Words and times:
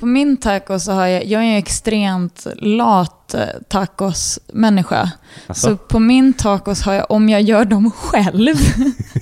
På 0.00 0.06
min 0.06 0.36
taco 0.36 0.78
så 0.78 0.92
har 0.92 1.06
jag, 1.06 1.24
jag 1.24 1.42
är 1.42 1.46
en 1.46 1.56
extremt 1.56 2.46
lat 2.56 3.34
eh, 3.34 3.46
tacos-människa. 3.68 5.10
Asså? 5.46 5.68
Så 5.70 5.76
på 5.76 5.98
min 5.98 6.32
tacos 6.32 6.82
har 6.82 6.92
jag, 6.92 7.10
om 7.10 7.28
jag 7.28 7.42
gör 7.42 7.64
dem 7.64 7.90
själv, 7.90 8.54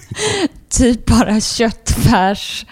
typ 0.69 1.07
bara 1.07 1.41
köttfärs 1.41 2.67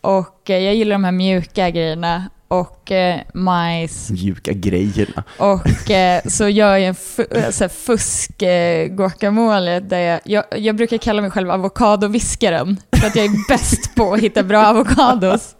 och 0.00 0.50
eh, 0.50 0.58
jag 0.58 0.74
gillar 0.74 0.94
de 0.94 1.04
här 1.04 1.12
mjuka 1.12 1.70
grejerna 1.70 2.30
och 2.60 2.92
eh, 2.92 3.20
majs. 3.34 4.10
Mjuka 4.10 4.52
grejerna. 4.52 5.24
Och 5.38 5.90
eh, 5.90 6.22
så 6.26 6.48
gör 6.48 6.76
jag 6.76 6.82
en 6.88 6.94
fu- 6.94 7.36
eh, 7.44 7.50
så 7.50 7.64
här 7.64 7.68
fusk 7.68 8.42
eh, 8.42 9.80
där 9.80 9.98
jag, 9.98 10.20
jag, 10.24 10.44
jag 10.58 10.76
brukar 10.76 10.98
kalla 10.98 11.22
mig 11.22 11.30
själv 11.30 11.50
avokadoviskaren. 11.50 12.76
För 12.96 13.06
att 13.06 13.16
jag 13.16 13.24
är 13.24 13.48
bäst 13.48 13.94
på 13.94 14.12
att 14.14 14.20
hitta 14.20 14.42
bra 14.42 14.64
avokados. 14.66 15.54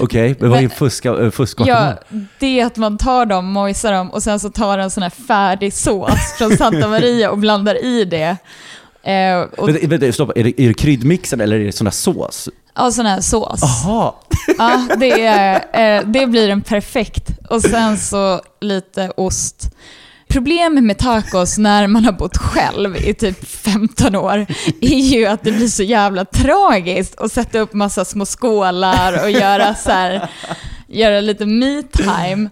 Okej, 0.00 0.36
men 0.40 0.50
vad 0.50 0.58
är 0.58 0.62
Men- 0.62 0.70
fuska, 0.70 1.08
äh, 1.10 1.30
fusk 1.30 1.58
Ja, 1.64 1.94
det 2.38 2.60
är 2.60 2.66
att 2.66 2.76
man 2.76 2.98
tar 2.98 3.26
dem, 3.26 3.46
mojsar 3.46 3.92
dem 3.92 4.10
och 4.10 4.22
sen 4.22 4.40
så 4.40 4.50
tar 4.50 4.78
en 4.78 4.90
sån 4.90 5.02
här 5.02 5.10
färdig 5.10 5.72
sås 5.72 6.34
från 6.38 6.56
Santa 6.56 6.88
Maria 6.88 7.30
och 7.30 7.38
blandar 7.38 7.84
i 7.84 8.04
det. 8.04 8.36
Eh, 9.04 9.40
och, 9.58 9.68
Vänta, 9.68 9.86
vänta, 9.86 10.12
stopp. 10.12 10.32
Är 10.36 10.44
det, 10.44 10.60
är 10.62 10.68
det 10.68 10.74
kryddmixen 10.74 11.40
eller 11.40 11.60
är 11.60 11.64
det 11.64 11.72
sån 11.72 11.84
där 11.84 11.90
sås? 11.92 12.48
Ja, 12.74 12.90
sån 12.90 13.06
här 13.06 13.20
sås. 13.20 13.60
Jaha! 13.62 14.12
Ja, 14.58 14.88
det, 14.98 15.26
är, 15.26 15.54
eh, 15.72 16.06
det 16.06 16.26
blir 16.26 16.48
en 16.48 16.60
perfekt. 16.60 17.28
Och 17.50 17.62
sen 17.62 17.98
så 17.98 18.40
lite 18.60 19.12
ost. 19.16 19.70
Problemet 20.28 20.84
med 20.84 20.98
tacos 20.98 21.58
när 21.58 21.86
man 21.86 22.04
har 22.04 22.12
bott 22.12 22.36
själv 22.36 22.96
i 22.96 23.14
typ 23.14 23.48
15 23.48 24.16
år 24.16 24.46
är 24.80 24.98
ju 24.98 25.26
att 25.26 25.42
det 25.42 25.52
blir 25.52 25.68
så 25.68 25.82
jävla 25.82 26.24
tragiskt 26.24 27.20
att 27.20 27.32
sätta 27.32 27.58
upp 27.58 27.72
massa 27.72 28.04
små 28.04 28.26
skålar 28.26 29.22
och 29.22 29.30
göra 29.30 29.74
så 29.74 29.90
här, 29.90 30.30
göra 30.86 31.20
lite 31.20 31.46
me 31.46 31.82
time. 31.82 32.42
Eh, 32.44 32.50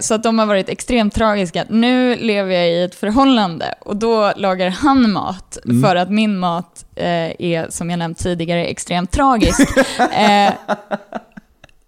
Så 0.00 0.14
att 0.14 0.22
de 0.22 0.38
har 0.38 0.46
varit 0.46 0.68
extremt 0.68 1.14
tragiska. 1.14 1.64
Nu 1.68 2.16
lever 2.16 2.54
jag 2.54 2.68
i 2.68 2.82
ett 2.82 2.94
förhållande 2.94 3.74
och 3.80 3.96
då 3.96 4.32
lagar 4.36 4.70
han 4.70 5.12
mat 5.12 5.58
för 5.82 5.96
att 5.96 6.10
min 6.10 6.38
mat 6.38 6.84
eh, 6.96 7.06
är, 7.38 7.70
som 7.70 7.90
jag 7.90 7.98
nämnt 7.98 8.18
tidigare, 8.18 8.64
extremt 8.64 9.10
tragisk. 9.10 9.60
Eh, 10.12 10.52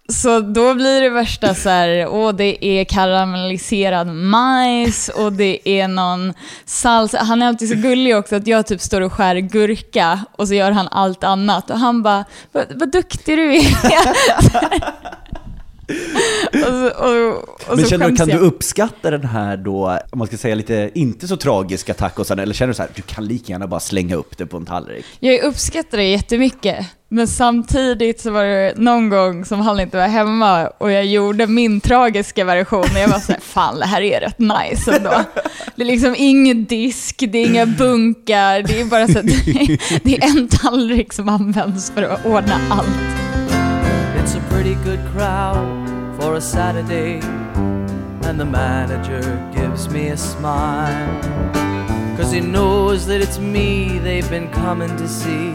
så 0.09 0.39
då 0.39 0.73
blir 0.73 1.01
det 1.01 1.09
värsta 1.09 1.55
så 1.55 1.69
här, 1.69 2.07
åh 2.07 2.33
det 2.33 2.65
är 2.65 2.83
karamelliserad 2.83 4.07
majs 4.07 5.09
och 5.09 5.33
det 5.33 5.69
är 5.69 5.87
någon 5.87 6.33
salsa. 6.65 7.17
Han 7.17 7.41
är 7.41 7.47
alltid 7.47 7.69
så 7.69 7.75
gullig 7.75 8.17
också 8.17 8.35
att 8.35 8.47
jag 8.47 8.67
typ 8.67 8.81
står 8.81 9.01
och 9.01 9.13
skär 9.13 9.35
gurka 9.35 10.19
och 10.31 10.47
så 10.47 10.53
gör 10.53 10.71
han 10.71 10.87
allt 10.87 11.23
annat. 11.23 11.69
Och 11.69 11.79
han 11.79 12.03
bara, 12.03 12.25
vad, 12.51 12.65
vad 12.75 12.91
duktig 12.91 13.37
du 13.37 13.55
är. 13.55 13.63
och 16.53 16.59
så, 16.59 16.87
och, 16.87 17.37
och 17.69 17.75
Men 17.75 17.83
så 17.83 17.89
känner 17.89 18.09
du, 18.09 18.15
kan 18.15 18.27
du 18.27 18.33
jag. 18.33 18.41
uppskatta 18.41 19.11
den 19.11 19.23
här 19.25 19.57
då, 19.57 19.99
om 20.11 20.19
man 20.19 20.27
ska 20.27 20.37
säga 20.37 20.55
lite 20.55 20.91
inte 20.93 21.27
så 21.27 21.37
tragiska 21.37 21.93
tacosen, 21.93 22.39
eller 22.39 22.53
känner 22.53 22.67
du 22.67 22.73
så 22.73 22.81
här, 22.81 22.91
du 22.95 23.01
kan 23.01 23.25
lika 23.25 23.51
gärna 23.51 23.67
bara 23.67 23.79
slänga 23.79 24.15
upp 24.15 24.37
det 24.37 24.45
på 24.45 24.57
en 24.57 24.65
tallrik? 24.65 25.05
Jag 25.19 25.43
uppskattar 25.43 25.97
det 25.97 26.03
jättemycket. 26.03 26.85
Men 27.13 27.27
samtidigt 27.27 28.21
så 28.21 28.31
var 28.31 28.45
det 28.45 28.73
någon 28.77 29.09
gång 29.09 29.45
som 29.45 29.59
han 29.59 29.79
inte 29.79 29.97
var 29.97 30.07
hemma 30.07 30.67
och 30.67 30.91
jag 30.91 31.05
gjorde 31.05 31.47
min 31.47 31.81
tragiska 31.81 32.45
version 32.45 32.79
och 32.79 32.99
jag 32.99 33.07
var 33.07 33.19
såhär, 33.19 33.39
fan 33.41 33.79
det 33.79 33.85
här 33.85 34.01
är 34.01 34.19
rätt 34.19 34.39
nice 34.39 34.95
ändå. 34.95 35.13
Det 35.75 35.81
är 35.81 35.85
liksom 35.85 36.15
ingen 36.17 36.65
disk, 36.65 37.23
det 37.29 37.37
är 37.37 37.45
inga 37.45 37.65
bunkar, 37.65 38.61
det 38.61 38.81
är 38.81 38.85
bara 38.85 39.07
så 39.07 39.19
att 39.19 39.25
det 40.03 40.17
är 40.17 40.23
en 40.37 40.47
tallrik 40.47 41.13
som 41.13 41.29
används 41.29 41.91
för 41.91 42.03
att 42.03 42.25
ordna 42.25 42.61
allt. 42.69 43.20
Pretty 44.61 44.83
good 44.83 44.99
crowd 45.13 46.17
for 46.19 46.35
a 46.35 46.41
Saturday, 46.41 47.19
and 48.23 48.39
the 48.39 48.45
manager 48.45 49.49
gives 49.55 49.89
me 49.89 50.09
a 50.09 50.17
smile. 50.17 51.21
Cause 52.17 52.35
he 52.35 52.41
knows 52.41 53.07
that 53.07 53.21
it's 53.21 53.39
me 53.39 53.99
they've 54.03 54.29
been 54.29 54.51
coming 54.51 54.97
to 54.97 55.07
see, 55.07 55.53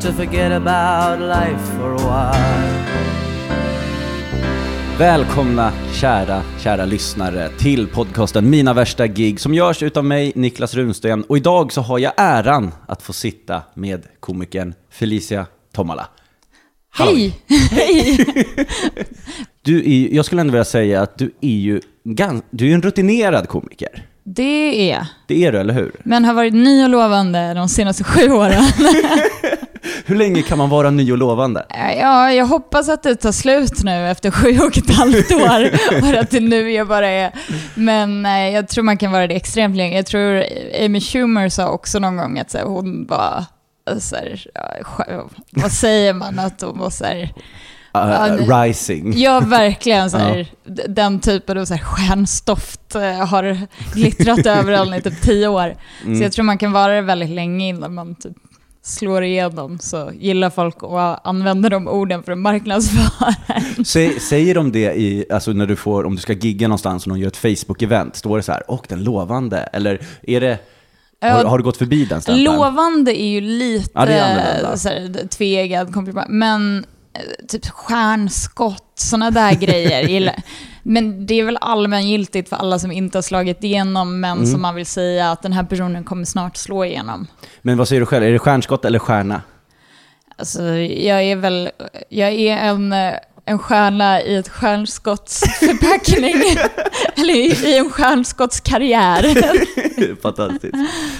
to 0.00 0.12
forget 0.12 0.52
about 0.52 1.20
life 1.20 1.60
for 1.78 1.92
a 1.92 1.98
while. 1.98 2.74
Välkomna 4.98 5.72
kära, 5.92 6.42
kära 6.58 6.84
lyssnare 6.84 7.48
till 7.58 7.88
podcasten 7.88 8.50
Mina 8.50 8.74
värsta 8.74 9.06
gig 9.06 9.40
som 9.40 9.54
görs 9.54 9.82
utav 9.82 10.04
mig, 10.04 10.32
Niklas 10.34 10.74
Runsten. 10.74 11.24
Och 11.24 11.36
idag 11.36 11.72
så 11.72 11.80
har 11.80 11.98
jag 11.98 12.12
äran 12.16 12.72
att 12.86 13.02
få 13.02 13.12
sitta 13.12 13.62
med 13.74 14.06
komikern 14.20 14.74
Felicia 14.90 15.46
Tomala. 15.72 16.08
Hej! 16.94 17.34
Hej! 17.70 18.26
Du 19.64 19.78
är, 19.78 20.14
jag 20.14 20.24
skulle 20.24 20.40
ändå 20.40 20.52
vilja 20.52 20.64
säga 20.64 21.02
att 21.02 21.18
du 21.18 21.34
är 21.40 21.48
ju 21.48 21.80
gans, 22.04 22.44
du 22.50 22.70
är 22.70 22.74
en 22.74 22.82
rutinerad 22.82 23.48
komiker. 23.48 24.06
Det 24.24 24.90
är 24.90 24.94
jag. 24.94 25.06
Det 25.28 25.44
är 25.44 25.52
du, 25.52 25.58
eller 25.58 25.74
hur? 25.74 25.92
Men 26.04 26.24
har 26.24 26.34
varit 26.34 26.54
ny 26.54 26.84
och 26.84 26.88
lovande 26.88 27.54
de 27.54 27.68
senaste 27.68 28.04
sju 28.04 28.30
åren. 28.32 28.64
Hur 30.06 30.16
länge 30.16 30.42
kan 30.42 30.58
man 30.58 30.68
vara 30.70 30.90
ny 30.90 31.12
och 31.12 31.18
lovande? 31.18 31.66
Ja, 32.00 32.32
jag 32.32 32.46
hoppas 32.46 32.88
att 32.88 33.02
det 33.02 33.16
tar 33.16 33.32
slut 33.32 33.84
nu 33.84 34.10
efter 34.10 34.30
sju 34.30 34.58
och 34.58 34.78
ett 34.78 34.90
halvt 34.90 35.32
år. 35.32 35.70
och 36.02 36.20
att 36.20 36.30
det 36.30 36.40
nu 36.40 36.70
jag 36.70 36.88
bara 36.88 37.08
är... 37.08 37.32
Men 37.74 38.26
eh, 38.26 38.48
jag 38.48 38.68
tror 38.68 38.84
man 38.84 38.96
kan 38.96 39.12
vara 39.12 39.26
det 39.26 39.34
extremt 39.34 39.76
länge. 39.76 39.96
Jag 39.96 40.06
tror 40.06 40.44
Amy 40.84 41.00
Schumer 41.00 41.48
sa 41.48 41.68
också 41.68 41.98
någon 41.98 42.16
gång 42.16 42.38
att 42.38 42.56
hon 42.64 43.06
var... 43.06 43.44
Så 44.00 44.16
här, 44.16 44.44
vad 45.50 45.72
säger 45.72 46.14
man? 46.14 46.38
Att 46.38 46.60
hon 46.60 46.78
var 46.78 46.90
så 46.90 47.04
här, 47.04 47.32
Uh, 47.96 48.06
nej. 48.46 48.68
rising. 48.68 49.12
Ja, 49.18 49.40
verkligen. 49.40 50.10
Så 50.10 50.16
här, 50.18 50.46
d- 50.64 50.82
Den 50.88 51.20
typen 51.20 51.58
av 51.58 51.64
så 51.64 51.74
här, 51.74 51.82
stjärnstoft 51.84 52.94
eh, 52.94 53.02
har 53.26 53.58
glittrat 53.94 54.46
över 54.46 54.72
den 54.72 54.94
i 54.94 55.02
typ 55.02 55.20
tio 55.22 55.48
år. 55.48 55.76
Mm. 56.04 56.16
Så 56.18 56.22
jag 56.22 56.32
tror 56.32 56.44
man 56.44 56.58
kan 56.58 56.72
vara 56.72 56.92
det 56.94 57.00
väldigt 57.00 57.30
länge 57.30 57.68
innan 57.68 57.94
man 57.94 58.14
typ 58.14 58.32
slår 58.82 59.22
igenom. 59.24 59.78
Så 59.78 60.10
gillar 60.14 60.50
folk 60.50 60.76
att 60.82 61.26
använda 61.26 61.68
de 61.68 61.88
orden 61.88 62.22
för 62.22 62.32
att 62.32 62.38
marknadsföra 62.38 63.34
en. 63.76 63.84
Sä, 63.84 64.10
säger 64.20 64.54
de 64.54 64.72
det 64.72 64.94
i, 64.94 65.24
alltså 65.32 65.52
när 65.52 65.66
du 65.66 65.76
får, 65.76 66.04
om 66.06 66.14
du 66.14 66.20
ska 66.22 66.32
gigga 66.32 66.68
någonstans 66.68 67.02
och 67.04 67.08
någon 67.08 67.20
gör 67.20 67.28
ett 67.28 67.36
Facebook-event, 67.42 68.10
står 68.16 68.36
det 68.36 68.42
så 68.42 68.52
här, 68.52 68.70
och 68.70 68.86
den 68.88 69.04
lovande? 69.04 69.58
Eller 69.58 70.00
är 70.22 70.40
det, 70.40 70.58
har, 71.30 71.44
har 71.44 71.58
du 71.58 71.64
gått 71.64 71.76
förbi 71.76 72.04
den 72.04 72.22
stämpeln? 72.22 72.44
Lovande 72.44 73.22
är 73.22 73.26
ju 73.28 73.40
lite 73.40 73.90
Ja, 73.94 74.06
är 74.06 75.28
tveeggad 75.28 75.94
komplimang. 75.94 76.26
Men 76.28 76.84
eh, 77.14 77.46
typ 77.48 77.66
stjärnskott, 77.68 78.92
sådana 78.94 79.30
där 79.30 79.54
grejer. 79.54 80.34
Men 80.82 81.26
det 81.26 81.34
är 81.40 81.44
väl 81.44 81.58
allmängiltigt 81.60 82.48
för 82.48 82.56
alla 82.56 82.78
som 82.78 82.92
inte 82.92 83.18
har 83.18 83.22
slagit 83.22 83.64
igenom, 83.64 84.20
men 84.20 84.38
Mm. 84.38 84.46
som 84.46 84.62
man 84.62 84.74
vill 84.74 84.86
säga 84.86 85.30
att 85.30 85.42
den 85.42 85.52
här 85.52 85.64
personen 85.64 86.04
kommer 86.04 86.24
snart 86.24 86.56
slå 86.56 86.84
igenom. 86.84 87.26
Men 87.62 87.78
vad 87.78 87.88
säger 87.88 88.00
du 88.00 88.06
själv? 88.06 88.24
Är 88.24 88.30
det 88.30 88.38
stjärnskott 88.38 88.84
eller 88.84 88.98
stjärna? 88.98 89.42
Alltså, 90.36 90.62
jag 90.78 91.22
är 91.22 91.36
väl, 91.36 91.70
jag 92.08 92.32
är 92.32 92.56
en, 92.56 92.92
eh, 92.92 93.12
en 93.44 93.58
stjärna 93.58 94.22
i 94.22 94.34
ett 94.36 94.48
stjärnskottsförpackning. 94.48 96.34
Eller 97.16 97.34
i, 97.34 97.46
i 97.66 97.78
en 97.78 97.90
stjärnskottskarriär. 97.90 99.22
Fantastiskt. 100.22 100.74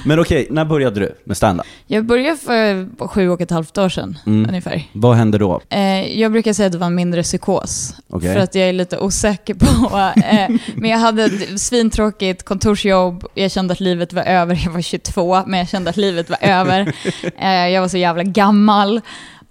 Men 0.05 0.21
okej, 0.21 0.47
när 0.51 0.65
började 0.65 1.01
du 1.01 1.15
med 1.25 1.37
stand-up? 1.37 1.67
Jag 1.87 2.05
började 2.07 2.37
för 2.37 2.89
sju 3.09 3.29
och 3.29 3.41
ett 3.41 3.51
halvt 3.51 3.79
år 3.79 3.89
sedan, 3.89 4.19
Mm. 4.27 4.49
ungefär. 4.49 4.83
Vad 4.93 5.17
hände 5.17 5.39
då? 5.39 5.61
Eh, 5.71 6.21
jag 6.21 6.33
brukar 6.33 6.53
säga 6.53 6.67
att 6.67 6.73
det 6.73 6.79
var 6.79 6.87
en 6.87 6.95
mindre 6.95 7.23
psykos. 7.23 7.95
Okej. 8.11 8.33
För 8.35 8.41
att 8.41 8.55
jag 8.55 8.69
är 8.69 8.73
lite 8.73 8.99
osäker 8.99 9.55
på... 9.55 9.67
Eh, 10.33 10.51
men 10.75 10.91
jag 10.91 10.99
hade 10.99 11.25
ett 11.25 11.61
svintråkigt 11.61 12.43
kontorsjobb. 12.43 13.25
Jag 13.35 13.51
kände 13.51 13.73
att 13.73 13.81
livet 13.81 14.13
var 14.13 14.23
över. 14.23 14.61
Jag 14.65 14.71
var 14.73 14.81
22, 14.83 15.43
men 15.47 15.59
jag 15.59 15.69
kände 15.69 15.91
att 15.91 15.97
livet 15.97 16.31
var 16.31 16.39
över. 16.41 16.93
Eh, 17.39 17.69
jag 17.69 17.81
var 17.81 17.89
så 17.89 17.97
jävla 17.99 18.23
gammal. 18.23 19.01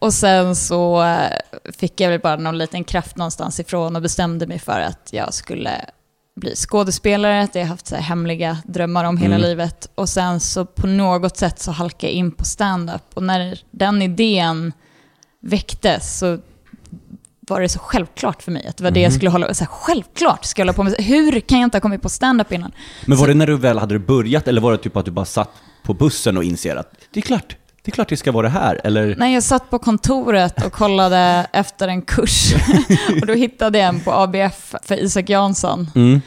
Och 0.02 0.14
sen 0.14 0.56
så 0.56 1.04
eh, 1.04 1.32
fick 1.78 2.00
jag 2.02 2.10
väl 2.10 2.20
bara 2.20 2.36
någon 2.36 2.58
liten 2.58 2.84
kraft 2.84 3.18
någonstans 3.18 3.60
ifrån 3.60 3.96
och 3.96 4.02
bestämde 4.02 4.48
mig 4.48 4.60
för 4.60 4.80
att 4.80 5.10
jag 5.12 5.34
skulle 5.34 5.72
bli 6.36 6.56
skådespelare, 6.56 7.42
att 7.42 7.56
jag 7.56 7.66
haft 7.66 7.88
så 7.88 7.96
hemliga 7.96 8.58
drömmar 8.66 9.04
om 9.06 9.18
hela 9.18 9.36
Mm. 9.36 9.48
livet. 9.48 9.90
Och 9.96 10.10
sen 10.10 10.40
så 10.40 10.66
på 10.66 10.88
något 10.88 11.38
sätt 11.38 11.60
så 11.60 11.72
halkade 11.72 12.08
jag 12.08 12.14
in 12.14 12.32
på 12.32 12.46
stand-up. 12.46 13.02
Och 13.14 13.24
när 13.24 13.60
den 13.72 14.02
idén 14.02 14.74
väcktes 15.42 16.20
så 16.20 16.38
var 17.48 17.62
det 17.62 17.70
så 17.70 17.80
självklart 17.80 18.44
för 18.44 18.52
mig 18.52 18.68
att 18.68 18.78
det 18.78 18.84
var 18.84 18.92
det 18.92 19.00
Mhm. 19.00 19.04
jag 19.04 19.14
skulle 19.14 19.30
hålla 19.32 19.54
så 19.54 19.64
här, 19.64 19.72
Självklart 19.72 20.46
ska 20.46 20.62
jag 20.62 20.66
hålla 20.66 20.74
på 20.74 20.84
med. 20.84 20.96
Hur 21.00 21.40
kan 21.40 21.60
jag 21.60 21.68
inte 21.68 21.78
ha 21.78 21.82
kommit 21.82 22.02
på 22.02 22.10
stand-up 22.10 22.52
innan? 22.52 22.72
Men 23.06 23.18
var 23.18 23.26
Så- 23.26 23.28
det 23.28 23.34
när 23.34 23.48
du 23.48 23.58
väl 23.58 23.80
hade 23.80 24.00
börjat 24.00 24.48
eller 24.48 24.62
var 24.62 24.72
det 24.72 24.78
typ 24.78 24.98
att 24.98 25.06
du 25.06 25.12
bara 25.12 25.26
satt 25.26 25.50
på 25.84 25.94
bussen 25.94 26.38
och 26.38 26.44
inser 26.44 26.76
att 26.76 26.92
det 27.14 27.20
är 27.20 27.22
klart, 27.22 27.56
det 27.84 27.92
är 27.92 27.92
klart 27.92 28.10
det 28.10 28.18
ska 28.18 28.32
vara 28.32 28.48
det 28.48 28.54
här? 28.54 28.82
Eller? 28.84 29.16
När 29.16 29.28
jag 29.28 29.44
satt 29.44 29.70
på 29.70 29.80
kontoret 29.80 30.66
och 30.66 30.72
kollade 30.74 31.48
efter 31.54 31.88
en 31.88 32.02
kurs 32.02 32.54
och 33.22 33.28
då 33.28 33.34
hittade 33.34 33.78
jag 33.80 33.88
en 33.88 34.00
på 34.00 34.12
ABF 34.12 34.76
för 34.84 34.96
Isak 35.04 35.30
Jansson. 35.30 35.88
Mm. 35.96 36.22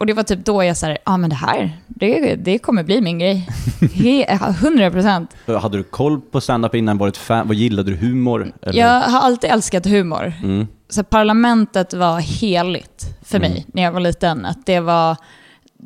Och 0.00 0.06
det 0.06 0.12
var 0.12 0.22
typ 0.22 0.44
då 0.44 0.64
jag 0.64 0.76
sa, 0.76 0.88
ja 0.88 0.96
ah, 1.04 1.16
men 1.16 1.30
det 1.30 1.36
här, 1.36 1.78
det, 1.86 2.34
det 2.34 2.58
kommer 2.58 2.82
bli 2.84 3.00
min 3.00 3.18
grej. 3.18 3.48
He- 3.80 4.48
100 4.48 4.90
procent. 4.90 5.30
Hade 5.46 5.76
du 5.76 5.82
koll 5.82 6.20
på 6.20 6.40
stand-up 6.40 6.74
innan? 6.74 6.98
Var 6.98 7.06
du 7.06 7.08
ett 7.08 7.16
fan? 7.16 7.46
Vad 7.46 7.56
gillade 7.56 7.90
du? 7.90 7.96
Humor? 7.96 8.52
Eller? 8.62 8.80
Jag 8.80 9.00
har 9.00 9.20
alltid 9.20 9.50
älskat 9.50 9.86
humor. 9.86 10.32
Mm. 10.42 10.66
Så 10.88 11.04
parlamentet 11.04 11.94
var 11.94 12.20
heligt 12.20 13.04
för 13.24 13.38
mig 13.38 13.50
Mm. 13.50 13.62
när 13.66 13.82
jag 13.82 13.92
var 13.92 14.00
liten. 14.00 14.44
Att 14.46 14.66
det 14.66 14.80
var, 14.80 15.16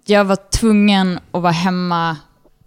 jag 0.07 0.25
var 0.25 0.37
tvungen 0.51 1.19
att 1.33 1.43
vara 1.43 1.53
hemma 1.53 2.17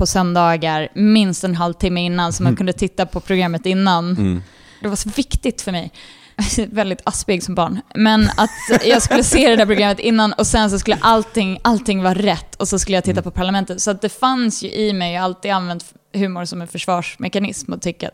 på 0.01 0.05
söndagar 0.05 0.87
minst 0.95 1.43
en 1.43 1.55
halvtimme 1.55 2.01
innan 2.01 2.33
så 2.33 2.43
man 2.43 2.55
kunde 2.55 2.73
titta 2.73 3.05
på 3.05 3.19
programmet 3.19 3.65
innan. 3.65 4.11
Mm. 4.11 4.43
Det 4.81 4.87
var 4.87 4.95
så 4.95 5.09
viktigt 5.09 5.61
för 5.61 5.71
mig. 5.71 5.91
Väldigt 6.67 7.01
aspig 7.03 7.43
som 7.43 7.55
barn. 7.55 7.81
Men 7.95 8.29
att 8.37 8.85
jag 8.85 9.01
skulle 9.01 9.23
se 9.23 9.49
det 9.49 9.55
där 9.55 9.65
programmet 9.65 9.99
innan 9.99 10.33
och 10.33 10.47
sen 10.47 10.69
så 10.69 10.79
skulle 10.79 10.97
allting, 11.01 11.59
allting 11.61 12.03
vara 12.03 12.13
rätt 12.13 12.55
och 12.55 12.67
så 12.67 12.79
skulle 12.79 12.97
jag 12.97 13.03
titta 13.03 13.21
på 13.21 13.31
Parlamentet. 13.31 13.81
Så 13.81 13.91
att 13.91 14.01
det 14.01 14.09
fanns 14.09 14.63
ju 14.63 14.71
i 14.71 14.93
mig, 14.93 15.13
jag 15.13 15.21
har 15.21 15.25
alltid 15.25 15.51
använt 15.51 15.93
humor 16.13 16.45
som 16.45 16.61
en 16.61 16.67
försvarsmekanism 16.67 17.73
och 17.73 17.81
tycka, 17.81 18.09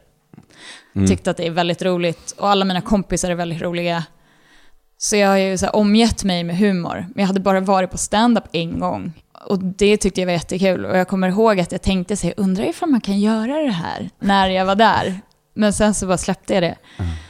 Mm. 0.96 1.08
tyckt 1.08 1.28
att 1.28 1.38
det 1.38 1.48
är 1.48 1.52
väldigt 1.52 1.82
roligt. 1.82 2.32
Och 2.38 2.50
alla 2.50 2.66
mina 2.66 2.82
kompisar 2.82 3.30
är 3.30 3.36
väldigt 3.36 3.62
roliga. 3.62 4.04
Så 4.98 5.16
jag 5.16 5.28
har 5.30 5.38
ju 5.38 5.58
så 5.58 5.70
omgett 5.70 6.24
mig 6.24 6.44
med 6.44 6.58
humor. 6.58 7.06
Men 7.16 7.22
jag 7.22 7.28
hade 7.28 7.40
bara 7.40 7.60
varit 7.60 7.92
på 7.92 7.98
stand-up 7.98 8.44
en 8.52 8.80
gång. 8.80 9.14
Och 9.46 9.60
det 9.64 9.98
tyckte 9.98 10.22
jag 10.22 10.26
var 10.26 10.34
jättekul. 10.34 10.86
Och 10.86 10.98
jag 10.98 11.08
kommer 11.08 11.28
ihåg 11.28 11.60
att 11.60 11.72
jag 11.72 11.82
tänkte 11.82 12.16
sig, 12.16 12.34
undrar 12.38 12.64
ifall 12.70 12.90
man 12.90 13.02
kan 13.02 13.20
göra 13.20 13.58
det 13.62 13.72
här 13.72 14.10
när 14.20 14.50
jag 14.50 14.66
var 14.66 14.76
där. 14.76 15.20
Men 15.54 15.74
sen 15.74 15.94
så 15.94 16.08
bara 16.08 16.18
släppte 16.18 16.54
jag 16.54 16.64
det. 16.64 16.76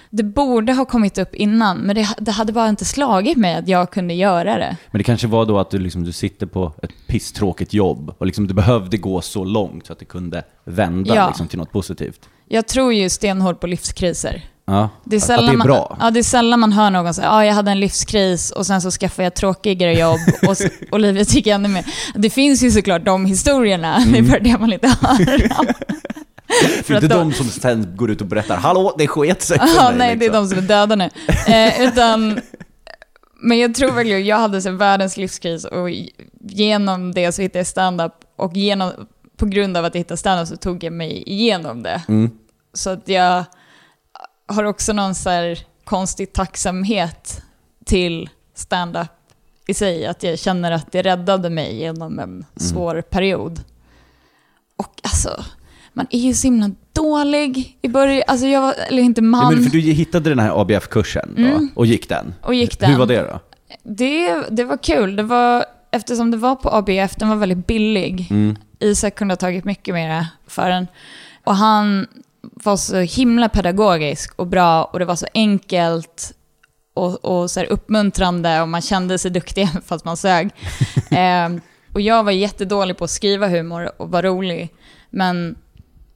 Det 0.09 0.23
borde 0.23 0.73
ha 0.73 0.85
kommit 0.85 1.17
upp 1.17 1.35
innan, 1.35 1.77
men 1.77 1.95
det, 1.95 2.07
det 2.19 2.31
hade 2.31 2.53
bara 2.53 2.69
inte 2.69 2.85
slagit 2.85 3.37
mig 3.37 3.55
att 3.55 3.67
jag 3.67 3.91
kunde 3.91 4.13
göra 4.13 4.57
det. 4.57 4.77
Men 4.91 4.97
det 4.97 5.03
kanske 5.03 5.27
var 5.27 5.45
då 5.45 5.59
att 5.59 5.69
du, 5.71 5.79
liksom, 5.79 6.03
du 6.03 6.11
sitter 6.11 6.45
på 6.45 6.73
ett 6.83 6.91
pisstråkigt 7.07 7.73
jobb 7.73 8.15
och 8.17 8.25
liksom, 8.25 8.47
du 8.47 8.53
behövde 8.53 8.97
gå 8.97 9.21
så 9.21 9.43
långt 9.43 9.85
så 9.85 9.93
att 9.93 9.99
det 9.99 10.05
kunde 10.05 10.43
vända 10.63 11.15
Ja. 11.15 11.27
liksom, 11.27 11.47
till 11.47 11.57
något 11.59 11.71
positivt. 11.71 12.29
Jag 12.47 12.67
tror 12.67 12.93
ju 12.93 13.09
stenhårt 13.09 13.59
på 13.59 13.67
livskriser. 13.67 14.43
Ja. 14.71 14.89
Det 15.03 15.15
är 15.15 15.19
sällan 15.19 15.45
att 15.45 15.51
det 15.51 15.53
är 15.53 15.57
man, 15.57 15.67
bra. 15.67 15.97
Ja, 15.99 16.11
det 16.11 16.19
är 16.19 16.23
sällan 16.23 16.59
man 16.59 16.73
hör 16.73 16.89
någon 16.89 17.13
säga 17.13 17.27
ja, 17.27 17.45
jag 17.45 17.53
hade 17.53 17.71
en 17.71 17.79
livskris 17.79 18.51
och 18.51 18.65
sen 18.65 18.81
så 18.81 18.91
skaffade 18.91 19.23
jag 19.23 19.33
tråkigare 19.35 19.93
jobb 19.93 20.19
och, 20.47 20.55
och 20.91 20.99
livet 20.99 21.33
gick 21.33 21.47
ännu 21.47 21.69
mer. 21.69 21.85
Det 22.15 22.29
finns 22.29 22.63
ju 22.63 22.71
såklart 22.71 23.05
de 23.05 23.25
historierna, 23.25 23.99
det 24.11 24.17
är 24.17 24.21
bara 24.21 24.39
det 24.39 24.57
man 24.57 24.73
inte 24.73 24.87
hör. 24.87 25.17
För 26.83 26.93
att 26.93 27.03
inte 27.03 27.15
de- 27.15 27.29
de 27.29 27.33
som 27.33 27.45
sen 27.45 27.93
går 27.97 28.11
ut 28.11 28.21
och 28.21 28.27
berättar 28.27 28.57
hallå, 28.57 28.95
det 28.97 29.07
sket 29.07 29.41
sig 29.41 29.57
mig", 29.75 29.95
nej, 29.97 30.15
det 30.15 30.25
är 30.25 30.29
liksom. 30.29 30.43
de 30.43 30.49
som 30.49 30.57
är 30.57 30.61
döda 30.61 30.95
nu. 30.95 31.09
Eh, 31.47 31.81
utan, 31.81 32.39
men 33.41 33.57
jag 33.59 33.75
tror 33.75 33.91
verkligen, 33.91 34.25
jag 34.25 34.37
hade 34.37 34.61
så 34.61 34.71
världens 34.71 35.17
livskris 35.17 35.65
och 35.65 35.89
genom 36.41 37.13
det 37.13 37.31
så 37.31 37.41
hittade 37.41 37.59
jag 37.59 37.67
stand-up 37.67 38.13
och 38.35 38.57
genom, 38.57 38.91
på 39.37 39.45
grund 39.45 39.77
av 39.77 39.85
att 39.85 39.95
jag 39.95 39.99
hittade 39.99 40.17
stand-up 40.17 40.47
så 40.47 40.57
tog 40.57 40.83
jag 40.83 40.93
mig 40.93 41.23
igenom 41.25 41.83
det. 41.83 42.01
Mm. 42.07 42.31
Så 42.73 42.89
att 42.89 43.09
jag 43.09 43.43
har 44.47 44.63
också 44.63 44.93
någon 44.93 45.15
så 45.15 45.55
konstig 45.83 46.33
tacksamhet 46.33 47.41
till 47.85 48.29
stand-up 48.55 49.07
i 49.67 49.73
sig. 49.73 50.05
Att 50.05 50.23
jag 50.23 50.39
känner 50.39 50.71
att 50.71 50.91
det 50.91 51.01
räddade 51.01 51.49
mig 51.49 51.75
genom 51.79 52.19
en 52.19 52.45
svår 52.55 53.01
period. 53.01 53.63
Och 54.77 54.99
alltså, 55.03 55.43
man 55.93 56.07
är 56.09 56.19
ju 56.19 56.33
så 56.33 56.47
himla 56.47 56.71
dålig 56.93 57.77
i 57.81 57.87
början. 57.87 58.23
Alltså 58.27 58.47
jag 58.47 58.61
var, 58.61 58.73
eller 58.87 59.01
inte 59.03 59.21
Ja, 59.21 59.25
man, 59.25 59.53
men 59.53 59.63
för 59.63 59.69
du 59.71 59.79
hittade 59.79 60.29
den 60.29 60.39
här 60.39 60.61
ABF-kursen 60.61 61.33
Mm. 61.37 61.69
och 61.75 61.85
gick 61.85 62.09
den. 62.09 62.33
och 62.41 62.53
gick 62.53 62.79
den. 62.79 62.91
Hur 62.91 62.97
var 62.97 63.05
det 63.05 63.21
då? 63.21 63.39
Det, 63.83 64.43
det 64.49 64.63
var 64.63 64.77
kul. 64.77 65.15
Det 65.15 65.23
var, 65.23 65.65
eftersom 65.91 66.31
det 66.31 66.37
var 66.37 66.55
på 66.55 66.69
ABF, 66.69 67.15
den 67.15 67.29
var 67.29 67.35
väldigt 67.35 67.67
billig. 67.67 68.27
Mm. 68.29 68.55
Isak 68.79 69.15
kunde 69.15 69.31
ha 69.31 69.37
tagit 69.37 69.65
mycket 69.65 69.93
mer 69.93 70.27
för 70.47 70.69
den. 70.69 70.87
Och 71.43 71.55
han 71.55 72.07
var 72.53 72.77
så 72.77 72.97
himla 72.97 73.49
pedagogisk 73.49 74.33
och 74.35 74.47
bra 74.47 74.83
och 74.83 74.99
det 74.99 75.05
var 75.05 75.15
så 75.15 75.27
enkelt 75.33 76.33
och, 76.93 77.25
och 77.25 77.51
så 77.51 77.63
uppmuntrande 77.63 78.61
och 78.61 78.69
man 78.69 78.81
kände 78.81 79.17
sig 79.17 79.31
duktig 79.31 79.69
fast 79.85 80.05
man 80.05 80.17
sög. 80.17 80.49
Ehm, 81.11 81.61
och 81.93 82.01
jag 82.01 82.23
var 82.23 82.31
jättedålig 82.31 82.97
på 82.97 83.03
att 83.03 83.09
skriva 83.09 83.47
humor 83.47 83.91
och 83.97 84.11
var 84.11 84.23
rolig. 84.23 84.73
Men 85.09 85.55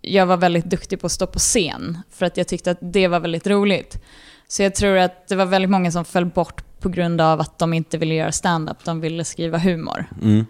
jag 0.01 0.25
var 0.25 0.37
väldigt 0.37 0.65
duktig 0.65 0.99
på 1.01 1.05
att 1.05 1.11
stå 1.11 1.27
på 1.27 1.39
scen 1.39 1.97
för 2.09 2.25
att 2.25 2.37
jag 2.37 2.47
tyckte 2.47 2.71
att 2.71 2.79
det 2.81 3.07
var 3.07 3.19
väldigt 3.19 3.47
roligt. 3.47 4.03
Så 4.47 4.63
jag 4.63 4.75
tror 4.75 4.97
att 4.97 5.27
det 5.27 5.35
var 5.35 5.45
väldigt 5.45 5.71
många 5.71 5.91
som 5.91 6.05
föll 6.05 6.25
bort 6.25 6.79
på 6.79 6.89
grund 6.89 7.21
av 7.21 7.41
att 7.41 7.59
de 7.59 7.73
inte 7.73 7.97
ville 7.97 8.15
göra 8.15 8.31
stand-up, 8.31 8.77
de 8.83 9.01
ville 9.01 9.23
skriva 9.23 9.57
humor. 9.57 10.05
Mm. 10.21 10.45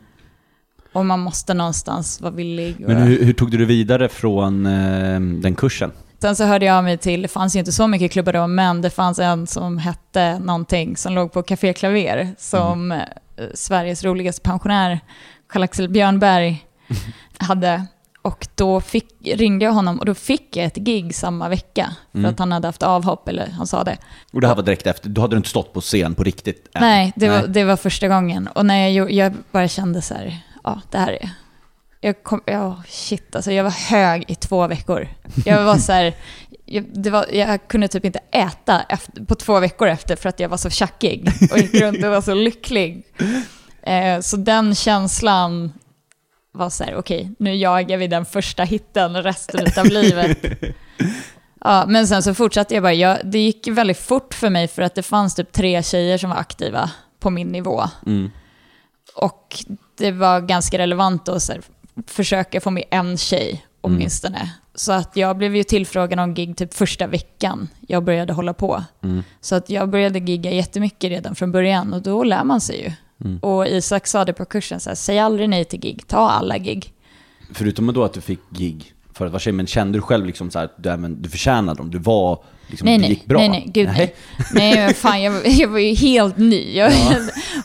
Och 0.94 1.06
man 1.06 1.20
måste 1.20 1.54
någonstans 1.54 2.22
vara 2.22 2.32
villig. 2.34 2.76
Men 2.80 2.98
hur, 2.98 3.24
hur 3.26 3.34
tog 3.34 3.52
du 3.52 3.58
dig 3.58 3.66
vidare 3.66 4.10
från 4.10 4.66
eh, 4.66 5.20
den 5.20 5.56
kursen? 5.56 5.92
Sen 6.22 6.36
så 6.36 6.44
hörde 6.46 6.66
jag 6.66 6.78
av 6.78 6.84
mig 6.84 6.98
till, 6.98 7.22
det 7.22 7.28
fanns 7.28 7.56
ju 7.56 7.60
inte 7.60 7.72
så 7.72 7.88
mycket 7.88 8.12
klubbar 8.12 8.34
då, 8.34 8.48
men 8.48 8.82
det 8.82 8.90
fanns 8.90 9.20
en 9.20 9.48
som 9.48 9.78
hette 9.78 10.40
någonting 10.40 10.98
som 10.98 11.14
låg 11.14 11.32
på 11.34 11.44
Café 11.44 11.74
Klaver, 11.74 12.36
som 12.38 12.92
eh, 12.92 13.00
Sveriges 13.54 14.04
roligaste 14.04 14.42
pensionär, 14.42 15.00
Karl-Axel 15.50 15.90
Björnberg, 15.90 16.66
hade. 17.38 17.86
Och 18.24 18.48
då 18.56 18.82
fick, 18.82 19.08
ringde 19.36 19.66
jag 19.66 19.72
honom 19.72 20.00
och 20.00 20.06
då 20.06 20.14
fick 20.14 20.58
jag 20.58 20.66
ett 20.66 20.76
gig 20.76 21.16
samma 21.16 21.50
vecka, 21.50 21.96
för 22.12 22.20
Mm. 22.20 22.32
att 22.32 22.40
han 22.40 22.52
hade 22.52 22.68
haft 22.68 22.84
avhopp, 22.84 23.28
eller 23.28 23.48
han 23.50 23.68
sa 23.68 23.84
det. 23.84 23.98
Och 24.34 24.42
det 24.42 24.48
här 24.48 24.56
var 24.56 24.64
direkt 24.64 24.88
efter, 24.88 25.10
du 25.10 25.22
hade 25.22 25.38
inte 25.38 25.50
stått 25.50 25.74
på 25.74 25.82
scen 25.82 26.16
på 26.16 26.24
riktigt 26.24 26.68
än? 26.74 26.82
Nej, 26.82 27.14
det, 27.16 27.30
Nej. 27.30 27.42
Var, 27.42 27.48
det 27.48 27.64
var 27.64 27.76
första 27.76 28.08
gången. 28.08 28.48
Och 28.48 28.66
när 28.66 28.88
jag, 28.88 29.12
jag 29.12 29.34
bara 29.52 29.68
kände 29.68 30.02
så 30.02 30.14
här, 30.14 30.38
ja, 30.64 30.82
det 30.92 30.98
här 30.98 31.14
är... 31.14 31.30
Jag, 32.04 32.24
kom, 32.24 32.42
ja, 32.46 32.84
shit, 32.88 33.36
alltså 33.36 33.52
jag 33.52 33.64
var 33.64 33.72
hög 33.72 34.26
i 34.28 34.36
två 34.36 34.68
veckor. 34.68 35.08
Jag 35.46 35.64
var 35.64 35.78
så 35.78 35.92
här, 35.92 36.16
jag, 36.66 36.86
det 36.94 37.10
var, 37.10 37.26
jag 37.32 37.68
kunde 37.68 37.88
typ 37.88 38.06
inte 38.06 38.20
äta 38.32 38.82
efter, 38.90 39.26
på 39.26 39.36
två 39.36 39.60
veckor 39.60 39.88
efter 39.88 40.16
för 40.16 40.30
att 40.30 40.40
jag 40.40 40.50
var 40.50 40.58
så 40.58 40.70
tjackig 40.70 41.30
och 41.52 41.58
gick 41.58 41.74
runt 41.74 42.04
och 42.04 42.12
var 42.12 42.22
så 42.22 42.34
lycklig. 42.34 43.04
Eh, 43.84 44.20
så 44.20 44.38
den 44.38 44.76
känslan 44.76 45.74
var 46.52 46.70
så 46.70 46.84
här, 46.84 46.96
okej, 46.96 47.32
nu 47.40 47.56
jagar 47.56 47.98
vi 47.98 48.08
den 48.08 48.26
första 48.26 48.64
hitten 48.64 49.24
resten 49.24 49.68
av 49.78 49.86
livet. 49.86 50.38
Ja, 51.64 51.86
men 51.88 52.08
sen 52.08 52.24
så 52.24 52.34
fortsatte 52.34 52.74
jag 52.74 52.84
bara. 52.84 52.94
Jag, 52.94 53.18
det 53.24 53.40
gick 53.40 53.68
väldigt 53.68 54.00
fort 54.00 54.34
för 54.34 54.50
mig 54.50 54.68
för 54.68 54.82
att 54.82 54.96
det 54.96 55.04
fanns 55.04 55.36
typ 55.36 55.52
tre 55.52 55.84
tjejer 55.84 56.18
som 56.18 56.30
var 56.30 56.38
aktiva 56.38 56.92
på 57.20 57.30
min 57.30 57.48
nivå. 57.48 57.84
Mm. 58.06 58.32
Och 59.16 59.56
det 59.98 60.12
var 60.12 60.42
ganska 60.42 60.78
relevant 60.78 61.30
att 61.30 61.44
så 61.44 61.52
här, 61.52 61.62
försöka 62.08 62.62
få 62.62 62.72
med 62.72 62.84
en 62.92 63.18
tjej 63.18 63.66
åtminstone. 63.82 64.52
Så 64.76 64.92
att 64.92 65.16
jag 65.18 65.38
blev 65.38 65.56
ju 65.56 65.64
tillfrågad 65.64 66.20
om 66.20 66.34
gig 66.34 66.58
typ 66.58 66.74
första 66.74 67.08
veckan 67.08 67.70
jag 67.88 68.04
började 68.04 68.34
hålla 68.34 68.54
på. 68.54 68.84
Mm. 69.04 69.24
Så 69.42 69.56
att 69.56 69.70
jag 69.70 69.90
började 69.90 70.20
gigga 70.20 70.52
jättemycket 70.52 71.10
redan 71.10 71.36
från 71.36 71.52
början 71.52 71.94
och 71.94 72.02
då 72.02 72.24
lär 72.24 72.44
man 72.44 72.62
sig 72.62 72.82
ju. 72.84 72.92
Mm. 73.26 73.40
Och 73.40 73.68
Isak 73.68 74.08
sa 74.08 74.26
det 74.26 74.34
på 74.34 74.46
kursen, 74.46 74.80
så 74.80 74.90
här, 74.90 74.96
säg 74.96 75.20
aldrig 75.20 75.50
nej 75.50 75.66
till 75.66 75.80
gig, 75.80 76.08
ta 76.08 76.30
alla 76.30 76.58
gig. 76.58 76.94
Förutom 77.54 77.94
då 77.94 78.04
att 78.04 78.14
du 78.14 78.22
fick 78.22 78.40
gig 78.50 78.94
för 79.14 79.26
att 79.26 79.32
vara 79.32 79.40
tjej, 79.40 79.54
men 79.54 79.68
kände 79.68 79.98
du 79.98 80.02
själv 80.02 80.26
liksom 80.26 80.52
så 80.52 80.60
här, 80.60 80.66
att 80.66 80.84
du, 80.84 80.90
även, 80.90 81.22
du 81.22 81.30
förtjänade 81.30 81.78
dem? 81.78 81.92
Du 81.92 81.98
var, 81.98 82.44
liksom, 82.72 82.86
Nej, 82.86 82.98
nej, 82.98 83.10
gick 83.10 83.26
bra? 83.26 83.40
nej, 83.40 83.50
nej, 83.50 83.66
gud 83.68 83.90
nej. 83.98 84.16
Nej, 84.54 84.76
men 84.76 84.94
fan, 84.94 85.22
jag, 85.22 85.48
jag 85.48 85.68
var 85.68 85.80
ju 85.80 85.94
helt 85.94 86.38
ny. 86.38 86.76
Jag, 86.78 86.94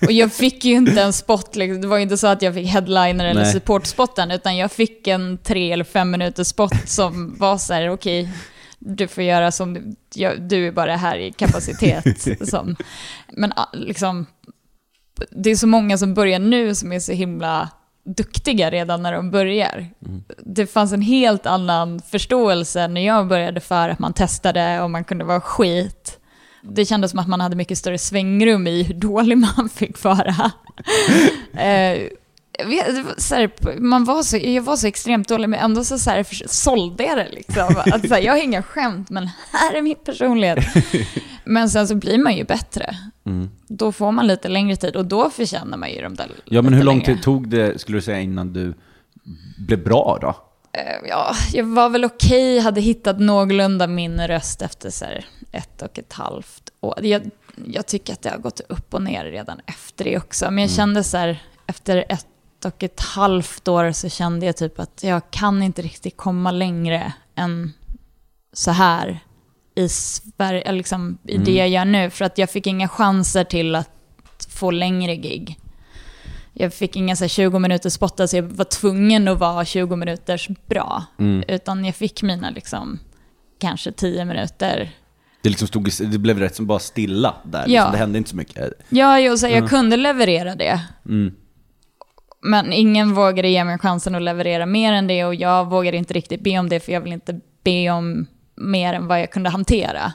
och 0.02 0.12
jag 0.12 0.32
fick 0.32 0.64
ju 0.64 0.74
inte 0.74 1.02
en 1.02 1.12
spot, 1.12 1.56
liksom. 1.56 1.80
det 1.80 1.88
var 1.88 1.96
ju 1.96 2.02
inte 2.02 2.16
så 2.16 2.26
att 2.26 2.42
jag 2.42 2.54
fick 2.54 2.68
headliner 2.68 3.24
eller 3.24 3.42
Nej. 3.42 3.52
supportspotten, 3.52 4.30
utan 4.30 4.56
jag 4.56 4.72
fick 4.72 5.06
en 5.06 5.38
tre 5.38 5.72
eller 5.72 5.84
fem 5.84 6.10
minuters 6.10 6.46
spot 6.46 6.72
som 6.88 7.36
var 7.38 7.58
så 7.58 7.74
här, 7.74 7.90
okej, 7.90 8.28
du 8.78 9.08
får 9.08 9.24
göra 9.24 9.52
som 9.52 9.74
du, 9.74 9.94
jag, 10.14 10.42
du 10.42 10.66
är 10.66 10.72
bara 10.72 10.96
här 10.96 11.18
i 11.18 11.32
kapacitet. 11.32 12.04
som. 12.48 12.76
Men 13.32 13.52
ah, 13.56 13.68
liksom, 13.72 14.26
det 15.30 15.50
är 15.50 15.56
så 15.56 15.66
många 15.66 15.98
som 15.98 16.14
börjar 16.14 16.38
nu 16.38 16.74
som 16.74 16.92
är 16.92 17.00
så 17.00 17.12
himla 17.12 17.70
duktiga 18.06 18.70
redan 18.70 19.02
när 19.02 19.12
de 19.12 19.30
börjar. 19.30 19.86
Det 20.38 20.66
fanns 20.66 20.92
en 20.92 21.02
helt 21.02 21.46
annan 21.46 22.00
förståelse 22.00 22.88
när 22.88 23.06
jag 23.06 23.28
började 23.28 23.60
för 23.60 23.88
att 23.88 23.98
man 23.98 24.12
testade 24.12 24.82
och 24.82 24.90
man 24.90 25.04
kunde 25.04 25.24
vara 25.24 25.40
skit. 25.40 26.18
Det 26.62 26.84
kändes 26.84 27.10
som 27.10 27.20
att 27.20 27.28
man 27.28 27.40
hade 27.40 27.56
mycket 27.56 27.78
större 27.78 27.98
svängrum 27.98 28.66
i 28.66 28.82
hur 28.82 28.94
dålig 28.94 29.38
man 29.56 29.68
fick 29.68 30.04
vara. 30.04 30.34
Eh, 31.58 31.98
man 33.78 34.04
var 34.04 34.22
så, 34.22 34.36
jag 34.36 34.62
var 34.62 34.76
så 34.76 34.86
extremt 34.86 35.28
dålig, 35.28 35.48
men 35.48 35.60
ändå 35.60 35.84
så, 35.84 35.98
så 35.98 36.10
här, 36.10 36.26
sålde 36.48 37.04
jag 37.04 37.18
det. 37.18 37.28
Liksom. 37.32 37.76
Att, 37.76 38.08
så 38.08 38.14
här, 38.14 38.22
jag 38.22 38.32
har 38.32 38.42
inga 38.42 38.62
skämt, 38.62 39.10
men 39.10 39.30
här 39.52 39.74
är 39.74 39.82
min 39.82 39.96
personlighet. 40.04 40.64
Men 41.46 41.70
sen 41.70 41.88
så 41.88 41.94
blir 41.94 42.18
man 42.18 42.36
ju 42.36 42.44
bättre. 42.44 42.96
Mm. 43.26 43.50
Då 43.68 43.92
får 43.92 44.12
man 44.12 44.26
lite 44.26 44.48
längre 44.48 44.76
tid 44.76 44.96
och 44.96 45.06
då 45.06 45.30
förtjänar 45.30 45.76
man 45.76 45.90
ju 45.90 46.02
de 46.02 46.14
där 46.14 46.30
Ja, 46.44 46.62
men 46.62 46.72
hur 46.74 46.82
lång 46.84 47.00
tid 47.00 47.22
tog 47.22 47.48
det, 47.48 47.80
skulle 47.80 47.98
du 47.98 48.02
säga, 48.02 48.20
innan 48.20 48.52
du 48.52 48.74
blev 49.58 49.84
bra 49.84 50.18
då? 50.20 50.28
Eh, 50.72 51.08
Ja, 51.08 51.34
jag 51.52 51.64
var 51.64 51.88
väl 51.88 52.04
okej, 52.04 52.58
hade 52.58 52.80
hittat 52.80 53.20
någorlunda 53.20 53.86
min 53.86 54.26
röst 54.26 54.62
efter 54.62 54.90
så 54.90 55.04
här 55.04 55.24
ett 55.52 55.82
och 55.82 55.98
ett 55.98 56.12
halvt 56.12 56.70
år. 56.80 57.04
Jag, 57.04 57.22
jag 57.66 57.86
tycker 57.86 58.12
att 58.12 58.22
det 58.22 58.30
har 58.30 58.38
gått 58.38 58.60
upp 58.60 58.94
och 58.94 59.02
ner 59.02 59.24
redan 59.24 59.60
efter 59.66 60.04
det 60.04 60.16
också. 60.16 60.50
Men 60.50 60.58
jag 60.58 60.70
kände 60.70 61.04
så 61.04 61.16
här, 61.16 61.42
efter 61.66 62.04
ett 62.08 62.26
och 62.64 62.82
ett 62.82 63.00
halvt 63.00 63.68
år 63.68 63.92
så 63.92 64.08
kände 64.08 64.46
jag 64.46 64.56
typ 64.56 64.80
att 64.80 65.02
jag 65.02 65.30
kan 65.30 65.62
inte 65.62 65.82
riktigt 65.82 66.16
komma 66.16 66.50
längre 66.50 67.12
än 67.34 67.72
så 68.52 68.70
här 68.70 69.20
i 69.76 69.88
Sverige, 69.88 70.72
liksom 70.72 71.18
i 71.24 71.36
det 71.38 71.52
jag 71.52 71.68
gör 71.68 71.84
nu. 71.84 72.10
För 72.10 72.24
att 72.24 72.38
jag 72.38 72.50
fick 72.50 72.66
inga 72.66 72.88
chanser 72.88 73.44
till 73.44 73.74
att 73.74 73.90
få 74.50 74.70
längre 74.70 75.16
gig. 75.16 75.58
Jag 76.52 76.74
fick 76.74 76.96
inga 76.96 77.16
så 77.16 77.24
här 77.24 77.28
20 77.28 77.58
minuters 77.58 77.92
spottar 77.92 78.26
så 78.26 78.36
jag 78.36 78.42
var 78.42 78.64
tvungen 78.64 79.28
att 79.28 79.38
vara 79.38 79.64
20 79.64 79.96
minuters 79.96 80.48
bra. 80.66 81.04
Mm. 81.18 81.44
Utan 81.48 81.84
jag 81.84 81.94
fick 81.94 82.22
mina 82.22 82.50
liksom 82.50 82.98
kanske 83.60 83.92
10 83.92 84.24
minuter. 84.24 84.90
Det, 85.42 85.48
liksom 85.48 85.68
stod, 85.68 85.90
det 86.00 86.18
blev 86.18 86.38
rätt 86.38 86.54
som 86.56 86.66
bara 86.66 86.78
stilla 86.78 87.34
där, 87.44 87.58
Ja. 87.60 87.66
liksom. 87.66 87.92
det 87.92 87.98
hände 87.98 88.18
inte 88.18 88.30
så 88.30 88.36
mycket. 88.36 88.72
Ja, 88.88 89.20
jo, 89.20 89.36
så 89.36 89.46
jag 89.48 89.68
kunde 89.68 89.96
leverera 89.96 90.54
det. 90.54 90.80
Mm. 91.06 91.34
Men 92.42 92.72
ingen 92.72 93.14
vågade 93.14 93.48
ge 93.48 93.64
mig 93.64 93.78
chansen 93.78 94.14
att 94.14 94.22
leverera 94.22 94.66
mer 94.66 94.92
än 94.92 95.06
det 95.06 95.24
och 95.24 95.34
jag 95.34 95.70
vågade 95.70 95.96
inte 95.96 96.14
riktigt 96.14 96.40
be 96.40 96.58
om 96.58 96.68
det 96.68 96.80
för 96.80 96.92
jag 96.92 97.00
vill 97.00 97.12
inte 97.12 97.40
be 97.64 97.90
om 97.90 98.26
mer 98.56 98.94
än 98.94 99.06
vad 99.06 99.20
jag 99.20 99.30
kunde 99.30 99.50
hantera. 99.50 100.12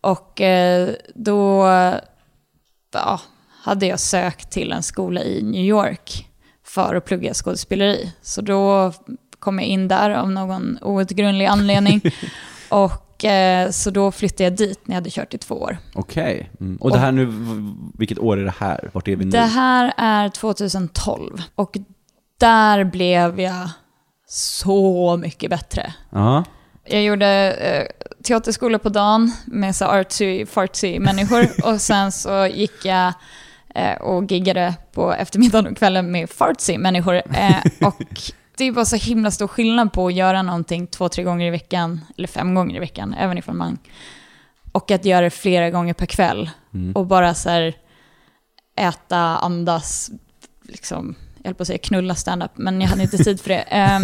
Och 0.00 0.40
eh, 0.40 0.90
då 1.14 1.66
ja, 2.92 3.20
hade 3.62 3.86
jag 3.86 4.00
sökt 4.00 4.50
till 4.50 4.72
en 4.72 4.82
skola 4.82 5.22
i 5.22 5.42
New 5.42 5.64
York 5.64 6.28
för 6.64 6.94
att 6.94 7.04
plugga 7.04 7.34
skådespeleri. 7.34 8.12
Så 8.22 8.40
då 8.40 8.92
kom 9.38 9.58
jag 9.58 9.68
in 9.68 9.88
där 9.88 10.10
av 10.10 10.30
någon 10.30 10.78
outgrundlig 10.82 11.46
anledning. 11.46 12.00
och 12.68 13.24
eh, 13.24 13.70
så 13.70 13.90
då 13.90 14.12
flyttade 14.12 14.44
jag 14.44 14.52
dit 14.52 14.80
när 14.84 14.94
jag 14.94 15.00
hade 15.00 15.10
kört 15.10 15.34
i 15.34 15.38
två 15.38 15.54
år. 15.54 15.78
Okej. 15.94 16.50
Mm. 16.60 16.76
Och 16.76 16.90
det 16.90 16.98
här 16.98 17.12
nu, 17.12 17.32
vilket 17.94 18.18
år 18.18 18.38
är 18.38 18.44
det 18.44 18.54
här? 18.58 18.90
Vart 18.92 19.08
är 19.08 19.16
vi 19.16 19.24
nu? 19.24 19.30
Det 19.30 19.38
här 19.38 19.92
är 19.96 20.28
2012 20.28 21.42
och 21.54 21.76
där 22.38 22.84
blev 22.84 23.40
jag 23.40 23.68
så 24.26 25.16
mycket 25.16 25.50
bättre. 25.50 25.94
Ja. 26.10 26.44
Jag 26.90 27.02
gjorde 27.02 27.52
eh, 27.52 28.12
teaterskola 28.22 28.78
på 28.78 28.88
dagen 28.88 29.32
med 29.46 29.76
så 29.76 29.84
artsy, 29.84 30.46
fartsy 30.46 30.98
människor 31.00 31.46
och 31.64 31.80
sen 31.80 32.12
så 32.12 32.46
gick 32.46 32.84
jag 32.84 33.12
eh, 33.74 33.94
och 34.00 34.32
giggade 34.32 34.74
på 34.92 35.12
eftermiddagen 35.12 35.72
och 35.72 35.78
kvällen 35.78 36.10
med 36.10 36.30
fartsy 36.30 36.78
människor. 36.78 37.14
Eh, 37.14 37.86
och 37.86 38.02
det 38.56 38.64
är 38.64 38.72
bara 38.72 38.84
så 38.84 38.96
himla 38.96 39.30
stor 39.30 39.48
skillnad 39.48 39.92
på 39.92 40.06
att 40.06 40.14
göra 40.14 40.42
någonting 40.42 40.86
två, 40.86 41.08
tre 41.08 41.24
gånger 41.24 41.46
i 41.46 41.50
veckan, 41.50 42.00
eller 42.16 42.28
fem 42.28 42.54
gånger 42.54 42.76
i 42.76 42.78
veckan, 42.78 43.14
även 43.18 43.38
ifall 43.38 43.54
man... 43.54 43.78
Och 44.72 44.90
att 44.90 45.04
göra 45.04 45.20
det 45.20 45.30
flera 45.30 45.70
gånger 45.70 45.94
per 45.94 46.06
kväll. 46.06 46.50
Och 46.94 47.06
bara 47.06 47.34
så 47.34 47.50
här 47.50 47.74
äta, 48.76 49.18
andas, 49.18 50.10
liksom, 50.62 51.14
jag 51.42 51.48
höll 51.48 51.54
på 51.54 51.62
att 51.62 51.66
säga 51.66 51.78
knulla 51.78 52.14
stand-up, 52.14 52.50
men 52.54 52.80
jag 52.80 52.88
hade 52.88 53.02
inte 53.02 53.18
tid 53.18 53.40
för 53.40 53.48
det. 53.48 53.60
Ehm, 53.60 54.02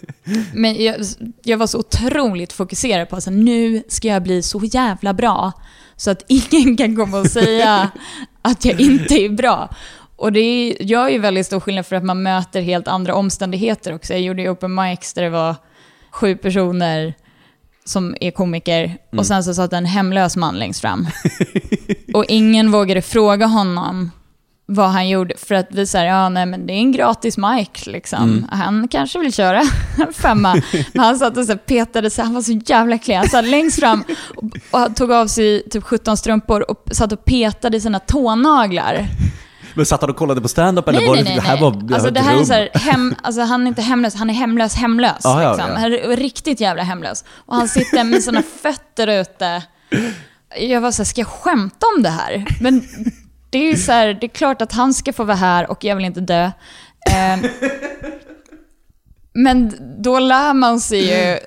men 0.54 0.84
jag, 0.84 0.96
jag 1.42 1.58
var 1.58 1.66
så 1.66 1.78
otroligt 1.78 2.52
fokuserad 2.52 3.08
på 3.08 3.16
att 3.16 3.26
nu 3.26 3.82
ska 3.88 4.08
jag 4.08 4.22
bli 4.22 4.42
så 4.42 4.60
jävla 4.64 5.14
bra 5.14 5.52
så 5.96 6.10
att 6.10 6.24
ingen 6.28 6.76
kan 6.76 6.96
komma 6.96 7.18
och 7.18 7.26
säga 7.26 7.90
att 8.42 8.64
jag 8.64 8.80
inte 8.80 9.14
är 9.14 9.28
bra. 9.28 9.68
Och 10.16 10.32
det 10.32 10.76
gör 10.80 11.08
ju 11.08 11.18
väldigt 11.18 11.46
stor 11.46 11.60
skillnad 11.60 11.86
för 11.86 11.96
att 11.96 12.04
man 12.04 12.22
möter 12.22 12.60
helt 12.60 12.88
andra 12.88 13.14
omständigheter 13.14 13.94
också. 13.94 14.12
Jag 14.12 14.22
gjorde 14.22 14.42
ju 14.42 14.50
open 14.50 14.74
mics 14.74 15.12
där 15.12 15.22
det 15.22 15.30
var 15.30 15.54
sju 16.10 16.36
personer 16.36 17.14
som 17.84 18.16
är 18.20 18.30
komiker 18.30 18.98
och 19.16 19.26
sen 19.26 19.44
så 19.44 19.54
satt 19.54 19.72
en 19.72 19.86
hemlös 19.86 20.36
man 20.36 20.58
längst 20.58 20.80
fram. 20.80 21.08
och 22.14 22.24
ingen 22.28 22.70
vågade 22.70 23.02
fråga 23.02 23.46
honom 23.46 24.10
vad 24.68 24.88
han 24.90 25.08
gjorde 25.08 25.34
för 25.36 25.54
att 25.54 25.66
vi 25.70 25.86
säger 25.86 26.06
ja 26.06 26.28
nej 26.28 26.46
men 26.46 26.66
det 26.66 26.72
är 26.72 26.78
en 26.78 26.92
gratis 26.92 27.38
mic 27.38 27.86
liksom. 27.86 28.48
Han 28.52 28.88
kanske 28.88 29.18
vill 29.18 29.32
köra 29.32 29.62
en 29.98 30.12
femma. 30.12 30.62
Men 30.92 31.04
han 31.04 31.18
satt 31.18 31.36
och 31.36 31.44
så 31.44 31.56
petade 31.56 32.10
sig, 32.10 32.24
han 32.24 32.34
var 32.34 32.42
så 32.42 32.52
jävla 32.66 32.98
klen. 32.98 33.18
Han 33.18 33.28
satt 33.28 33.44
längst 33.44 33.80
fram 33.80 34.04
och, 34.70 34.96
tog 34.96 35.12
av 35.12 35.26
sig 35.26 35.68
typ 35.70 35.84
17 35.84 36.16
strumpor 36.16 36.70
och 36.70 36.84
satt 36.92 37.12
och 37.12 37.24
petade 37.24 37.76
i 37.76 37.80
sina 37.80 37.98
tånaglar. 37.98 39.08
Men 39.74 39.86
satt 39.86 40.00
han 40.00 40.10
och 40.10 40.16
kollade 40.16 40.40
på 40.40 40.48
stand-up 40.48 40.88
eller 40.88 40.98
Nej, 40.98 41.08
var 41.08 41.14
nej, 41.14 41.24
det, 41.24 41.30
nej. 41.30 41.38
det 41.38 41.46
här 41.46 41.54
nej. 41.54 41.62
var 41.62 41.94
alltså 41.94 42.08
ett 42.08 42.14
det 42.14 42.20
här 42.20 42.32
är 42.32 42.36
rum? 42.36 42.46
så 42.46 42.52
här, 42.52 42.70
hem, 42.74 43.14
alltså 43.22 43.42
han 43.42 43.62
är 43.62 43.66
inte 43.66 43.82
hemlös, 43.82 44.14
han 44.14 44.30
är 44.30 44.34
hemlös 44.34 44.74
hemlös. 44.74 45.20
Ja, 45.24 45.42
ja, 45.42 45.52
liksom. 45.52 45.70
ja. 45.70 45.78
Han 45.78 45.92
är 45.92 46.16
riktigt 46.16 46.60
jävla 46.60 46.82
hemlös. 46.82 47.24
Och 47.30 47.56
han 47.56 47.68
sitter 47.68 48.04
med 48.04 48.22
sina 48.22 48.42
fötter 48.62 49.06
ute. 49.06 49.62
Jag 50.60 50.80
var 50.80 50.90
så 50.90 51.02
här, 51.02 51.04
ska 51.04 51.20
jag 51.20 51.28
skämta 51.28 51.86
om 51.96 52.02
det 52.02 52.08
här? 52.08 52.46
Men 52.60 52.82
det 53.50 53.58
är 53.58 53.70
ju 53.70 53.76
så 53.76 53.92
här, 53.92 54.14
det 54.14 54.26
är 54.26 54.28
klart 54.28 54.62
att 54.62 54.72
han 54.72 54.94
ska 54.94 55.12
få 55.12 55.24
vara 55.24 55.36
här 55.36 55.70
och 55.70 55.84
jag 55.84 55.96
vill 55.96 56.04
inte 56.04 56.20
dö. 56.20 56.44
Eh, 57.10 57.50
men 59.32 59.72
då 60.02 60.18
lär 60.18 60.54
man 60.54 60.80
sig 60.80 61.00
ju 61.08 61.38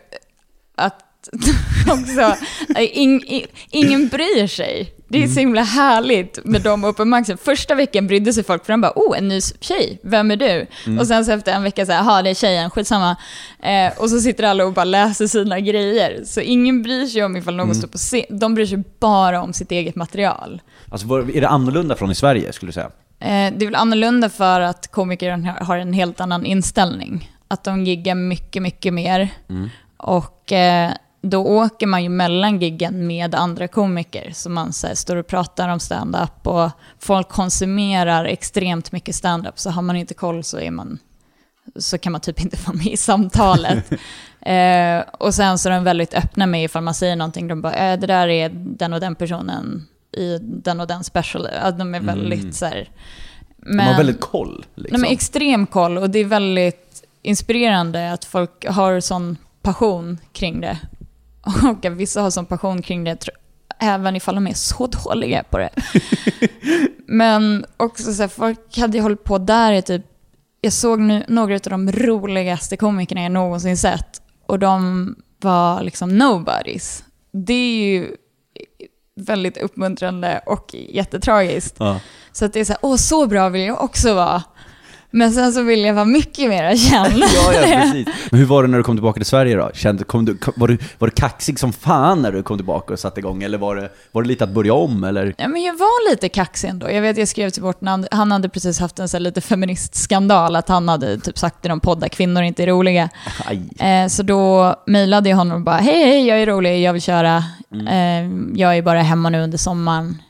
att 0.76 1.30
också, 1.88 2.36
in, 2.80 3.24
in, 3.26 3.48
ingen 3.70 4.08
bryr 4.08 4.48
sig. 4.48 4.94
Det 5.10 5.24
är 5.24 5.28
så 5.28 5.40
himla 5.40 5.64
härligt 5.64 6.40
med 6.46 6.62
de 6.62 6.84
open. 6.84 7.26
Första 7.44 7.76
veckan 7.76 8.08
brydde 8.08 8.34
sig 8.34 8.44
folk 8.44 8.66
för 8.66 8.74
de 8.74 8.82
bara 8.82 8.94
oh, 8.96 9.18
en 9.18 9.28
ny 9.28 9.42
tjej, 9.42 10.00
vem 10.04 10.32
är 10.32 10.36
du? 10.36 10.68
Och 11.00 11.08
sen 11.08 11.26
så 11.26 11.32
efter 11.32 11.52
en 11.54 11.64
vecka 11.64 11.86
så 11.86 11.92
här, 11.92 12.00
jaha 12.04 12.22
det 12.22 12.30
är 12.30 12.34
tjejen, 12.34 12.70
skitsamma. 12.70 13.16
Eh, 13.64 13.98
och 13.98 14.10
så 14.10 14.20
sitter 14.20 14.44
alla 14.44 14.66
och 14.66 14.74
bara 14.74 14.84
läser 14.86 15.28
sina 15.28 15.60
grejer. 15.60 16.22
Så 16.26 16.42
ingen 16.42 16.82
bryr 16.84 17.06
sig 17.06 17.24
om 17.24 17.38
ifall 17.38 17.56
någon 17.56 17.76
står 17.76 17.88
på 17.88 17.98
scen. 17.98 18.24
De 18.30 18.54
bryr 18.56 18.66
sig 18.66 18.84
bara 19.00 19.42
om 19.42 19.54
sitt 19.54 19.72
eget 19.72 19.96
material. 19.96 20.62
Alltså, 20.92 21.08
är 21.14 21.42
det 21.42 21.48
annorlunda 21.50 21.96
från 21.96 22.12
i 22.12 22.16
Sverige, 22.16 22.54
skulle 22.54 22.70
du 22.70 22.74
säga? 22.74 22.90
Eh, 23.20 23.54
det 23.58 23.66
är 23.66 23.66
väl 23.66 23.76
annorlunda 23.76 24.30
för 24.30 24.62
att 24.62 24.92
komiker 24.92 25.32
har- 25.64 25.78
en 25.78 25.94
helt 25.94 26.22
annan 26.22 26.46
inställning. 26.46 27.32
Att 27.48 27.64
de 27.64 27.86
giggar 27.86 28.16
mycket, 28.16 28.62
mycket 28.62 28.94
mer. 28.94 29.30
Och 29.98 30.52
eh, 30.52 30.92
då 31.22 31.46
åker 31.46 31.88
man 31.88 32.04
ju 32.04 32.10
mellan 32.10 32.60
giggen 32.60 33.08
med 33.08 33.36
andra 33.36 33.68
komiker. 33.68 34.32
Så 34.34 34.50
man 34.50 34.74
så 34.74 34.88
här, 34.88 34.96
står 34.96 35.16
och 35.16 35.28
pratar 35.28 35.70
om 35.70 35.80
stand-up 35.80 36.48
och 36.48 36.70
folk 37.00 37.30
konsumerar 37.30 38.26
extremt 38.26 38.92
mycket 38.92 39.16
stand-up. 39.16 39.60
Så 39.60 39.70
har 39.70 39.82
man 39.82 39.96
inte 39.96 40.14
koll 40.14 40.44
så 40.44 40.60
är 40.60 40.72
man 40.72 41.00
så 41.76 41.98
kan 41.98 42.12
man 42.12 42.22
typ 42.22 42.42
inte 42.42 42.58
vara 42.66 42.78
med 42.78 42.88
i 42.88 42.98
samtalet. 42.98 43.92
eh, 44.42 45.00
och 45.20 45.34
sen 45.34 45.60
så 45.60 45.70
är 45.70 45.74
de 45.74 45.84
väldigt 45.84 46.14
öppna 46.14 46.46
med 46.46 46.64
ifall 46.64 46.84
man 46.84 46.94
säger 46.94 47.16
någonting. 47.16 47.48
De 47.48 47.62
bara, 47.62 47.74
äh, 47.74 48.00
det 48.00 48.08
där 48.08 48.28
är 48.28 48.50
den 48.54 48.94
och 48.94 49.00
den 49.00 49.16
personen 49.16 49.88
i 50.18 50.38
den 50.42 50.80
och 50.80 50.88
den 50.88 51.04
special. 51.04 51.48
Att 51.48 51.80
de 51.80 51.96
är 51.96 52.00
väldigt 52.00 52.56
så 52.56 52.66
här... 52.66 52.90
De 53.58 53.80
har 53.80 53.98
väldigt 53.98 54.20
koll. 54.20 54.66
Liksom. 54.76 55.02
Nej, 55.02 55.02
men 55.02 55.12
extrem 55.12 55.68
koll 55.68 55.98
och 55.98 56.10
det 56.10 56.20
är 56.20 56.26
väldigt 56.26 57.04
inspirerande 57.22 58.12
att 58.12 58.26
folk 58.26 58.66
har 58.68 59.00
sån 59.00 59.38
passion 59.62 60.18
kring 60.34 60.62
det. 60.62 60.80
Och 61.70 61.86
att 61.86 61.92
vissa 61.92 62.22
har 62.22 62.30
sån 62.30 62.46
passion 62.46 62.82
kring 62.82 63.04
det, 63.04 63.30
även 63.80 64.16
ifall 64.16 64.36
de 64.36 64.48
är 64.48 64.54
så 64.54 64.88
dåliga 64.88 65.44
på 65.44 65.58
det. 65.58 65.70
Men 67.06 67.66
också 67.78 68.14
så 68.14 68.22
här, 68.22 68.30
folk 68.30 68.78
hade 68.78 68.98
ju 68.98 69.04
hållit 69.04 69.24
på 69.24 69.38
där 69.38 69.74
i 69.74 69.82
typ, 69.82 70.06
jag 70.62 70.74
såg 70.74 71.00
nu 71.00 71.24
några 71.28 71.56
av 71.56 71.60
de 71.60 71.92
roligaste 71.92 72.78
komikerna 72.78 73.22
jag 73.22 73.32
någonsin 73.32 73.78
sett. 73.78 74.22
Och 74.46 74.60
de 74.60 75.16
var 75.40 75.84
liksom 75.84 76.18
nobodies. 76.18 77.04
Det 77.32 77.54
är 77.54 77.84
ju 77.84 78.16
väldigt 79.16 79.58
uppmuntrande 79.58 80.42
och 80.46 80.76
jättetragiskt. 80.90 81.76
Ja. 81.80 82.00
Så 82.32 82.46
att 82.46 82.54
det 82.54 82.60
är 82.60 82.66
så 82.66 82.74
här, 82.74 82.80
åh 82.82 82.96
så 82.96 83.28
bra 83.28 83.50
vill 83.50 83.62
jag 83.62 83.84
också 83.84 84.14
vara. 84.14 84.44
Men 85.12 85.32
sen 85.32 85.54
så 85.54 85.62
vill 85.62 85.86
jag 85.86 85.94
vara 85.94 86.06
mycket 86.06 86.50
mer 86.50 86.76
känd. 86.76 87.24
Ja, 87.36 87.54
ja, 87.54 87.62
precis. 87.82 88.08
Men 88.32 88.40
hur 88.40 88.48
var 88.48 88.64
det 88.64 88.70
när 88.70 88.78
du 88.78 88.84
kom 88.84 88.96
tillbaka 88.96 89.18
till 89.18 89.26
Sverige 89.26 89.56
då? 89.56 89.70
Kände, 89.74 90.04
kom 90.04 90.26
du, 90.26 90.38
var, 90.56 90.68
du, 90.68 90.78
var 90.98 91.08
du 91.08 91.12
kaxig 91.12 91.60
som 91.60 91.74
fan 91.74 92.22
när 92.22 92.32
du 92.32 92.44
kom 92.44 92.58
tillbaka 92.58 92.94
och 92.94 93.00
satte 93.00 93.20
igång? 93.20 93.44
Eller 93.44 93.58
var 93.58 93.76
det, 93.76 93.90
var 94.12 94.22
det 94.22 94.28
lite 94.28 94.44
att 94.44 94.50
börja 94.50 94.74
om? 94.74 95.04
Eller? 95.04 95.34
Ja, 95.38 95.48
men 95.48 95.62
jag 95.64 95.74
var 95.74 96.12
lite 96.12 96.30
kaxig 96.30 96.68
ändå. 96.68 96.92
Jag 96.92 97.02
vet, 97.02 97.18
jag 97.18 97.28
skrev 97.28 97.50
till 97.50 97.64
vårt 97.64 97.82
namn, 97.82 98.08
han 98.12 98.32
hade 98.32 98.50
precis 98.50 98.80
haft 98.80 99.00
en 99.00 99.10
så 99.10 99.18
här 99.18 99.22
lite 99.22 99.42
feministskandal, 99.42 100.56
att 100.56 100.70
han 100.70 100.90
hade 100.90 101.18
typ 101.20 101.38
sagt 101.38 101.66
i 101.66 101.70
någon 101.70 101.80
podd 101.80 102.04
att 102.04 102.12
kvinnor 102.12 102.44
inte 102.44 102.64
är 102.64 102.68
roliga. 102.68 103.10
Eh, 103.80 104.08
så 104.08 104.24
då 104.24 104.76
mejlade 104.88 105.30
jag 105.30 105.38
honom 105.38 105.56
och 105.58 105.64
bara, 105.64 105.78
hej, 105.78 106.06
hej, 106.06 106.28
jag 106.28 106.42
är 106.42 106.46
rolig, 106.46 106.82
jag 106.82 106.94
vill 106.94 107.02
köra. 107.02 107.44
Eh, 107.90 108.30
jag 108.56 108.78
är 108.78 108.82
bara 108.82 109.02
hemma 109.02 109.30
nu 109.30 109.42
under 109.42 109.58
sommaren. 109.58 110.22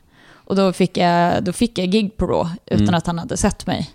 Och 0.49 0.55
då 0.55 0.73
fick 0.73 0.97
jag, 0.97 1.43
då 1.43 1.53
fick 1.53 1.77
jag 1.77 1.87
gig 1.91 2.17
på 2.17 2.27
Raw, 2.27 2.49
utan 2.65 2.95
att 2.95 3.07
han 3.07 3.19
hade 3.19 3.37
sett 3.37 3.67
mig. 3.67 3.89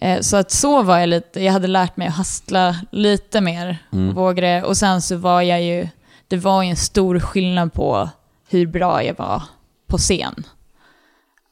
Eh, 0.00 0.20
så 0.20 0.36
att 0.36 0.50
så 0.50 0.82
var 0.82 0.98
jag 0.98 1.08
lite, 1.08 1.40
jag 1.44 1.52
hade 1.52 1.66
lärt 1.66 1.96
mig 1.96 2.08
att 2.08 2.14
hastla 2.14 2.76
lite 2.90 3.40
mer, 3.40 3.78
och 3.90 4.14
vågade. 4.14 4.62
Och 4.62 4.76
sen 4.76 5.02
så 5.02 5.16
var 5.16 5.42
jag 5.42 5.62
ju, 5.62 5.88
det 6.28 6.36
var 6.36 6.62
ju 6.62 6.70
en 6.70 6.76
stor 6.76 7.20
skillnad 7.20 7.72
på 7.72 8.08
hur 8.48 8.66
bra 8.66 9.04
jag 9.04 9.14
var 9.18 9.42
på 9.86 9.98
scen. 9.98 10.44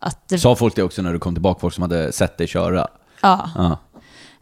Att 0.00 0.28
det, 0.28 0.38
Sa 0.38 0.56
folk 0.56 0.76
det 0.76 0.82
också 0.82 1.02
när 1.02 1.12
du 1.12 1.18
kom 1.18 1.34
tillbaka, 1.34 1.60
folk 1.60 1.74
som 1.74 1.82
hade 1.82 2.12
sett 2.12 2.38
dig 2.38 2.46
köra? 2.46 2.88
ja. 3.22 3.50
Ja. 3.54 3.78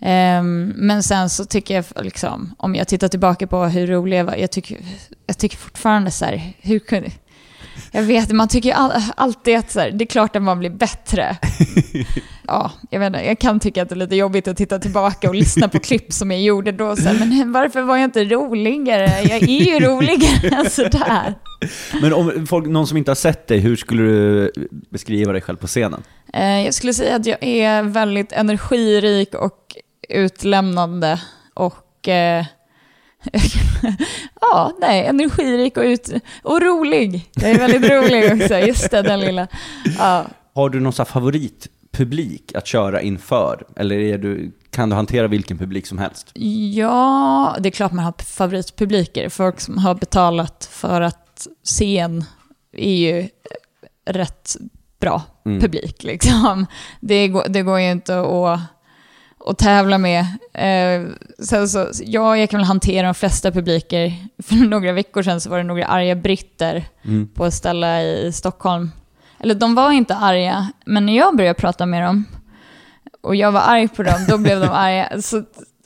Ehm, 0.01 0.73
men 0.77 1.03
sen 1.03 1.31
så 1.31 1.45
tycker 1.45 1.75
jag, 1.75 2.05
liksom, 2.05 2.55
om 2.59 2.75
jag 2.75 2.89
tittar 2.89 3.09
tillbaka 3.09 3.47
på 3.47 3.65
hur 3.65 3.87
rolig 3.87 4.19
jag 4.19 4.25
var, 4.25 4.35
jag 4.35 4.51
tycker, 4.51 4.79
jag 5.27 5.39
tycker 5.39 5.57
fortfarande 5.57 6.11
så 6.11 6.25
här, 6.25 6.53
hur 6.61 6.79
kunde... 6.79 7.11
Jag 7.93 8.03
vet, 8.03 8.33
man 8.33 8.49
tycker 8.49 8.69
ju 8.69 8.75
all, 8.75 8.93
alltid 9.17 9.57
att 9.59 9.71
så 9.71 9.81
här, 9.81 9.91
det 9.91 10.05
är 10.05 10.07
klart 10.07 10.37
att 10.37 10.43
man 10.43 10.59
blir 10.59 10.71
bättre. 10.71 11.37
ja, 12.47 12.71
jag 12.91 13.01
vet 13.01 13.07
inte, 13.07 13.21
jag 13.27 13.39
kan 13.39 13.61
tycka 13.61 13.83
att 13.83 13.89
det 13.89 13.95
är 13.95 13.97
lite 13.97 14.17
jobbigt 14.17 14.49
att 14.49 14.57
titta 14.57 14.79
tillbaka 14.79 15.29
och 15.29 15.35
lyssna 15.35 15.69
på 15.69 15.79
klipp 15.89 16.13
som 16.13 16.31
jag 16.31 16.41
gjorde 16.41 16.73
då. 16.73 16.97
Så 16.97 17.03
här, 17.03 17.15
men 17.19 17.53
varför 17.53 17.83
var 17.83 17.97
jag 17.97 18.05
inte 18.05 18.25
roligare? 18.25 19.23
Jag 19.23 19.43
är 19.43 19.65
ju 19.65 19.81
roligare 19.81 20.57
än 20.57 20.71
sådär. 20.71 21.35
Men 22.03 22.13
om 22.13 22.47
folk, 22.47 22.67
någon 22.67 22.87
som 22.87 22.97
inte 22.97 23.11
har 23.11 23.17
sett 23.17 23.47
dig, 23.47 23.59
hur 23.59 23.77
skulle 23.77 24.03
du 24.03 24.53
beskriva 24.91 25.33
dig 25.33 25.41
själv 25.43 25.57
på 25.57 25.67
scenen? 25.67 26.03
Eh, 26.35 26.65
Jag 26.65 26.75
skulle 26.75 26.95
säga 26.95 27.17
att 27.17 27.27
jag 27.27 27.39
är 27.43 27.83
väldigt 27.83 28.33
energirik 28.33 29.35
och 29.35 29.77
utlämnande 30.09 31.21
och 31.55 32.09
eh, 32.09 32.45
ja, 34.41 34.73
nej, 34.81 35.07
energirik 35.07 35.77
och, 35.77 35.83
ut, 35.83 36.11
och 36.43 36.63
rolig. 36.63 37.31
Jag 37.35 37.51
är 37.51 37.59
väldigt 37.59 37.91
rolig 37.91 38.43
också, 38.43 38.59
just 38.59 38.91
det, 38.91 39.03
den 39.03 39.21
lilla. 39.21 39.49
Ja. 39.99 40.25
Har 40.55 40.71
du 40.71 40.81
någon 40.81 40.93
favoritpublik 40.93 42.55
att 42.55 42.67
köra 42.67 43.03
inför? 43.03 43.67
Eller 43.77 43.99
är 43.99 44.19
du, 44.19 44.53
kan 44.71 44.91
du 44.91 44.97
hantera 44.97 45.27
vilken 45.27 45.59
publik 45.59 45.87
som 45.87 45.99
helst? 45.99 46.31
ja, 46.75 47.57
det 47.61 47.69
är 47.69 47.71
klart 47.71 47.93
man 47.93 48.05
har 48.05 48.15
favoritpubliker. 48.23 49.29
Folk 49.29 49.61
som 49.61 49.79
har 49.79 49.95
betalat 49.95 50.69
för 50.73 51.01
att 51.01 51.47
se 51.63 51.99
en 51.99 52.25
är 52.73 52.95
ju 52.95 53.29
rätt 54.07 54.57
bra 55.01 55.23
publik. 55.45 56.03
Liksom. 56.03 56.67
Det, 57.01 57.29
går, 57.29 57.45
det 57.49 57.63
går 57.63 57.81
ju 57.81 57.91
inte 57.91 58.21
att, 58.21 58.61
att 59.49 59.59
tävla 59.59 59.99
med. 59.99 60.21
Eh, 60.53 61.11
sen 61.39 61.69
så, 61.69 61.89
ja, 62.05 62.37
jag 62.37 62.51
kan 62.51 62.61
väl 62.61 62.67
hantera 62.67 63.07
de 63.07 63.15
flesta 63.15 63.53
publiker. 63.53 64.13
För 64.43 64.55
några 64.55 64.93
veckor 64.93 65.23
sedan 65.23 65.41
så 65.41 65.51
var 65.51 65.59
det 65.59 65.65
några 65.65 65.85
arga 65.85 66.15
britter 66.15 66.85
på 67.35 67.47
ett 67.47 67.55
ställe 67.55 68.03
i 68.03 68.33
Stockholm. 68.33 68.91
Eller 69.41 69.55
de 69.55 69.75
var 69.75 69.93
inte 69.93 70.17
arga, 70.17 70.69
men 70.87 71.07
när 71.07 71.17
jag 71.17 71.37
började 71.37 71.61
prata 71.61 71.87
med 71.87 72.03
dem 72.03 72.25
och 73.21 73.37
jag 73.37 73.53
var 73.53 73.61
arg 73.61 73.89
på 73.89 74.03
dem, 74.03 74.27
då 74.29 74.39
blev 74.39 74.61
de 74.61 74.69
arga. 74.69 75.23
Så, 75.23 75.43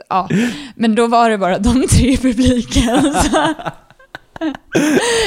ja. 0.08 0.28
Men 0.74 0.94
då 0.94 1.06
var 1.06 1.30
det 1.30 1.38
bara 1.38 1.58
de 1.58 1.86
tre 1.88 2.12
i 2.12 2.16
publiken. 2.16 3.14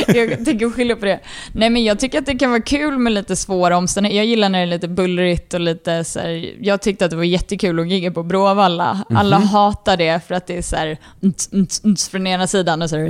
Jag 0.08 0.46
tänker 0.46 0.70
skilja 0.70 0.96
på 0.96 1.06
det. 1.06 1.20
Nej 1.52 1.70
men 1.70 1.84
jag 1.84 2.00
tycker 2.00 2.20
att 2.20 2.26
det 2.26 2.36
kan 2.36 2.50
vara 2.50 2.62
kul 2.62 2.98
med 2.98 3.14
lite 3.14 3.36
svåra 3.36 3.78
omständigheter. 3.78 4.18
Jag 4.18 4.26
gillar 4.26 4.50
när 4.50 4.60
det 4.60 4.66
är 4.66 4.68
lite 4.68 4.88
bullrigt 4.88 5.54
och 5.54 5.60
lite 5.60 6.04
så 6.04 6.20
här, 6.20 6.54
Jag 6.62 6.82
tyckte 6.82 7.06
att 7.06 7.12
det 7.12 7.18
var 7.18 7.24
jättekul 7.24 7.80
att 7.80 7.88
gigga 7.88 8.12
på 8.12 8.24
Bråvalla. 8.24 9.06
Alla 9.10 9.38
hatar 9.38 9.98
det 9.98 10.28
för 10.28 10.36
att 10.36 10.48
det 10.48 10.58
är 10.58 10.62
så 10.62 10.76
här, 10.76 10.98
nt, 11.22 11.44
nt, 11.52 11.76
nt, 11.84 12.02
från 12.12 12.28
ena 12.28 12.48
sidan 12.48 12.82
och 12.82 12.90
så, 12.90 12.98
här, 12.98 13.06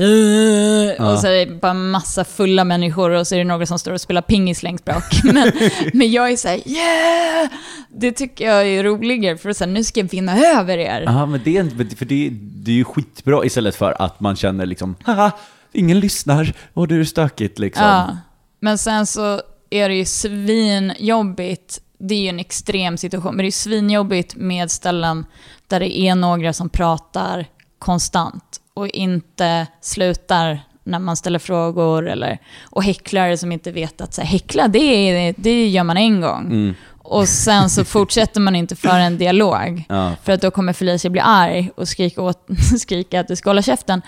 och 1.11 1.19
så 1.19 1.27
är 1.27 1.45
det 1.45 1.61
bara 1.61 1.73
massa 1.73 2.23
fulla 2.23 2.63
människor 2.63 3.09
och 3.09 3.27
så 3.27 3.35
är 3.35 3.39
det 3.39 3.45
några 3.45 3.65
som 3.65 3.79
står 3.79 3.91
och 3.91 4.01
spelar 4.01 4.21
pingis 4.21 4.63
längst 4.63 4.85
bak. 4.85 5.03
Men, 5.23 5.51
men 5.93 6.11
jag 6.11 6.31
är 6.31 6.37
så 6.37 6.47
här, 6.47 6.67
yeah! 6.67 7.49
Det 7.89 8.11
tycker 8.11 8.45
jag 8.45 8.67
är 8.67 8.83
roligare 8.83 9.37
för 9.37 9.49
att 9.49 9.57
säga, 9.57 9.67
nu 9.67 9.83
ska 9.83 9.99
jag 9.99 10.09
vinna 10.09 10.37
över 10.37 10.77
er. 10.77 11.03
Ja, 11.05 11.25
men 11.25 11.41
det 11.43 11.57
är, 11.57 11.95
för 11.95 12.05
det, 12.05 12.29
det 12.31 12.71
är 12.71 12.75
ju 12.75 12.83
skitbra 12.83 13.45
istället 13.45 13.75
för 13.75 14.01
att 14.01 14.19
man 14.19 14.35
känner 14.35 14.65
liksom, 14.65 14.95
haha, 15.03 15.31
ingen 15.75 15.99
lyssnar 15.99 16.53
och 16.73 16.88
det 16.88 16.95
är 16.95 17.03
stökigt 17.03 17.59
liksom. 17.59 17.85
Ja. 17.85 18.17
Men 18.59 18.77
sen 18.77 19.05
så 19.05 19.41
är 19.69 19.89
det 19.89 19.95
ju 19.95 20.05
svinjobbigt. 20.05 21.81
Det 21.97 22.15
är 22.15 22.19
ju 22.19 22.27
en 22.27 22.39
extrem 22.39 22.97
situation, 22.97 23.35
men 23.35 23.43
det 23.43 23.49
är 23.49 23.51
svinjobbigt 23.51 24.35
med 24.35 24.71
ställen 24.71 25.25
där 25.67 25.79
det 25.79 25.99
är 25.99 26.15
några 26.15 26.53
som 26.53 26.69
pratar 26.69 27.45
konstant 27.79 28.61
och 28.73 28.88
inte 28.88 29.67
slutar 29.81 30.59
när 30.83 30.99
man 30.99 31.17
ställer 31.17 31.39
frågor 31.39 32.09
eller, 32.09 32.39
och 32.61 32.83
häcklare 32.83 33.38
som 33.38 33.51
inte 33.51 33.71
vet 33.71 34.01
att 34.01 34.13
så 34.13 34.21
här, 34.21 34.27
häckla, 34.27 34.67
det, 34.67 35.33
det 35.38 35.67
gör 35.67 35.83
man 35.83 35.97
en 35.97 36.21
gång. 36.21 36.75
Och 37.07 37.27
sen 37.29 37.69
så 37.69 37.85
fortsätter 37.85 38.41
man 38.41 38.55
inte 38.55 38.75
föra 38.75 38.99
en 38.99 39.17
dialog. 39.17 39.83
Ja. 39.89 40.11
För 40.23 40.31
att 40.31 40.41
då 40.41 40.51
kommer 40.51 40.73
Felicia 40.73 41.11
bli 41.11 41.21
arg 41.21 41.71
och 41.77 41.87
skrika, 41.87 42.21
åt, 42.21 42.47
skrika 42.79 43.19
att 43.19 43.27
du 43.27 43.35
ska 43.35 43.49
hålla 43.49 43.61
käften. 43.61 44.01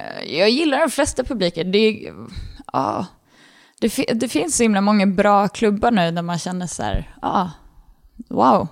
Eh, 0.00 0.34
Jag 0.38 0.50
gillar 0.50 0.78
de 0.80 0.90
flesta 0.90 1.24
publiker. 1.24 1.64
Det, 1.64 1.78
är- 1.78 2.12
ja, 2.72 3.06
det, 3.80 3.88
det 4.14 4.28
finns 4.28 4.56
så 4.56 4.62
himla 4.62 4.80
många 4.80 5.06
bra 5.06 5.48
klubbar 5.48 5.90
nu 5.90 6.10
där 6.10 6.22
man 6.22 6.38
känner 6.38 6.66
så 6.66 6.82
här, 6.82 7.14
ja, 7.22 7.50
wow. 8.28 8.68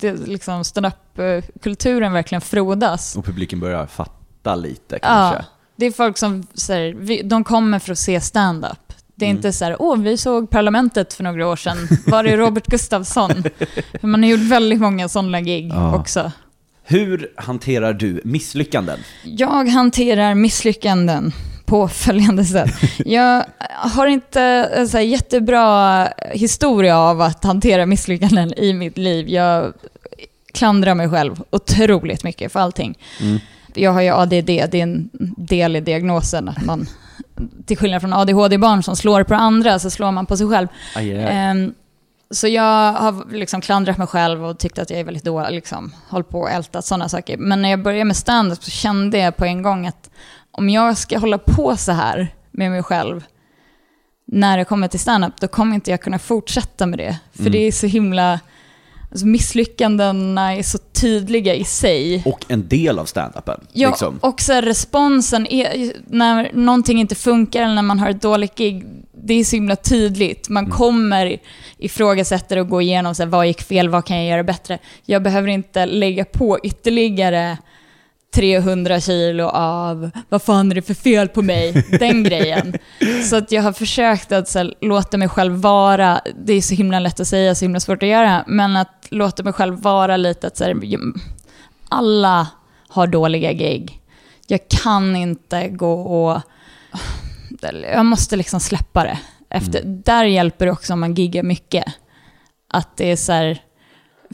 Det, 0.00 0.08
är 0.08 0.16
liksom 0.16 0.64
stand-up-kulturen 0.64 2.12
verkligen 2.12 2.40
frodas. 2.42 3.16
Och 3.16 3.24
publiken 3.24 3.60
börjar 3.60 3.86
fatta 3.86 4.54
lite 4.54 4.98
Ja, 5.02 5.08
kanske. 5.08 5.44
det 5.76 5.86
är 5.86 5.90
folk 5.90 6.18
som 6.18 6.46
säger, 6.54 7.22
de 7.22 7.44
kommer 7.44 7.78
för 7.78 7.92
att 7.92 7.98
se 7.98 8.20
stand-up. 8.20 8.87
Det 9.18 9.24
är 9.26 9.30
inte 9.30 9.52
så 9.52 9.64
här, 9.64 9.76
åh, 9.82 9.96
vi 9.98 10.16
såg 10.16 10.50
Parlamentet 10.50 11.14
för 11.14 11.24
några 11.24 11.48
år 11.48 11.56
sedan. 11.56 11.88
Var 12.06 12.22
det 12.22 12.36
Robert 12.36 12.66
Gustafsson? 12.70 13.30
För 14.00 14.06
man 14.06 14.22
har 14.22 14.30
gjort 14.30 14.40
väldigt 14.40 14.80
många 14.80 15.08
sådana 15.08 15.40
gig 15.40 15.70
Ja. 15.74 15.96
också. 15.96 16.32
Hur 16.84 17.30
hanterar 17.36 17.92
du 17.92 18.20
misslyckanden? 18.24 18.98
Jag 19.24 19.68
hanterar 19.68 20.34
misslyckanden 20.34 21.32
på 21.66 21.88
följande 21.88 22.44
sätt. 22.44 22.70
Jag 23.06 23.44
har 23.68 24.06
inte 24.06 24.40
en 24.76 24.88
så 24.88 25.00
jättebra 25.00 26.08
historia 26.32 26.98
av 26.98 27.20
att 27.20 27.44
hantera 27.44 27.86
misslyckanden 27.86 28.54
i 28.58 28.72
mitt 28.72 28.98
liv. 28.98 29.28
Jag 29.28 29.72
klandrar 30.52 30.94
mig 30.94 31.08
själv 31.10 31.42
otroligt 31.50 32.24
mycket 32.24 32.52
för 32.52 32.60
allting. 32.60 32.98
Jag 33.74 33.92
har 33.92 34.00
ju 34.02 34.10
ADD, 34.10 34.32
det 34.46 34.60
är 34.60 34.74
en 34.74 35.10
del 35.36 35.76
i 35.76 35.80
diagnosen. 35.80 36.48
Att 36.48 36.64
man, 36.64 36.86
till 37.66 37.76
skillnad 37.78 38.00
från 38.00 38.12
ADHD-barn 38.12 38.82
som 38.82 38.96
slår 38.96 39.24
på 39.24 39.34
andra, 39.34 39.78
så 39.78 39.90
slår 39.90 40.12
man 40.12 40.26
på 40.26 40.36
sig 40.36 40.48
själv. 40.48 40.68
Aj, 40.96 41.12
aj. 41.12 41.24
Ehm, 41.24 41.74
så 42.30 42.48
jag 42.48 42.92
har 42.92 43.32
liksom 43.32 43.60
klandrat 43.60 43.98
mig 43.98 44.06
själv 44.06 44.44
och 44.44 44.58
tyckt 44.58 44.78
att 44.78 44.90
jag 44.90 45.00
är 45.00 45.04
väldigt 45.04 45.24
dålig, 45.24 45.54
liksom, 45.54 45.92
hållit 46.08 46.28
på 46.28 46.40
och 46.40 46.50
ältat 46.50 46.84
sådana 46.84 47.08
saker. 47.08 47.36
Men 47.36 47.62
när 47.62 47.68
jag 47.70 47.82
började 47.82 48.04
med 48.04 48.16
stand-up 48.16 48.64
så 48.64 48.70
kände 48.70 49.18
jag 49.18 49.36
på 49.36 49.44
en 49.44 49.62
gång 49.62 49.86
att 49.86 50.10
om 50.50 50.70
jag 50.70 50.96
ska 50.96 51.18
hålla 51.18 51.38
på 51.38 51.76
så 51.76 51.92
här 51.92 52.34
med 52.50 52.70
mig 52.70 52.82
själv 52.82 53.24
när 54.26 54.58
det 54.58 54.64
kommer 54.64 54.88
till 54.88 55.00
stand-up, 55.00 55.40
då 55.40 55.48
kommer 55.48 55.74
inte 55.74 55.90
jag 55.90 56.00
kunna 56.00 56.18
fortsätta 56.18 56.86
med 56.86 56.98
det. 56.98 57.18
För 57.32 57.50
det 57.50 57.58
är 57.58 57.72
så 57.72 57.86
himla... 57.86 58.40
Alltså 59.10 59.26
misslyckandena 59.26 60.54
är 60.56 60.62
så 60.62 60.78
tydliga 60.78 61.54
i 61.54 61.64
sig. 61.64 62.22
Och 62.26 62.44
en 62.48 62.68
del 62.68 62.98
av 62.98 63.04
standupen. 63.04 63.60
Ja, 63.72 63.88
liksom. 63.88 64.18
och 64.22 64.40
så 64.40 64.60
responsen 64.60 65.46
är, 65.46 65.92
när 66.06 66.50
någonting 66.52 67.00
inte 67.00 67.14
funkar 67.14 67.62
eller 67.62 67.74
när 67.74 67.82
man 67.82 67.98
har 67.98 68.10
ett 68.10 68.22
dåligt 68.22 68.54
gig, 68.54 68.86
det 69.24 69.34
är 69.34 69.44
så 69.44 69.56
himla 69.56 69.76
tydligt. 69.76 70.48
Man 70.48 70.70
kommer 70.70 71.38
ifrågasätta 71.78 72.60
och 72.60 72.68
gå 72.68 72.82
igenom 72.82 73.14
så 73.14 73.22
här, 73.22 73.30
vad 73.30 73.46
gick 73.46 73.62
fel, 73.62 73.88
vad 73.88 74.04
kan 74.04 74.16
jag 74.16 74.26
göra 74.26 74.44
bättre. 74.44 74.78
Jag 75.04 75.22
behöver 75.22 75.48
inte 75.48 75.86
lägga 75.86 76.24
på 76.24 76.58
ytterligare 76.62 77.58
300 78.38 79.00
kilo 79.00 79.44
av 79.44 80.10
vad 80.28 80.42
fan 80.42 80.70
är 80.70 80.74
det 80.74 80.82
för 80.82 80.94
fel 80.94 81.28
på 81.28 81.42
mig? 81.42 81.86
Den 81.98 82.22
grejen. 82.24 82.74
Så 83.30 83.36
att 83.36 83.52
jag 83.52 83.62
har 83.62 83.72
försökt 83.72 84.32
att 84.32 84.48
så 84.48 84.58
här, 84.58 84.74
låta 84.80 85.16
mig 85.16 85.28
själv 85.28 85.52
vara, 85.52 86.20
det 86.44 86.52
är 86.52 86.60
så 86.60 86.74
himla 86.74 87.00
lätt 87.00 87.20
att 87.20 87.28
säga, 87.28 87.54
så 87.54 87.64
himla 87.64 87.80
svårt 87.80 88.02
att 88.02 88.08
göra, 88.08 88.44
men 88.46 88.76
att 88.76 89.06
låta 89.10 89.42
mig 89.42 89.52
själv 89.52 89.82
vara 89.82 90.16
lite 90.16 90.46
att 90.46 90.56
så 90.56 90.64
här, 90.64 90.76
alla 91.88 92.48
har 92.88 93.06
dåliga 93.06 93.52
gig. 93.52 94.00
Jag 94.46 94.60
kan 94.68 95.16
inte 95.16 95.68
gå 95.68 95.92
och... 96.00 96.40
Jag 97.92 98.06
måste 98.06 98.36
liksom 98.36 98.60
släppa 98.60 99.04
det. 99.04 99.18
Efter, 99.50 99.82
Där 99.84 100.24
hjälper 100.24 100.66
det 100.66 100.72
också 100.72 100.92
om 100.92 101.00
man 101.00 101.14
giggar 101.14 101.42
mycket. 101.42 101.84
Att 102.68 102.96
det 102.96 103.10
är 103.10 103.16
så 103.16 103.32
här, 103.32 103.62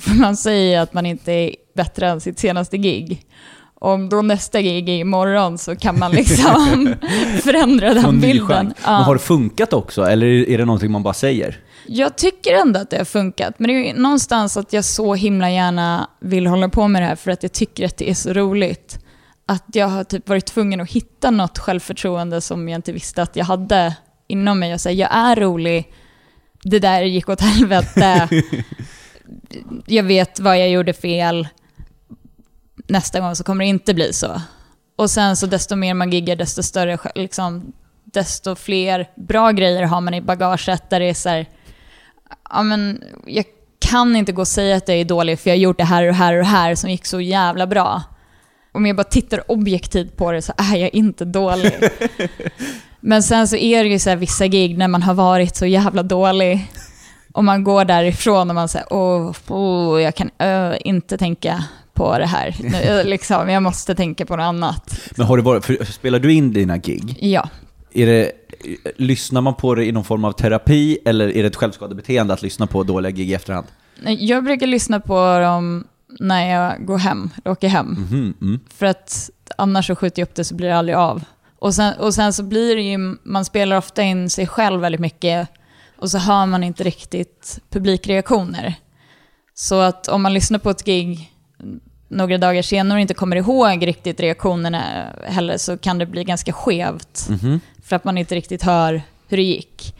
för 0.00 0.14
man 0.20 0.36
säger 0.36 0.80
att 0.80 0.92
man 0.92 1.06
inte 1.06 1.32
är 1.32 1.54
bättre 1.74 2.08
än 2.08 2.20
sitt 2.20 2.38
senaste 2.38 2.78
gig. 2.78 3.26
Om 3.84 4.08
då 4.08 4.22
nästa 4.22 4.60
gig 4.60 4.88
är 4.88 4.92
imorgon 4.92 5.58
så 5.58 5.76
kan 5.76 5.98
man 5.98 6.12
liksom 6.12 6.94
förändra 7.42 7.94
den 7.94 8.20
bilden. 8.20 8.74
Ja. 8.84 8.92
Men 8.92 9.02
har 9.02 9.14
det 9.14 9.20
funkat 9.20 9.72
också, 9.72 10.02
eller 10.02 10.26
är 10.26 10.58
det 10.58 10.64
någonting 10.64 10.90
man 10.90 11.02
bara 11.02 11.14
säger? 11.14 11.60
Jag 11.86 12.16
tycker 12.16 12.54
ändå 12.54 12.80
att 12.80 12.90
det 12.90 12.96
har 12.96 13.04
funkat, 13.04 13.58
men 13.58 13.68
det 13.68 13.90
är 13.90 13.94
någonstans 13.94 14.56
att 14.56 14.72
jag 14.72 14.84
så 14.84 15.14
himla 15.14 15.50
gärna 15.50 16.08
vill 16.20 16.46
hålla 16.46 16.68
på 16.68 16.88
med 16.88 17.02
det 17.02 17.06
här 17.06 17.16
för 17.16 17.30
att 17.30 17.42
jag 17.42 17.52
tycker 17.52 17.86
att 17.86 17.96
det 17.96 18.10
är 18.10 18.14
så 18.14 18.32
roligt. 18.32 18.98
Att 19.46 19.64
jag 19.72 19.88
har 19.88 20.04
typ 20.04 20.28
varit 20.28 20.46
tvungen 20.46 20.80
att 20.80 20.90
hitta 20.90 21.30
något 21.30 21.58
självförtroende 21.58 22.40
som 22.40 22.68
jag 22.68 22.78
inte 22.78 22.92
visste 22.92 23.22
att 23.22 23.36
jag 23.36 23.44
hade 23.44 23.96
inom 24.28 24.58
mig. 24.58 24.74
Och 24.74 24.80
säga, 24.80 25.08
jag 25.10 25.18
är 25.18 25.36
rolig, 25.36 25.92
det 26.62 26.78
där 26.78 27.02
gick 27.02 27.28
åt 27.28 27.40
helvete, 27.40 28.28
jag 29.86 30.02
vet 30.02 30.40
vad 30.40 30.58
jag 30.58 30.70
gjorde 30.70 30.92
fel, 30.92 31.48
nästa 32.86 33.20
gång 33.20 33.36
så 33.36 33.44
kommer 33.44 33.64
det 33.64 33.68
inte 33.68 33.94
bli 33.94 34.12
så. 34.12 34.40
Och 34.96 35.10
sen 35.10 35.36
så 35.36 35.46
desto 35.46 35.76
mer 35.76 35.94
man 35.94 36.10
giggar, 36.10 36.36
desto 36.36 36.62
större, 36.62 36.98
liksom, 37.14 37.72
desto 38.04 38.54
fler 38.54 39.10
bra 39.16 39.50
grejer 39.50 39.82
har 39.82 40.00
man 40.00 40.14
i 40.14 40.20
bagaget 40.20 40.90
där 40.90 41.00
det 41.00 41.08
är 41.08 41.14
så 41.14 41.28
här, 41.28 41.46
ja 42.50 42.62
men 42.62 43.02
jag 43.26 43.44
kan 43.78 44.16
inte 44.16 44.32
gå 44.32 44.40
och 44.40 44.48
säga 44.48 44.76
att 44.76 44.88
jag 44.88 44.98
är 44.98 45.04
dålig 45.04 45.38
för 45.38 45.50
jag 45.50 45.56
har 45.56 45.60
gjort 45.60 45.78
det 45.78 45.84
här 45.84 46.02
och 46.02 46.06
det 46.06 46.18
här 46.18 46.32
och 46.32 46.38
det 46.38 46.44
här 46.44 46.74
som 46.74 46.90
gick 46.90 47.06
så 47.06 47.20
jävla 47.20 47.66
bra. 47.66 48.02
Om 48.72 48.86
jag 48.86 48.96
bara 48.96 49.04
tittar 49.04 49.50
objektivt 49.50 50.16
på 50.16 50.32
det 50.32 50.42
så 50.42 50.52
är 50.56 50.76
jag 50.76 50.94
inte 50.94 51.24
dålig. 51.24 51.72
Men 53.00 53.22
sen 53.22 53.48
så 53.48 53.56
är 53.56 53.84
det 53.84 53.90
ju 53.90 53.98
så 53.98 54.10
här 54.10 54.16
vissa 54.16 54.46
gig 54.46 54.78
när 54.78 54.88
man 54.88 55.02
har 55.02 55.14
varit 55.14 55.56
så 55.56 55.66
jävla 55.66 56.02
dålig 56.02 56.72
och 57.32 57.44
man 57.44 57.64
går 57.64 57.84
därifrån 57.84 58.48
och 58.48 58.54
man 58.54 58.68
säger 58.68 58.92
åh, 58.92 59.32
åh, 59.48 60.02
jag 60.02 60.14
kan 60.14 60.30
ö, 60.38 60.76
inte 60.80 61.18
tänka 61.18 61.64
på 61.94 62.18
det 62.18 62.26
här. 62.26 62.56
Nu, 62.60 63.02
liksom, 63.10 63.48
jag 63.48 63.62
måste 63.62 63.94
tänka 63.94 64.26
på 64.26 64.36
något 64.36 64.44
annat. 64.44 65.00
Men 65.16 65.26
har 65.26 65.36
det 65.36 65.42
varit, 65.42 65.64
för, 65.64 65.84
spelar 65.84 66.18
du 66.18 66.32
in 66.32 66.52
dina 66.52 66.78
gig? 66.78 67.18
Ja. 67.20 67.48
Är 67.92 68.06
det, 68.06 68.32
lyssnar 68.96 69.40
man 69.40 69.54
på 69.54 69.74
det 69.74 69.84
i 69.84 69.92
någon 69.92 70.04
form 70.04 70.24
av 70.24 70.32
terapi, 70.32 70.98
eller 71.04 71.36
är 71.36 71.42
det 71.42 71.48
ett 71.48 71.56
självskadebeteende 71.56 72.34
att 72.34 72.42
lyssna 72.42 72.66
på 72.66 72.82
dåliga 72.82 73.10
gig 73.10 73.30
i 73.30 73.34
efterhand? 73.34 73.66
Jag 74.18 74.44
brukar 74.44 74.66
lyssna 74.66 75.00
på 75.00 75.38
dem 75.38 75.84
när 76.20 76.50
jag 76.50 76.86
går 76.86 76.98
hem, 76.98 77.30
åker 77.44 77.68
hem. 77.68 77.86
Mhm, 77.86 78.34
mm. 78.40 78.60
För 78.76 78.86
att 78.86 79.30
annars 79.58 79.86
så 79.86 79.96
skjuter 79.96 80.22
jag 80.22 80.26
upp 80.26 80.34
det 80.34 80.44
så 80.44 80.54
blir 80.54 80.68
det 80.68 80.76
aldrig 80.76 80.96
av. 80.96 81.24
Och 81.58 81.74
sen, 81.74 81.94
och 81.98 82.14
sen 82.14 82.32
så 82.32 82.42
blir 82.42 82.76
det 82.76 82.82
ju, 82.82 83.16
man 83.22 83.44
spelar 83.44 83.76
ofta 83.76 84.02
in 84.02 84.30
sig 84.30 84.46
själv 84.46 84.80
väldigt 84.80 85.00
mycket 85.00 85.48
och 85.96 86.10
så 86.10 86.18
hör 86.18 86.46
man 86.46 86.64
inte 86.64 86.84
riktigt 86.84 87.58
publikreaktioner. 87.70 88.74
Så 89.54 89.80
att 89.80 90.08
om 90.08 90.22
man 90.22 90.34
lyssnar 90.34 90.58
på 90.58 90.70
ett 90.70 90.84
gig 90.84 91.33
några 92.08 92.38
dagar 92.38 92.62
senare 92.62 92.96
och 92.96 93.00
inte 93.00 93.14
kommer 93.14 93.36
ihåg 93.36 93.86
riktigt 93.86 94.20
reaktionerna 94.20 94.82
heller 95.26 95.56
så 95.58 95.78
kan 95.78 95.98
det 95.98 96.06
bli 96.06 96.24
ganska 96.24 96.52
skevt. 96.52 97.26
Mhm. 97.28 97.60
För 97.84 97.96
att 97.96 98.04
man 98.04 98.18
inte 98.18 98.34
riktigt 98.34 98.62
hör 98.62 99.02
hur 99.28 99.36
det 99.36 99.42
gick. 99.42 99.94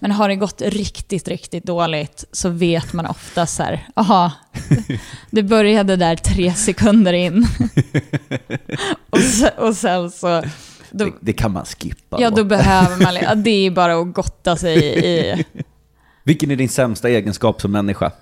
Men 0.00 0.10
har 0.10 0.28
det 0.28 0.36
gått 0.36 0.62
riktigt, 0.62 1.28
riktigt 1.28 1.64
dåligt 1.64 2.24
så 2.32 2.48
vet 2.48 2.92
man 2.92 3.06
ofta 3.06 3.46
så 3.46 3.62
här, 3.62 3.86
aha, 3.94 4.32
det 5.30 5.42
började 5.42 5.96
där 5.96 6.16
tre 6.16 6.54
sekunder 6.54 7.12
in. 7.12 7.46
och, 9.10 9.18
sen, 9.18 9.50
och 9.58 9.74
sen 9.76 10.10
så, 10.10 10.42
då, 10.90 11.04
Det, 11.04 11.12
det 11.20 11.32
kan 11.32 11.52
man 11.52 11.64
skippa. 11.64 12.16
ja 12.20 12.30
då. 12.30 12.36
då 12.36 12.44
behöver 12.44 13.04
man, 13.04 13.14
ja, 13.14 13.34
det 13.34 13.66
är 13.66 13.70
bara 13.70 13.96
att 14.00 14.12
gotta 14.14 14.56
sig 14.56 14.84
i, 14.84 15.44
Vilken 16.24 16.50
är 16.50 16.56
din 16.56 16.68
sämsta 16.68 17.08
egenskap 17.08 17.60
som 17.60 17.72
människa? 17.72 18.12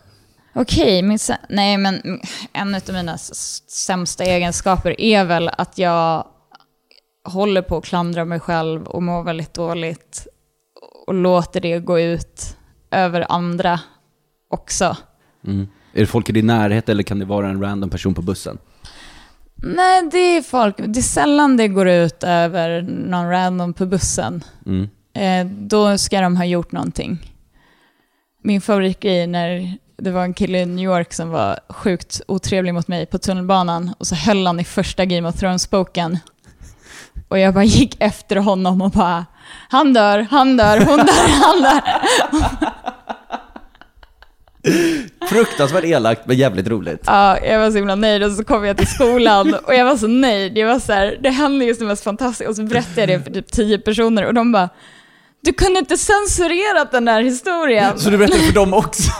Okej, 0.58 1.02
min 1.02 1.18
nej 1.48 1.76
men 1.76 2.20
en 2.52 2.74
av 2.74 2.82
mina 2.92 3.18
sämsta 3.18 4.24
egenskaper 4.24 5.00
är 5.00 5.24
väl 5.24 5.48
att 5.48 5.78
jag 5.78 6.26
håller 7.24 7.62
på 7.62 7.76
att 7.76 7.84
klandra 7.84 8.24
mig 8.24 8.40
själv 8.40 8.86
och 8.86 9.02
mår 9.02 9.22
väldigt 9.22 9.54
dåligt 9.54 10.26
och 11.06 11.14
låter 11.14 11.60
det 11.60 11.78
gå 11.78 12.00
ut 12.00 12.56
över 12.90 13.26
andra 13.28 13.80
också. 14.50 14.96
Mm. 15.46 15.68
Är 15.92 16.00
det 16.00 16.06
folk 16.06 16.28
i 16.28 16.32
din 16.32 16.46
närhet 16.46 16.88
eller 16.88 17.02
kan 17.02 17.18
det 17.18 17.24
vara 17.24 17.48
en 17.48 17.62
random 17.62 17.90
person 17.90 18.14
på 18.14 18.22
bussen? 18.22 18.58
Nej, 19.54 20.08
det 20.12 20.18
är 20.18 20.42
folk, 20.42 20.76
det 20.78 21.00
är 21.00 21.02
sällan 21.02 21.56
det 21.56 21.68
går 21.68 21.88
ut 21.88 22.24
över 22.24 22.82
någon 22.82 23.30
random 23.30 23.74
på 23.74 23.86
bussen. 23.86 24.44
Mm. 24.66 24.88
Eh, 25.14 25.52
då 25.52 25.98
ska 25.98 26.20
de 26.20 26.36
ha 26.36 26.44
gjort 26.44 26.72
någonting. 26.72 27.32
Min 28.42 28.60
favoritgrej 28.60 29.20
är 29.20 29.26
när 29.26 29.78
det 29.98 30.10
var 30.10 30.22
en 30.22 30.34
kille 30.34 30.58
i 30.58 30.66
New 30.66 30.84
York 30.84 31.12
som 31.12 31.30
var 31.30 31.58
sjukt 31.68 32.20
otrevlig 32.28 32.74
mot 32.74 32.88
mig 32.88 33.06
på 33.06 33.18
tunnelbanan 33.18 33.94
och 33.98 34.06
så 34.06 34.14
höll 34.14 34.46
han 34.46 34.60
i 34.60 34.64
första 34.64 35.04
Game 35.04 35.28
of 35.28 35.34
Thrones-boken. 35.34 36.18
Och 37.28 37.38
jag 37.38 37.54
bara 37.54 37.64
gick 37.64 37.96
efter 38.00 38.36
honom 38.36 38.82
och 38.82 38.90
bara 38.90 39.26
han 39.68 39.92
dör, 39.92 40.26
han 40.30 40.56
dör, 40.56 40.78
hon 40.78 40.96
dör, 40.98 41.28
han 41.42 41.62
dör. 41.62 41.80
Fruktansvärt 45.28 45.84
elakt 45.84 46.26
men 46.26 46.36
jävligt 46.36 46.68
roligt. 46.68 47.02
Ja, 47.06 47.38
jag 47.38 47.58
var 47.58 47.70
så 47.70 47.76
himla 47.76 47.94
nöjd 47.94 48.22
och 48.22 48.32
så 48.32 48.44
kom 48.44 48.64
jag 48.64 48.76
till 48.76 48.86
skolan 48.86 49.54
och 49.54 49.74
jag 49.74 49.84
var 49.84 49.96
så 49.96 50.06
nöjd. 50.06 50.58
Jag 50.58 50.66
var 50.66 50.78
så 50.78 50.92
här, 50.92 51.18
det 51.20 51.30
hände 51.30 51.64
just 51.64 51.80
det 51.80 51.86
mest 51.86 52.04
fantastiska 52.04 52.48
och 52.48 52.56
så 52.56 52.62
berättade 52.62 53.00
jag 53.00 53.08
det 53.08 53.24
för 53.24 53.30
typ 53.30 53.52
tio 53.52 53.78
personer 53.78 54.24
och 54.26 54.34
de 54.34 54.52
bara 54.52 54.68
du 55.46 55.52
kunde 55.52 55.78
inte 55.78 55.96
censurerat 55.96 56.92
den 56.92 57.04
där 57.04 57.22
historien. 57.22 57.98
Så 57.98 58.10
du 58.10 58.18
berättar 58.18 58.38
för 58.38 58.52
dem 58.52 58.74
också? 58.74 59.12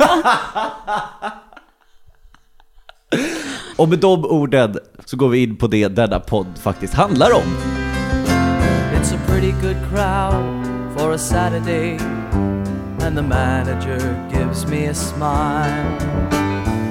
och 3.76 3.88
med 3.88 3.98
de 3.98 4.24
orden 4.24 4.78
så 5.04 5.16
går 5.16 5.28
vi 5.28 5.42
in 5.42 5.56
på 5.56 5.66
det 5.66 5.88
denna 5.88 6.20
podd 6.20 6.58
faktiskt 6.62 6.94
handlar 6.94 7.32
om. 7.32 7.56
It's 8.94 9.14
a 9.14 9.18
pretty 9.26 9.52
good 9.52 9.76
crowd 9.90 10.66
for 10.96 11.12
a 11.12 11.18
Saturday, 11.18 11.98
and 13.02 13.16
the 13.16 13.22
manager 13.22 14.28
gives 14.32 14.66
me 14.66 14.86
a 14.90 14.94
smile. 14.94 15.98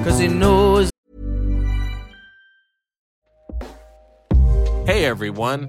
Cause 0.04 0.22
he 0.22 0.28
knows 0.28 0.90
Hey 4.86 5.04
everyone, 5.04 5.68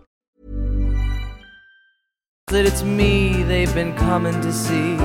that 2.51 2.65
it's 2.65 2.83
me 2.83 3.43
they've 3.47 3.73
been 3.73 3.93
coming 3.97 4.33
to 4.33 4.51
see 4.51 4.97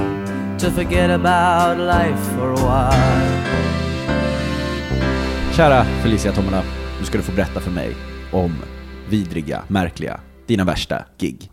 to 0.59 0.71
forget 0.71 1.11
about 1.11 1.79
life 1.79 2.21
for 2.35 2.53
a 2.53 2.57
while. 2.57 3.47
Kära 5.57 5.85
Felicia 6.03 6.33
Tomala, 6.33 6.63
nu 6.99 7.05
ska 7.07 7.19
du 7.19 7.25
få 7.25 7.33
berätta 7.33 7.61
för 7.61 7.71
mig 7.71 7.97
om 8.33 8.55
vidriga, 9.09 9.63
märkliga, 9.69 10.21
dina 10.47 10.65
värsta 10.65 11.05
gig? 11.19 11.51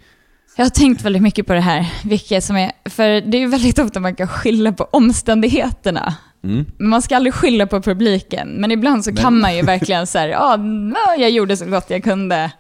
Jag 0.56 0.66
har 0.66 0.70
tänkt 0.70 1.02
väldigt 1.02 1.22
mycket 1.22 1.48
på 1.48 1.54
det 1.54 1.60
här, 1.60 1.94
vilket 2.04 2.44
som 2.44 2.56
är, 2.56 2.72
för 2.90 3.22
det 3.22 3.38
är 3.38 3.40
ju 3.40 3.48
väldigt 3.48 3.80
ofta 3.80 4.00
man 4.00 4.16
kan 4.16 4.28
skylla 4.28 4.72
på 4.72 4.84
omständigheterna. 4.84 6.16
Mm. 6.44 6.66
Men 6.78 6.90
man 6.90 7.02
ska 7.02 7.16
aldrig 7.16 7.34
skylla 7.34 7.68
på 7.68 7.82
publiken, 7.82 8.48
men 8.48 8.72
ibland 8.72 9.06
så 9.06 9.16
kan 9.16 9.40
man 9.40 9.56
ju 9.56 9.62
verkligen 9.62 10.08
säga, 10.08 10.30
ja, 10.30 10.60
jag 11.18 11.30
gjorde 11.30 11.58
så 11.58 11.66
gott 11.66 11.90
jag 11.90 12.04
kunde. 12.04 12.52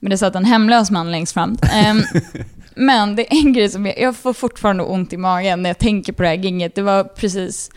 Men 0.00 0.10
det 0.10 0.18
satt 0.18 0.34
en 0.34 0.44
hemlös 0.44 0.90
man 0.90 1.10
längst 1.10 1.32
fram. 1.32 1.56
Ehm, 1.72 2.02
men 2.74 3.16
det 3.16 3.32
är 3.32 3.46
en 3.46 3.52
grej 3.52 3.68
som 3.68 3.86
jag, 3.86 4.00
jag 4.00 4.16
får 4.16 4.32
fortfarande 4.32 4.82
ont 4.82 5.12
i 5.12 5.16
magen 5.16 5.62
när 5.62 5.70
jag 5.70 5.78
tänker 5.78 6.12
på 6.12 6.22
det 6.22 6.28
här 6.28 6.36
ginget. 6.36 6.74
Det 6.74 6.82
var 6.82 7.04
precis, 7.04 7.70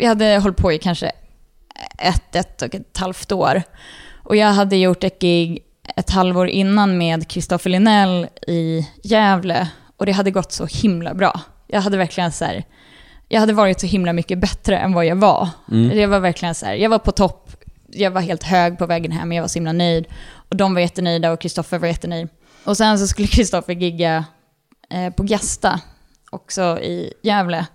jag 0.00 0.08
hade 0.08 0.38
hållit 0.38 0.56
på 0.56 0.72
i 0.72 0.78
kanske 0.78 1.10
ett, 1.98 2.36
ett 2.36 2.62
och 2.62 2.74
ett 2.74 2.96
halvt 2.96 3.32
år. 3.32 3.62
Och 4.24 4.36
jag 4.36 4.52
hade 4.52 4.76
gjort 4.76 5.04
ett 5.04 5.18
gig 5.18 5.64
ett 5.96 6.10
halvår 6.10 6.48
innan 6.48 6.98
med 6.98 7.28
Kristoffer 7.28 7.70
Linell 7.70 8.26
i 8.46 8.88
Gävle. 9.02 9.68
Och 9.96 10.06
det 10.06 10.12
hade 10.12 10.30
gått 10.30 10.52
så 10.52 10.66
himla 10.66 11.14
bra. 11.14 11.40
Jag 11.66 11.80
hade 11.80 11.96
verkligen 11.96 12.32
så 12.32 12.44
här, 12.44 12.64
jag 13.28 13.40
hade 13.40 13.52
varit 13.52 13.80
så 13.80 13.86
himla 13.86 14.12
mycket 14.12 14.38
bättre 14.38 14.78
än 14.78 14.92
vad 14.92 15.06
jag 15.06 15.16
var. 15.16 15.48
Det 15.94 16.06
var 16.06 16.20
verkligen 16.20 16.54
så 16.54 16.66
här, 16.66 16.74
jag 16.74 16.90
var 16.90 16.98
på 16.98 17.12
topp, 17.12 17.49
jag 17.92 18.10
var 18.10 18.20
helt 18.20 18.42
hög 18.42 18.78
på 18.78 18.86
vägen 18.86 19.12
hem, 19.12 19.32
jag 19.32 19.42
var 19.42 19.48
så 19.48 19.58
himla 19.58 19.72
nöjd. 19.72 20.06
Och 20.32 20.56
de 20.56 20.74
var 20.74 20.80
jättenöjda 20.80 21.32
och 21.32 21.40
Kristoffer 21.40 21.78
var 21.78 21.88
jättenöjd. 21.88 22.28
Och 22.64 22.76
sen 22.76 22.98
så 22.98 23.06
skulle 23.06 23.28
Kristoffer 23.36 23.72
gigga 23.72 24.24
eh, 24.90 25.12
på 25.12 25.22
Gasta, 25.22 25.80
också 26.30 26.78
i 26.80 27.12
Gävle. 27.22 27.66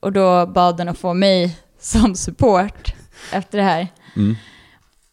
Och 0.00 0.12
då 0.12 0.46
bad 0.46 0.76
den 0.76 0.88
att 0.88 0.98
få 0.98 1.14
mig 1.14 1.56
som 1.80 2.14
support 2.14 2.94
efter 3.32 3.58
det 3.58 3.64
här. 3.64 3.88
Mm. 4.16 4.36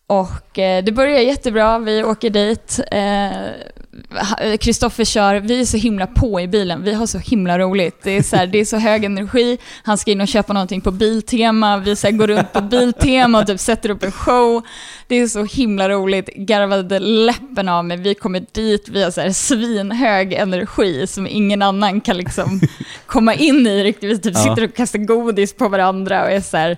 Och 0.07 0.59
eh, 0.59 0.83
det 0.83 0.91
börjar 0.91 1.19
jättebra, 1.19 1.79
vi 1.79 2.03
åker 2.03 2.29
dit. 2.29 2.79
Eh, 2.91 4.57
Kristoffer 4.59 5.05
kör, 5.05 5.35
vi 5.35 5.61
är 5.61 5.65
så 5.65 5.77
himla 5.77 6.07
på 6.07 6.41
i 6.41 6.47
bilen, 6.47 6.83
vi 6.83 6.93
har 6.93 7.05
så 7.05 7.17
himla 7.17 7.59
roligt. 7.59 7.99
Det 8.03 8.11
är 8.11 8.23
så, 8.23 8.35
här, 8.35 8.47
det 8.47 8.59
är 8.59 8.65
så 8.65 8.77
hög 8.77 9.03
energi, 9.05 9.57
han 9.83 9.97
ska 9.97 10.11
in 10.11 10.21
och 10.21 10.27
köpa 10.27 10.53
någonting 10.53 10.81
på 10.81 10.91
Biltema, 10.91 11.77
vi 11.77 11.95
så 11.95 12.07
här, 12.07 12.11
går 12.11 12.27
runt 12.27 12.53
på 12.53 12.61
Biltema 12.61 13.39
och 13.39 13.47
typ 13.47 13.59
sätter 13.59 13.89
upp 13.89 14.03
en 14.03 14.11
show. 14.11 14.61
Det 15.07 15.15
är 15.15 15.27
så 15.27 15.43
himla 15.43 15.89
roligt, 15.89 16.29
garvade 16.35 16.99
läppen 16.99 17.69
av 17.69 17.85
mig, 17.85 17.97
vi 17.97 18.15
kommer 18.15 18.45
dit, 18.51 18.89
vi 18.89 19.03
har 19.03 19.11
så 19.11 19.21
här 19.21 19.31
svinhög 19.31 20.33
energi 20.33 21.07
som 21.07 21.27
ingen 21.27 21.61
annan 21.61 22.01
kan 22.01 22.17
liksom 22.17 22.61
komma 23.05 23.33
in 23.33 23.67
i 23.67 23.83
riktigt. 23.83 24.09
Vi 24.09 24.19
typ 24.19 24.37
sitter 24.37 24.63
och 24.63 24.75
kastar 24.75 24.99
godis 24.99 25.53
på 25.53 25.69
varandra 25.69 26.23
och 26.23 26.31
är 26.31 26.41
så 26.41 26.57
här, 26.57 26.77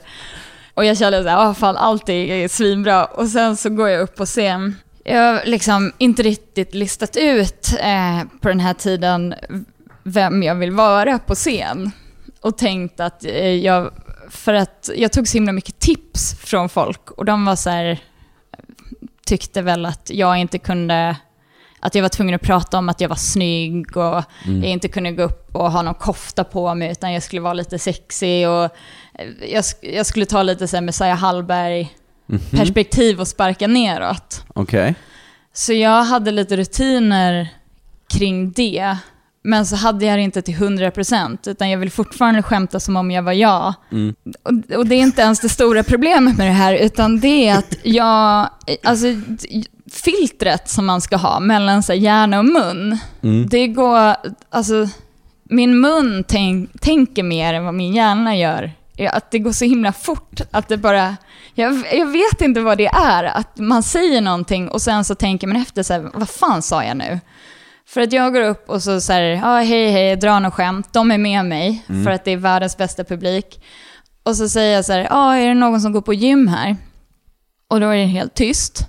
och 0.77 0.85
jag 0.85 0.97
kände 0.97 1.23
så 1.23 1.29
här, 1.29 1.53
fan 1.53 1.77
allt 1.77 2.09
är 2.09 2.47
svinbra. 2.47 3.05
Och 3.05 3.27
sen 3.27 3.57
så 3.57 3.69
går 3.69 3.89
jag 3.89 4.01
upp 4.01 4.15
på 4.15 4.25
scen. 4.25 4.75
Jag 5.03 5.21
har 5.21 5.41
liksom 5.45 5.93
inte 5.97 6.23
riktigt 6.23 6.73
listat 6.73 7.17
ut 7.17 7.69
eh, 7.79 8.23
på 8.41 8.47
den 8.47 8.59
här 8.59 8.73
tiden 8.73 9.35
vem 10.03 10.43
jag 10.43 10.55
vill 10.55 10.71
vara 10.71 11.19
på 11.19 11.35
scen. 11.35 11.91
Och 12.41 12.57
tänkt 12.57 12.99
att 12.99 13.25
eh, 13.25 13.53
jag, 13.53 13.91
för 14.29 14.53
att 14.53 14.89
jag 14.95 15.11
tog 15.11 15.27
så 15.27 15.37
himla 15.37 15.51
mycket 15.51 15.79
tips 15.79 16.35
från 16.39 16.69
folk 16.69 17.11
och 17.11 17.25
de 17.25 17.45
var 17.45 17.55
så 17.55 17.69
här, 17.69 17.99
tyckte 19.25 19.61
väl 19.61 19.85
att 19.85 20.09
jag 20.13 20.37
inte 20.37 20.59
kunde 20.59 21.15
att 21.79 21.95
jag 21.95 22.01
var 22.01 22.09
tvungen 22.09 22.35
att 22.35 22.41
prata 22.41 22.77
om 22.77 22.89
att 22.89 23.01
jag 23.01 23.09
var 23.09 23.15
snygg 23.15 23.97
och 23.97 24.23
jag 24.43 24.65
inte 24.65 24.87
kunde 24.87 25.11
gå 25.11 25.23
upp 25.23 25.55
och 25.55 25.71
ha 25.71 25.81
någon 25.81 25.93
kofta 25.93 26.43
på 26.43 26.75
mig 26.75 26.91
utan 26.91 27.13
jag 27.13 27.23
skulle 27.23 27.41
vara 27.41 27.53
lite 27.53 27.79
sexig 27.79 28.49
och 28.49 28.71
jag, 29.47 29.61
sk- 29.61 29.95
jag 29.95 30.05
skulle 30.05 30.25
ta 30.25 30.43
lite 30.43 30.67
så 30.67 30.75
här 30.77 30.81
Messiah 30.81 31.17
Hallberg 31.17 31.93
perspektiv 32.51 33.19
och 33.19 33.27
sparka 33.27 33.67
neråt. 33.67 34.43
Okej. 34.53 34.95
Så 35.53 35.73
jag 35.73 36.03
hade 36.03 36.31
lite 36.31 36.57
rutiner 36.57 37.47
kring 38.13 38.51
det. 38.51 38.97
Men 39.43 39.65
så 39.65 39.75
hade 39.75 40.05
jag 40.05 40.17
det 40.17 40.21
inte 40.21 40.41
till 40.41 40.55
100% 40.55 41.49
utan 41.49 41.69
jag 41.69 41.77
vill 41.77 41.91
fortfarande 41.91 42.43
skämta 42.43 42.79
som 42.79 42.95
om 42.95 43.11
jag 43.11 43.23
var 43.23 43.33
jag. 43.33 43.73
Och, 44.43 44.75
och 44.77 44.85
det 44.87 44.95
är 44.95 44.99
inte 45.01 45.21
ens 45.21 45.39
det 45.39 45.49
stora 45.49 45.83
problemet 45.83 46.37
med 46.37 46.47
det 46.47 46.53
här 46.53 46.73
utan 46.73 47.19
det 47.19 47.47
är 47.47 47.57
att 47.57 47.75
jag, 47.83 48.49
alltså 48.83 49.07
filtret 49.91 50.69
som 50.69 50.85
man 50.85 51.01
ska 51.01 51.15
ha 51.17 51.39
mellan 51.39 51.83
så 51.83 51.93
här, 51.93 51.99
hjärna 51.99 52.39
och 52.39 52.45
mun, 52.45 52.97
det 53.49 53.67
går, 53.67 54.15
alltså 54.49 54.87
min 55.43 55.81
mun 55.81 56.23
tänk, 56.27 56.81
tänker 56.81 57.23
mer 57.23 57.53
än 57.53 57.65
vad 57.65 57.73
min 57.73 57.93
hjärna 57.95 58.35
gör. 58.37 58.71
Att 59.05 59.31
det 59.31 59.39
går 59.39 59.51
så 59.51 59.65
himla 59.65 59.93
fort 59.93 60.41
att 60.51 60.67
det 60.67 60.77
bara, 60.77 61.17
jag, 61.53 61.83
jag 61.93 62.05
vet 62.05 62.41
inte 62.41 62.61
vad 62.61 62.77
det 62.77 62.87
är, 62.87 63.23
att 63.23 63.57
man 63.57 63.83
säger 63.83 64.21
någonting 64.21 64.69
och 64.69 64.81
sen 64.81 65.03
så 65.03 65.15
tänker 65.15 65.47
man 65.47 65.57
efter 65.57 65.83
så 65.83 65.93
här, 65.93 66.09
vad 66.13 66.29
fan 66.29 66.61
sa 66.61 66.83
jag 66.83 66.97
nu? 66.97 67.19
För 67.87 68.01
att 68.01 68.13
jag 68.13 68.33
går 68.33 68.41
upp 68.41 68.69
och 68.69 68.83
så 68.83 69.01
säger, 69.01 69.35
ja 69.35 69.57
hej 69.57 69.91
hej, 69.91 70.15
drar 70.15 70.39
något 70.39 70.53
skämt, 70.53 70.93
de 70.93 71.11
är 71.11 71.17
med 71.17 71.45
mig 71.45 71.85
för 71.87 72.11
att 72.11 72.25
det 72.25 72.31
är 72.31 72.37
världens 72.37 72.77
bästa 72.77 73.03
publik. 73.03 73.63
Och 74.23 74.35
så 74.35 74.49
säger 74.49 74.75
jag 74.75 74.85
så 74.85 74.93
här, 74.93 75.07
ja 75.09 75.35
är 75.35 75.47
det 75.47 75.53
någon 75.53 75.81
som 75.81 75.91
går 75.93 76.01
på 76.01 76.13
gym 76.13 76.47
här? 76.47 76.75
Och 77.67 77.79
då 77.79 77.87
är 77.87 77.97
det 77.97 78.05
helt 78.05 78.33
tyst. 78.33 78.87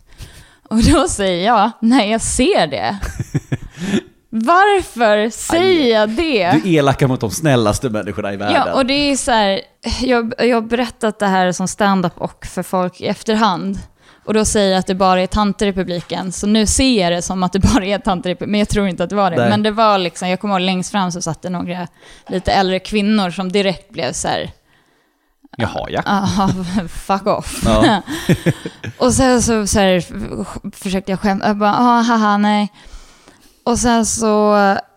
Och 0.69 0.83
då 0.83 1.09
säger 1.09 1.47
jag, 1.47 1.71
nej 1.81 2.11
jag 2.11 2.21
ser 2.21 2.67
det. 2.67 2.99
Varför 4.31 5.31
säger 5.31 6.01
jag 6.01 6.09
det? 6.09 6.51
Du 6.53 6.59
är 6.59 6.67
elaka 6.67 7.09
mot 7.09 7.21
de 7.21 7.31
snällaste 7.31 7.91
människorna 7.91 8.33
i 8.33 8.37
världen. 8.37 8.63
Ja, 8.67 8.75
och 8.75 8.87
det 8.87 8.93
är 8.95 9.17
så 9.17 9.31
här, 9.31 9.61
jag, 10.01 10.35
jag 10.39 10.57
har 10.57 10.63
berättat 10.63 11.19
det 11.19 11.27
här 11.27 11.53
som 11.53 11.69
stand-up 11.69 12.13
och 12.19 12.47
för 12.47 12.63
folk 12.63 13.01
i 13.01 13.07
efterhand. 13.07 13.79
Och 14.25 14.35
då 14.35 14.45
säger 14.45 14.71
jag 14.71 14.79
att 14.79 14.87
det 14.87 14.95
bara 14.95 15.23
är 15.23 15.27
tanter 15.27 15.67
i 15.67 15.73
publiken. 15.73 16.33
Så 16.33 16.47
nu 16.47 16.67
ser 16.67 17.03
jag 17.03 17.13
det 17.13 17.23
som 17.23 17.43
att 17.43 17.53
det 17.53 17.59
bara 17.75 17.85
är 17.85 17.99
tanter 17.99 18.31
i 18.31 18.35
publiken. 18.35 18.51
Men 18.51 18.59
jag 18.59 18.69
tror 18.69 18.89
inte 18.89 19.05
att 19.05 19.11
det 19.11 19.17
var 19.17 19.31
det. 19.31 19.37
Nej. 19.37 19.51
Men 19.51 19.63
det 19.63 19.71
var 19.71 19.99
liksom, 19.99 20.29
jag 20.29 20.41
kommer 20.41 20.55
ihåg 20.55 20.61
längst 20.61 20.91
fram 20.91 21.13
så 21.13 21.23
satt 21.23 21.43
det 21.43 21.51
några 21.51 21.89
lite 22.29 22.53
äldre 22.53 22.79
kvinnor 22.79 23.31
som 23.31 23.53
direkt 23.53 23.91
blev 23.91 24.13
så 24.13 24.29
här, 24.29 24.51
Jaha, 25.57 25.87
ja. 25.91 26.03
aha, 26.07 26.51
fuck 26.89 27.27
off. 27.27 27.63
Ja. 27.65 28.03
och 28.99 29.15
sen 29.15 29.43
så, 29.43 29.67
så 29.67 29.79
här, 29.79 30.05
försökte 30.77 31.13
jag 31.13 31.21
skämta, 31.21 31.47
jag 31.47 31.57
bara, 31.57 31.75
ah, 31.79 32.01
haha, 32.03 32.37
nej. 32.37 32.73
Och 33.69 33.79
sen 33.79 34.07
så 34.07 34.57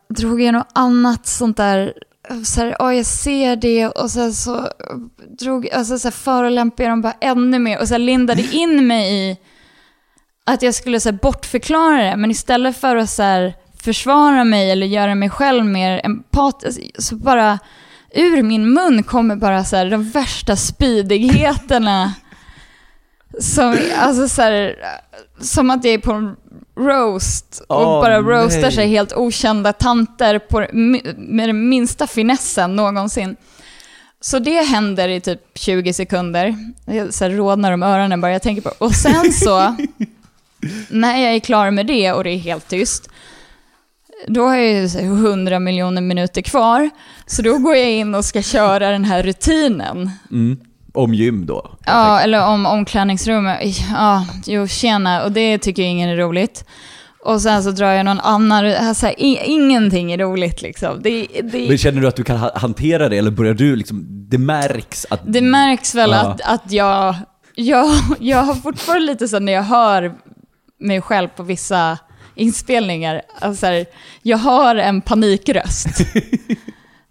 drog 0.09 0.41
jag 0.41 0.53
något 0.53 0.71
annat 0.73 1.27
sånt 1.27 1.57
där, 1.57 1.93
så 2.43 2.61
här, 2.61 2.75
oh, 2.79 2.95
jag 2.95 3.05
ser 3.05 3.55
det. 3.55 3.87
Och 3.87 4.11
sen 4.11 4.33
så 4.33 4.67
drog, 5.39 5.69
alltså 5.69 5.99
så 5.99 6.07
här, 6.07 6.11
förolämpade 6.11 6.83
jag 6.83 6.91
dem 6.91 7.01
bara 7.01 7.15
ännu 7.21 7.59
mer. 7.59 7.79
Och 7.79 7.87
så 7.87 7.93
här, 7.93 7.99
lindade 7.99 8.41
in 8.51 8.87
mig 8.87 9.13
i 9.13 9.37
att 10.45 10.61
jag 10.61 10.75
skulle 10.75 10.99
så 10.99 11.09
här, 11.09 11.19
bortförklara 11.21 12.03
det, 12.03 12.17
men 12.17 12.31
istället 12.31 12.77
för 12.77 12.95
att 12.95 13.09
så 13.09 13.23
här, 13.23 13.53
försvara 13.83 14.43
mig 14.43 14.71
eller 14.71 14.87
göra 14.87 15.15
mig 15.15 15.29
själv 15.29 15.65
mer 15.65 16.01
empatisk, 16.03 16.81
så 16.97 17.15
bara 17.15 17.59
ur 18.13 18.43
min 18.43 18.73
mun 18.73 19.03
kommer 19.03 19.35
bara 19.35 19.63
så 19.63 19.75
här, 19.75 19.89
de 19.89 20.09
värsta 20.09 20.55
spydigheterna. 20.55 22.13
Som, 23.39 23.77
alltså 23.97 24.29
så 24.29 24.41
här, 24.41 24.75
som 25.41 25.69
att 25.69 25.83
jag 25.83 25.93
är 25.93 25.97
på 25.97 26.11
en 26.11 26.35
roast 26.81 27.61
och 27.67 27.81
Åh, 27.81 28.01
bara 28.01 28.21
roastar 28.21 28.61
nej. 28.61 28.71
sig 28.71 28.87
helt 28.87 29.13
okända 29.13 29.73
tanter 29.73 30.39
på, 30.39 30.65
med 31.17 31.49
den 31.49 31.69
minsta 31.69 32.07
finessen 32.07 32.75
någonsin. 32.75 33.35
Så 34.21 34.39
det 34.39 34.61
händer 34.61 35.09
i 35.09 35.21
typ 35.21 35.41
20 35.55 35.93
sekunder. 35.93 36.55
Jag 36.85 37.13
så 37.13 37.23
här 37.23 37.31
rodnar 37.31 37.71
om 37.71 37.83
öronen 37.83 38.21
bara 38.21 38.31
jag 38.31 38.41
tänker 38.41 38.61
på 38.61 38.71
Och 38.77 38.95
sen 38.95 39.33
så, 39.33 39.75
när 40.89 41.17
jag 41.21 41.35
är 41.35 41.39
klar 41.39 41.71
med 41.71 41.87
det 41.87 42.11
och 42.11 42.23
det 42.23 42.29
är 42.29 42.37
helt 42.37 42.67
tyst, 42.67 43.09
då 44.27 44.43
har 44.47 44.55
jag 44.55 44.71
ju 44.71 44.89
så 44.89 44.97
här 44.99 45.05
100 45.05 45.59
miljoner 45.59 46.01
minuter 46.01 46.41
kvar. 46.41 46.89
Så 47.25 47.41
då 47.41 47.57
går 47.57 47.75
jag 47.75 47.91
in 47.91 48.15
och 48.15 48.25
ska 48.25 48.41
köra 48.41 48.91
den 48.91 49.05
här 49.05 49.23
rutinen. 49.23 50.09
Om 50.93 51.13
gym 51.13 51.45
då. 51.45 51.71
Ja, 51.85 52.19
eller 52.19 52.47
om 52.47 52.65
omklädningsrummet. 52.65 53.59
Ja, 53.93 54.25
jo, 54.45 54.67
tjena. 54.67 55.23
Och 55.23 55.31
det 55.31 55.57
tycker 55.57 55.83
ingen 55.83 56.09
är 56.09 56.15
roligt. 56.17 56.65
Och 57.25 57.41
sen 57.41 57.63
så 57.63 57.71
drar 57.71 57.91
jag 57.91 58.05
någon 58.05 58.19
annan, 58.19 58.65
alltså, 58.65 59.09
ingenting 59.17 60.11
är 60.11 60.17
roligt 60.17 60.61
liksom. 60.61 61.01
Det, 61.01 61.27
det, 61.43 61.67
Men 61.67 61.77
känner 61.77 62.01
du 62.01 62.07
att 62.07 62.15
du 62.15 62.23
kan 62.23 62.37
ha- 62.37 62.51
hantera 62.59 63.09
det 63.09 63.17
eller 63.17 63.31
börjar 63.31 63.53
du 63.53 63.75
liksom, 63.75 64.05
det 64.29 64.37
märks 64.37 65.05
att... 65.09 65.21
det 65.25 65.41
märks 65.41 65.95
väl 65.95 66.09
Ja. 66.11 66.17
att, 66.17 66.41
att 66.41 66.71
jag, 66.71 67.15
jag, 67.55 67.89
jag 68.19 68.43
har 68.43 68.53
fortfarande 68.55 69.05
lite 69.05 69.27
så 69.27 69.39
när 69.39 69.53
jag 69.53 69.63
hör 69.63 70.13
mig 70.79 71.01
själv 71.01 71.27
på 71.27 71.43
vissa 71.43 71.97
inspelningar, 72.35 73.21
alltså, 73.39 73.67
jag 74.21 74.37
har 74.37 74.75
en 74.75 75.01
panikröst. 75.01 75.87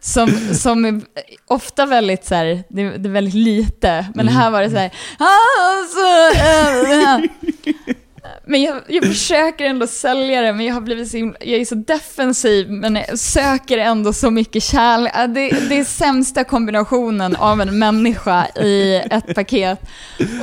Som, 0.00 0.54
som 0.54 0.84
är 0.84 1.02
ofta 1.46 1.86
väldigt 1.86 2.24
så 2.24 2.34
här, 2.34 2.64
det, 2.68 2.98
det 2.98 3.08
är 3.08 3.12
väldigt 3.12 3.34
lite, 3.34 4.06
men 4.14 4.28
här 4.28 4.50
var 4.50 4.62
det 4.62 4.70
så 4.70 4.76
här, 4.76 4.90
alltså, 5.18 6.00
äh, 6.40 7.14
äh. 7.14 7.96
Men 8.44 8.62
jag, 8.62 8.80
jag 8.88 9.04
försöker 9.04 9.64
ändå 9.64 9.87
sälja 9.87 10.42
det, 10.42 10.52
men 10.52 10.66
jag 10.66 10.74
har 10.74 10.80
blivit 10.80 11.11
så 11.11 11.16
himla, 11.16 11.37
jag 11.40 11.61
är 11.61 11.64
så 11.64 11.74
defensiv, 11.74 12.70
men 12.70 12.96
jag 12.96 13.18
söker 13.18 13.78
ändå 13.78 14.12
så 14.12 14.30
mycket 14.30 14.62
kärlek. 14.62 15.12
Äh, 15.16 15.28
det, 15.28 15.68
det 15.68 15.78
är 15.78 15.85
sämsta 15.85 16.44
kombinationen 16.44 17.37
av 17.37 17.61
en 17.61 17.78
människa 17.78 18.46
i 18.46 19.02
ett 19.11 19.35
paket. 19.35 19.80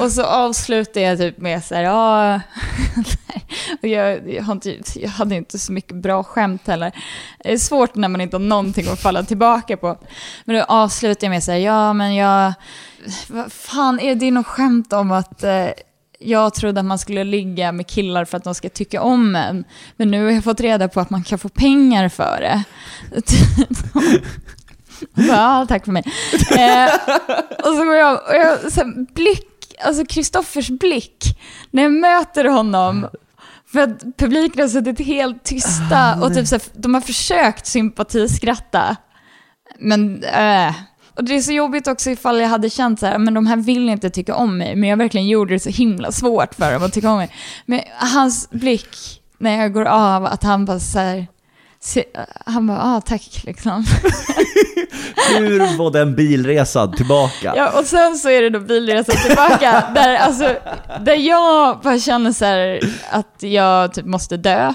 Och 0.02 0.12
så 0.12 0.24
avslutar 0.24 1.02
jag 1.02 1.18
typ 1.18 1.38
med 1.38 1.64
så 1.64 1.76
här, 1.76 1.84
ja... 1.84 2.42
Och 3.82 3.88
jag, 3.88 4.34
jag, 4.34 4.44
har 4.44 4.54
inte, 4.54 4.76
jag 4.96 5.10
hade 5.10 5.36
inte 5.36 5.60
så 5.60 5.72
mycket 5.72 5.96
bra 5.96 6.24
skämt 6.24 6.68
heller. 6.68 6.92
Det 7.44 7.54
är 7.54 7.58
svårt 7.58 7.96
när 7.96 8.08
man 8.08 8.22
inte 8.22 8.36
har 8.36 8.42
någonting 8.42 8.88
att 8.88 9.02
falla 9.02 9.24
tillbaka 9.24 9.78
på. 9.78 9.98
Men 10.46 10.56
då 10.56 10.64
avslutar 10.64 11.28
jag 11.28 11.32
med 11.32 11.44
så 11.44 11.52
här, 11.52 11.60
ja 11.60 11.94
men 11.94 12.16
jag... 12.16 12.54
Vad 13.28 13.52
fan, 13.52 14.00
är 14.00 14.16
det 14.16 14.32
något 14.32 14.48
skämt 14.48 14.94
om 14.94 15.12
att 15.12 15.44
eh, 15.44 15.68
jag 16.20 16.54
trodde 16.54 16.80
att 16.80 16.86
man 16.86 17.00
skulle 17.00 17.24
ligga 17.24 17.72
med 17.72 17.88
killar 17.88 18.26
för 18.26 18.38
att 18.38 18.44
de 18.44 18.56
ska 18.56 18.70
tycka 18.70 19.02
om 19.02 19.36
en. 19.36 19.66
Men 19.98 20.12
nu 20.12 20.26
har 20.26 20.32
jag 20.32 20.44
fått 20.44 20.60
reda 20.60 20.88
på 20.88 21.00
att 21.00 21.10
man 21.10 21.24
kan 21.24 21.40
få 21.40 21.50
pengar 21.50 22.10
för 22.10 22.40
det. 22.42 22.64
ja, 25.28 25.66
tack 25.70 25.86
för 25.86 25.92
mig. 25.92 26.04
Eh, 26.52 26.94
och 27.58 27.76
så 27.76 27.84
går 27.84 27.96
jag, 27.96 28.14
och 28.14 28.36
jag 28.36 28.72
så 28.72 28.80
här, 28.80 29.14
blick, 29.14 29.76
alltså 29.86 30.06
Kristoffers 30.06 30.70
blick, 30.70 31.40
när 31.72 31.84
jag 31.84 31.92
möter 31.92 32.46
honom, 32.46 33.08
för 33.72 33.80
att 33.80 34.18
publiken 34.18 34.62
har 34.62 34.70
suttit 34.70 35.08
helt 35.08 35.44
tysta 35.44 36.16
och 36.22 36.34
typ 36.34 36.48
så 36.48 36.56
här, 36.56 36.64
de 36.74 36.94
har 36.94 37.02
försökt 37.02 37.66
sympatiskratta. 37.68 38.96
Men, 39.80 40.24
äh. 40.24 40.74
Och 41.18 41.24
det 41.24 41.36
är 41.36 41.42
så 41.42 41.52
jobbigt 41.52 41.88
också 41.88 42.10
ifall 42.10 42.40
jag 42.40 42.48
hade 42.48 42.70
känt 42.70 43.00
så 43.00 43.06
här, 43.06 43.18
men 43.18 43.34
de 43.34 43.48
här 43.48 43.58
vill 43.58 43.90
inte 43.90 44.10
tycka 44.10 44.36
om 44.36 44.58
mig, 44.58 44.76
men 44.76 44.90
jag 44.90 44.98
verkligen 44.98 45.28
gjorde 45.28 45.54
det 45.54 45.60
så 45.60 45.70
himla 45.70 46.12
svårt 46.12 46.56
för 46.56 46.74
dem 46.74 46.84
att 46.84 46.94
tycka 46.94 47.12
om 47.12 47.18
mig. 47.18 47.30
Men 47.66 47.82
hans 47.96 48.50
blick 48.50 49.22
när 49.38 49.62
jag 49.62 49.74
går 49.74 49.86
av, 49.86 50.26
att 50.26 50.44
han 50.44 50.66
bara 50.66 50.80
så 50.80 51.00
här, 51.00 51.28
han 52.46 52.68
bara, 52.68 52.82
ah 52.82 53.02
tack 53.02 53.42
liksom. 53.44 53.86
Hur 55.38 55.78
var 55.78 55.92
den 55.92 56.16
bilresan 56.16 56.96
tillbaka? 56.96 57.54
Ja, 57.56 57.80
och 57.80 57.86
sen 57.86 58.16
så 58.16 58.30
är 58.30 58.42
det 58.42 58.50
då 58.50 58.60
bilresan 58.60 59.16
tillbaka, 59.16 59.84
där, 59.96 60.16
alltså, 60.16 60.56
där 61.02 61.16
jag 61.16 61.80
bara 61.80 62.00
känner 62.00 62.32
så 62.32 62.46
här 62.46 62.80
att 63.12 63.44
jag 63.44 63.94
typ 63.94 64.06
måste 64.06 64.38
dö. 64.38 64.74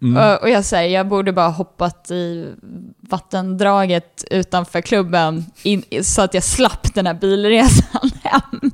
Och, 0.00 0.42
och 0.42 0.50
jag 0.50 0.64
säger, 0.64 0.94
jag 0.98 1.08
borde 1.08 1.32
bara 1.32 1.48
hoppat 1.48 2.10
i 2.10 2.54
vattendraget 3.00 4.24
utanför 4.30 4.80
klubben 4.80 5.44
in, 5.62 5.82
så 6.02 6.22
att 6.22 6.34
jag 6.34 6.42
slapp 6.44 6.94
den 6.94 7.06
här 7.06 7.14
bilresan 7.14 8.10
hem. 8.22 8.70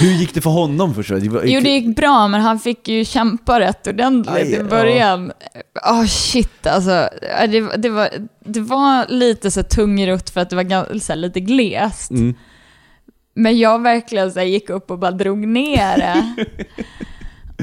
Hur 0.00 0.10
gick 0.10 0.34
det 0.34 0.40
för 0.40 0.50
honom 0.50 0.94
först? 0.94 1.08
Det 1.08 1.28
var, 1.28 1.42
Jo, 1.44 1.60
det 1.60 1.70
gick 1.70 1.96
bra, 1.96 2.28
men 2.28 2.40
han 2.40 2.60
fick 2.60 2.88
ju 2.88 3.04
kämpa 3.04 3.60
rätt 3.60 3.86
ordentligt 3.86 4.34
Aj, 4.36 4.54
i 4.54 4.62
början. 4.62 5.32
Åh 5.86 6.04
shit 6.06 6.66
alltså. 6.66 7.08
Ja, 7.40 7.46
Det, 7.46 7.76
det, 7.76 7.88
var, 7.88 8.08
det 8.44 8.60
var 8.60 9.06
lite 9.08 9.50
så 9.50 9.60
här 9.60 9.68
tungrott 9.68 10.30
för 10.30 10.40
att 10.40 10.50
det 10.50 10.56
var 10.56 10.98
så 10.98 11.14
lite 11.14 11.40
glest. 11.40 12.10
Mm. 12.10 12.34
Men 13.34 13.58
jag 13.58 13.82
verkligen 13.82 14.32
så 14.32 14.40
gick 14.40 14.70
upp 14.70 14.90
och 14.90 14.98
bara 14.98 15.10
drog 15.10 15.46
ner 15.46 15.96
det. 15.96 16.34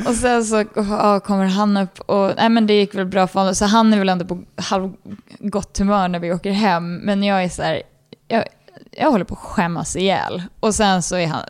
och 0.07 0.15
sen 0.15 0.45
så 0.45 0.63
ja, 0.75 1.19
kommer 1.19 1.45
han 1.45 1.77
upp 1.77 1.99
och 1.99 2.33
nej, 2.37 2.49
men 2.49 2.67
det 2.67 2.73
gick 2.73 2.95
väl 2.95 3.05
bra 3.05 3.27
för 3.27 3.39
honom. 3.39 3.55
Så 3.55 3.65
han 3.65 3.93
är 3.93 3.97
väl 3.97 4.09
ändå 4.09 4.25
på 4.25 4.43
halvgott 4.55 5.77
humör 5.77 6.07
när 6.07 6.19
vi 6.19 6.33
åker 6.33 6.51
hem. 6.51 6.95
Men 6.95 7.23
jag 7.23 7.43
är 7.43 7.49
så 7.49 7.63
här, 7.63 7.81
jag, 8.27 8.43
jag 8.91 9.11
håller 9.11 9.25
på 9.25 9.33
att 9.33 9.39
skämmas 9.39 9.95
ihjäl. 9.95 10.43
Och 10.59 10.75
sen 10.75 11.03
så 11.03 11.15
är 11.15 11.27
han, 11.27 11.43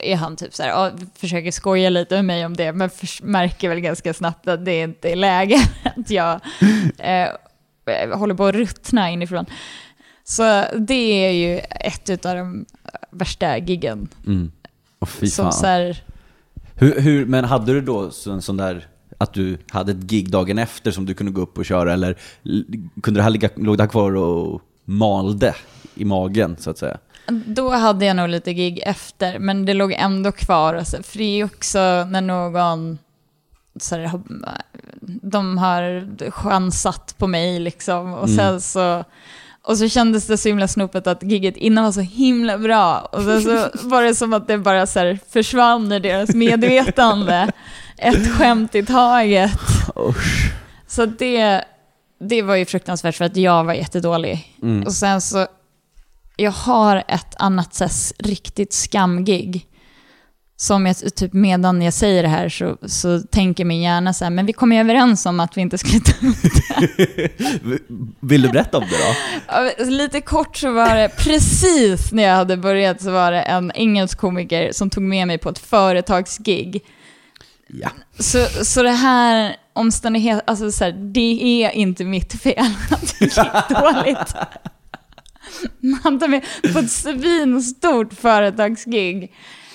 är 0.00 0.16
han 0.16 0.36
typ 0.36 0.54
så 0.54 0.62
här, 0.62 0.92
försöker 1.14 1.50
skoja 1.50 1.90
lite 1.90 2.14
med 2.14 2.24
mig 2.24 2.46
om 2.46 2.56
det, 2.56 2.72
men 2.72 2.90
märker 3.22 3.68
väl 3.68 3.80
ganska 3.80 4.14
snabbt 4.14 4.48
att 4.48 4.64
det 4.64 4.80
inte 4.80 5.12
är 5.12 5.16
läge 5.16 5.56
att 5.96 6.10
jag 6.10 6.40
eh, 6.98 7.28
håller 8.18 8.34
på 8.34 8.46
att 8.46 8.54
ruttna 8.54 9.10
inifrån. 9.10 9.46
Så 10.24 10.64
det 10.76 11.26
är 11.26 11.30
ju 11.30 11.58
ett 11.70 12.26
av 12.26 12.36
de 12.36 12.66
värsta 13.10 13.58
giggen. 13.58 14.08
Mm. 14.26 14.52
Fy 15.06 15.26
Som 15.26 15.52
så 15.52 15.66
här, 15.66 16.02
Hur, 16.74 17.00
hur, 17.00 17.26
men 17.26 17.44
hade 17.44 17.72
du 17.72 17.80
då 17.80 18.10
en 18.26 18.42
sån 18.42 18.56
där, 18.56 18.86
att 19.18 19.34
du 19.34 19.58
hade 19.70 19.92
ett 19.92 19.98
gig 19.98 20.30
dagen 20.30 20.58
efter 20.58 20.90
som 20.90 21.06
du 21.06 21.14
kunde 21.14 21.32
gå 21.32 21.40
upp 21.40 21.58
och 21.58 21.64
köra, 21.64 21.92
eller 21.92 22.16
kunde 23.02 23.20
det 23.20 23.24
här 23.24 23.30
ligga, 23.30 23.48
låg 23.56 23.76
det 23.76 23.82
här 23.82 23.90
kvar 23.90 24.16
och 24.16 24.62
malde 24.84 25.54
i 25.94 26.04
magen, 26.04 26.56
så 26.58 26.70
att 26.70 26.78
säga? 26.78 26.98
Då 27.46 27.70
hade 27.70 28.04
jag 28.04 28.16
nog 28.16 28.28
lite 28.28 28.52
gig 28.52 28.82
efter, 28.86 29.38
men 29.38 29.66
det 29.66 29.74
låg 29.74 29.92
ändå 29.92 30.32
kvar. 30.32 30.74
Alltså, 30.74 31.02
för 31.02 31.18
det 31.18 31.40
är 31.40 31.44
också 31.44 31.78
när 32.04 32.20
någon... 32.20 32.98
Så 33.80 33.96
här, 33.96 34.20
de 35.22 35.58
har 35.58 36.06
chansat 36.30 37.14
på 37.18 37.26
mig 37.26 37.60
liksom. 37.60 38.14
Och 38.14 38.30
sen 38.30 38.60
så... 38.60 39.04
Och 39.64 39.78
så 39.78 39.88
kändes 39.88 40.26
det 40.26 40.36
så 40.36 40.48
himla 40.48 40.68
snopet 40.68 41.06
att 41.06 41.22
gigget 41.22 41.56
innan 41.56 41.84
var 41.84 41.92
så 41.92 42.00
himla 42.00 42.58
bra. 42.58 43.08
Och 43.12 43.22
sen 43.22 43.42
så 43.42 43.70
var 43.88 44.02
det 44.02 44.14
som 44.14 44.32
att 44.32 44.46
det 44.48 44.58
bara 44.58 44.86
så 44.86 45.16
försvann 45.30 45.92
i 45.92 45.98
deras 45.98 46.34
medvetande. 46.34 47.52
Ett 47.98 48.32
skämt 48.38 48.74
i 48.74 48.86
taget. 48.86 49.60
Usch. 50.08 50.52
Så 50.86 51.06
det, 51.06 51.64
det 52.20 52.42
var 52.42 52.56
ju 52.56 52.64
fruktansvärt 52.64 53.16
för 53.16 53.24
att 53.24 53.36
jag 53.36 53.64
var 53.64 53.74
jättedålig. 53.74 54.58
Mm. 54.62 54.82
Och 54.86 54.92
sen 54.92 55.20
så, 55.20 55.46
jag 56.36 56.50
har 56.50 57.04
ett 57.08 57.34
annat 57.38 57.74
så 57.74 57.88
riktigt 58.18 58.72
skamgig. 58.72 59.66
Som 60.62 60.86
jag, 60.86 61.14
typ 61.14 61.32
medan 61.32 61.82
jag 61.82 61.94
säger 61.94 62.22
det 62.22 62.28
här 62.28 62.48
så, 62.48 62.78
så 62.86 63.20
tänker 63.20 63.64
min 63.64 63.82
hjärna 63.82 64.12
så 64.12 64.24
här, 64.24 64.30
men 64.30 64.46
vi 64.46 64.52
kom 64.52 64.72
ju 64.72 64.80
överens 64.80 65.26
om 65.26 65.40
att 65.40 65.56
vi 65.56 65.60
inte 65.60 65.78
skulle 65.78 66.00
ta 66.00 66.26
upp 66.26 66.36
Vill 68.20 68.42
du 68.42 68.48
berätta 68.48 68.78
om 68.78 68.84
det 68.90 68.96
då? 69.78 69.84
Lite 69.90 70.20
kort 70.20 70.56
så 70.56 70.72
var 70.72 70.96
det, 70.96 71.08
precis 71.08 72.12
när 72.12 72.22
jag 72.22 72.36
hade 72.36 72.56
börjat 72.56 73.02
så 73.02 73.10
var 73.10 73.32
det 73.32 73.40
en 73.40 73.72
engelsk 73.74 74.18
komiker 74.18 74.72
som 74.72 74.90
tog 74.90 75.02
med 75.02 75.26
mig 75.26 75.38
på 75.38 75.48
ett 75.48 75.58
företagsgig. 75.58 76.82
Ja. 77.66 77.90
Så, 78.18 78.46
så 78.64 78.82
det 78.82 78.90
här 78.90 79.56
omständighet, 79.72 80.42
alltså 80.46 80.72
så 80.72 80.84
här, 80.84 80.92
det 80.92 81.64
är 81.64 81.70
inte 81.70 82.04
mitt 82.04 82.42
fel 82.42 82.66
att 82.90 83.18
det 83.18 83.24
gick 83.24 83.34
dåligt. 83.68 84.34
Man 85.80 86.20
tar 86.20 86.28
med 86.28 86.42
på 86.72 86.78
ett 86.78 86.90
svinstort 86.90 88.12
företagsgig 88.14 89.32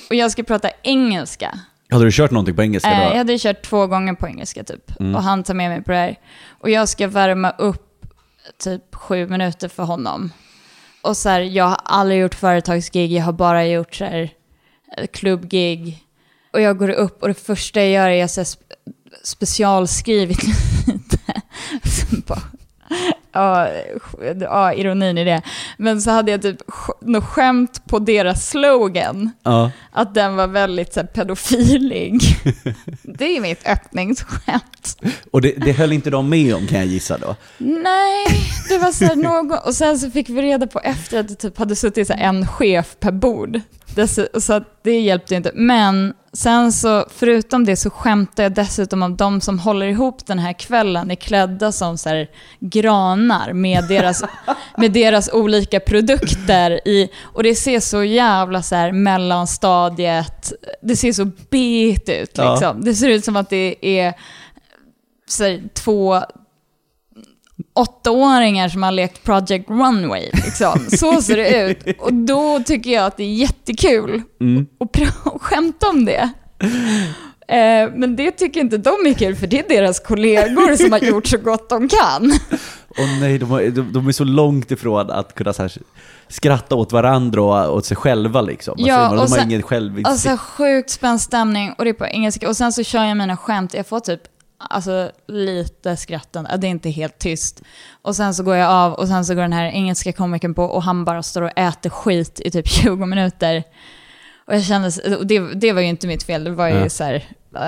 och 0.10 0.16
jag 0.16 0.32
ska 0.32 0.44
prata 0.44 0.70
engelska. 0.84 1.60
Hade 1.90 2.06
du 2.06 2.12
kört 2.12 2.32
någonting 2.32 2.56
på 2.56 2.62
engelska 2.62 2.92
Eh, 2.92 2.98
då? 2.98 3.04
jag 3.12 3.18
hade 3.18 3.38
kört 3.40 3.62
två 3.62 3.88
gånger 3.88 4.14
på 4.14 4.28
engelska 4.28 4.64
typ. 4.64 4.92
Och 5.00 5.24
han 5.24 5.44
tar 5.44 5.54
med 5.54 5.70
mig 5.70 5.82
på 5.84 5.92
det 5.92 5.98
här. 5.98 6.16
Och 6.62 6.70
jag 6.70 6.90
ska 6.90 7.08
värma 7.08 7.52
upp 7.52 8.06
typ 8.64 8.96
sju 8.96 9.28
minuter 9.28 9.68
för 9.68 9.84
honom. 9.84 10.32
Och 11.02 11.18
så 11.18 11.30
här, 11.30 11.42
jag 11.42 11.66
har 11.66 11.80
aldrig 11.84 12.20
gjort 12.22 12.36
företagsgig, 12.36 13.12
jag 13.14 13.24
har 13.24 13.34
bara 13.34 13.66
gjort 13.66 13.96
så 13.96 14.06
här, 14.06 14.30
eh, 14.98 15.08
klubbgig. 15.08 16.04
Och 16.54 16.62
jag 16.62 16.78
går 16.78 16.90
upp 16.90 17.22
och 17.22 17.28
det 17.28 17.34
första 17.34 17.80
jag 17.80 17.90
gör 17.90 18.10
är 18.10 18.24
att 18.24 18.38
jag 18.38 18.48
spe 18.48 18.64
specialskrivit 19.24 20.44
lite. 20.88 21.20
Bara, 22.28 22.42
Ja, 23.38 23.70
ja, 24.40 24.74
ironin 24.74 25.18
i 25.18 25.24
det. 25.24 25.42
Men 25.78 26.02
så 26.02 26.12
hade 26.12 26.32
jag 26.32 26.42
typ 26.42 26.58
något 27.02 27.24
skämt 27.24 27.82
på 27.86 28.00
deras 28.00 28.50
slogan. 28.50 29.32
Ja. 29.44 29.72
Att 29.92 30.14
den 30.14 30.36
var 30.36 30.48
väldigt 30.48 30.94
så 30.94 31.00
här, 31.00 31.08
pedofilig. 31.08 32.22
det 33.04 33.38
är 33.38 33.42
mitt 33.42 33.68
öppningsskämt. 33.68 34.98
Och 35.32 35.42
det, 35.42 35.52
det 35.58 35.72
höll 35.72 35.94
inte 35.94 36.10
de 36.10 36.30
med 36.30 36.56
om 36.56 36.68
kan 36.68 36.78
jag 36.80 36.88
gissa 36.88 37.18
då? 37.18 37.36
Nej, 37.58 38.26
det 38.70 38.78
var 38.78 38.92
så 38.92 39.06
här 39.06 39.16
någon... 39.24 39.60
Och 39.66 39.76
sen 39.76 40.00
så 40.00 40.12
fick 40.12 40.30
vi 40.30 40.42
reda 40.42 40.68
på 40.68 40.80
efter 40.80 41.20
att 41.20 41.28
det 41.28 41.36
typ 41.36 41.58
hade 41.58 41.76
suttit 41.76 42.08
så 42.08 42.14
en 42.14 42.48
chef 42.48 42.96
per 43.00 43.12
bord. 43.12 43.62
Dess- 43.96 44.42
Så 44.46 44.62
det 44.84 45.00
hjälpte 45.00 45.36
inte. 45.36 45.52
Men 45.56 46.14
sen 46.34 46.72
så, 46.72 47.06
förutom 47.10 47.66
det 47.66 47.76
så 47.76 47.90
skämtade 47.90 48.44
jag 48.44 48.52
dessutom 48.54 49.04
om 49.04 49.16
de 49.18 49.42
som 49.42 49.60
håller 49.60 49.86
ihop 49.86 50.26
den 50.28 50.40
här 50.40 50.54
kvällen 50.54 51.12
är 51.12 51.16
klädda 51.16 51.72
som 51.72 51.98
så 51.98 52.10
här 52.10 52.28
granar 52.60 53.54
med 53.54 53.84
deras, 53.88 54.24
med 54.78 54.92
deras 54.92 55.30
olika 55.34 55.80
produkter 55.80 56.88
i. 56.88 57.10
Och 57.24 57.44
det 57.44 57.56
ser 57.56 57.80
så 57.80 58.04
jävla 58.04 58.62
så 58.62 58.76
här 58.76 58.92
mellanstadiet, 58.92 60.54
det 60.82 60.96
ser 60.96 61.14
så 61.14 61.26
bit 61.50 62.10
ut 62.10 62.32
Ja. 62.38 62.52
liksom. 62.52 62.84
Det 62.84 62.94
ser 62.96 63.10
ut 63.10 63.26
som 63.26 63.36
att 63.36 63.50
det 63.50 63.76
är 63.82 64.14
här, 65.40 65.70
två 65.74 66.22
åttaåringar 67.76 68.70
som 68.70 68.84
har 68.84 68.92
lekt 68.92 69.24
Project 69.24 69.70
Runway. 69.70 70.30
Liksom. 70.34 70.86
Så 70.98 71.22
ser 71.22 71.38
det 71.38 71.70
ut. 71.72 72.00
Och 72.00 72.14
då 72.14 72.60
tycker 72.66 72.90
jag 72.92 73.06
att 73.06 73.18
det 73.18 73.24
är 73.24 73.34
jättekul 73.34 74.22
pra- 74.94 75.36
att 75.36 75.42
skämta 75.42 75.88
om 75.90 76.06
det. 76.06 76.30
Eh, 77.50 77.90
men 77.96 78.16
det 78.16 78.32
tycker 78.32 78.60
inte 78.60 78.78
de 78.78 78.90
är 78.90 79.14
kul, 79.14 79.36
för 79.36 79.48
det 79.48 79.60
är 79.60 79.70
deras 79.70 80.00
kollegor 80.00 80.76
som 80.76 80.92
har 80.92 81.00
gjort 81.00 81.28
så 81.28 81.38
gott 81.38 81.70
de 81.70 81.88
kan. 81.88 82.32
Åh 83.00 83.20
nej, 83.20 83.38
de, 83.38 83.50
har- 83.52 83.62
de, 83.62 83.94
de 83.94 84.08
är 84.08 84.12
så 84.12 84.24
långt 84.24 84.72
ifrån 84.72 85.12
att 85.12 85.36
kunna 85.36 85.54
så 85.54 85.62
här, 85.62 85.72
skratta 86.28 86.76
åt 86.76 86.92
varandra 86.92 87.42
och 87.42 87.76
åt 87.76 87.86
sig 87.86 87.98
själva 87.98 88.42
liksom. 88.42 88.76
Ja, 88.78 88.98
man? 88.98 89.10
de 89.12 89.16
och 89.16 89.30
har 89.30 89.38
sen- 89.38 89.48
ingen 89.50 89.62
självinsikt. 89.62 90.08
Alltså 90.10 90.38
sjukt 90.38 90.90
spänd 90.90 91.22
stämning 91.22 91.74
och 91.78 91.84
det 91.84 91.90
är 91.90 91.94
på 91.94 92.06
engelska. 92.06 92.50
Och 92.50 92.58
sen 92.58 92.74
så 92.74 92.84
kör 92.84 93.04
jag 93.04 93.18
mina 93.18 93.38
skämt. 93.38 93.74
Jag 93.74 93.88
får 93.88 94.00
typ 94.00 94.22
alltså, 94.58 95.12
lite 95.28 95.98
skratten. 95.98 96.48
Det 96.58 96.68
är 96.68 96.72
inte 96.72 96.90
helt 96.90 97.20
tyst. 97.20 97.62
Och 98.02 98.16
sen 98.16 98.34
så 98.34 98.44
går 98.44 98.56
jag 98.56 98.70
av 98.72 98.94
och 98.94 99.08
sen 99.08 99.26
så 99.26 99.36
går 99.36 99.42
den 99.42 99.54
här 99.54 99.66
engelska 99.66 100.12
komikern 100.14 100.54
på 100.54 100.64
och 100.64 100.84
han 100.84 101.06
bara 101.06 101.24
står 101.24 101.42
och 101.42 101.52
äter 101.60 101.90
skit 101.90 102.42
i 102.46 102.52
typ 102.52 102.68
20 102.84 103.06
minuter. 103.06 103.64
Och 104.48 104.56
jag 104.56 104.64
kände, 104.64 104.92
det, 105.24 105.40
det 105.54 105.74
var 105.74 105.82
ju 105.82 105.88
inte 105.88 106.08
mitt 106.08 106.24
fel. 106.24 106.44
Det 106.44 106.52
var 106.52 106.68
ju 106.68 106.76
Ja. 106.76 106.90
så 106.90 107.04
här, 107.04 107.24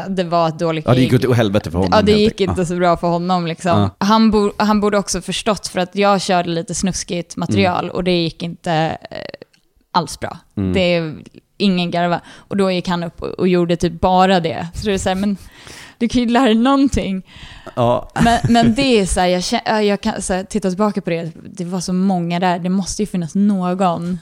det 0.10 0.24
var 0.24 0.48
ett 0.48 0.60
dåligt 0.60 0.86
ja, 0.88 0.94
det 0.94 1.02
gick 1.02 1.14
åt 1.30 1.36
helvete 1.38 1.72
för 1.72 1.78
honom. 1.78 1.92
Ja, 1.96 2.02
det 2.02 2.12
gick 2.12 2.42
inte 2.42 2.66
så 2.66 2.76
bra 2.76 2.98
för 2.98 3.08
honom 3.08 3.48
liksom. 3.48 3.80
Ja. 4.00 4.06
Han, 4.06 4.32
bo, 4.32 4.52
han 4.58 4.80
borde 4.82 4.98
också 4.98 5.22
förstått 5.22 5.68
för 5.68 5.80
att 5.80 5.96
jag 5.96 6.22
körde 6.22 6.50
lite 6.50 6.76
snuskigt 6.76 7.36
material 7.38 7.84
Mm. 7.84 7.96
och 7.96 8.04
det 8.04 8.12
gick 8.24 8.44
inte 8.44 8.72
eh, 9.12 9.18
alls 9.92 10.20
bra. 10.20 10.38
Det 10.74 10.80
är 10.96 11.16
ingen 11.58 11.92
garva. 11.92 12.22
Och 12.30 12.58
då 12.58 12.72
gick 12.72 12.88
han 12.88 13.04
upp 13.04 13.22
och, 13.22 13.28
och 13.30 13.48
gjorde 13.48 13.76
typ 13.76 14.02
bara 14.02 14.40
det. 14.40 14.68
Så 14.76 14.86
det 14.86 14.94
är 14.94 14.98
så 14.98 15.10
här, 15.10 15.16
men 15.16 15.38
du 16.00 16.08
kan 16.08 16.22
ju 16.22 16.28
lära 16.28 16.46
dig 16.46 16.56
någonting. 16.56 17.26
Ja, 17.76 18.12
Men, 18.24 18.40
men 18.50 18.76
det 18.76 19.00
är 19.00 19.06
så 19.06 19.20
här, 19.20 19.28
jag, 19.28 19.84
jag 19.86 20.02
kan 20.02 20.22
så 20.22 20.34
här, 20.34 20.44
titta 20.44 20.70
tillbaka 20.70 21.02
på 21.02 21.10
det, 21.10 21.32
det 21.44 21.66
var 21.66 21.80
så 21.80 21.94
många 21.94 22.40
där, 22.40 22.60
det 22.60 22.70
måste 22.70 23.02
ju 23.02 23.06
finnas 23.06 23.36
någon 23.36 24.20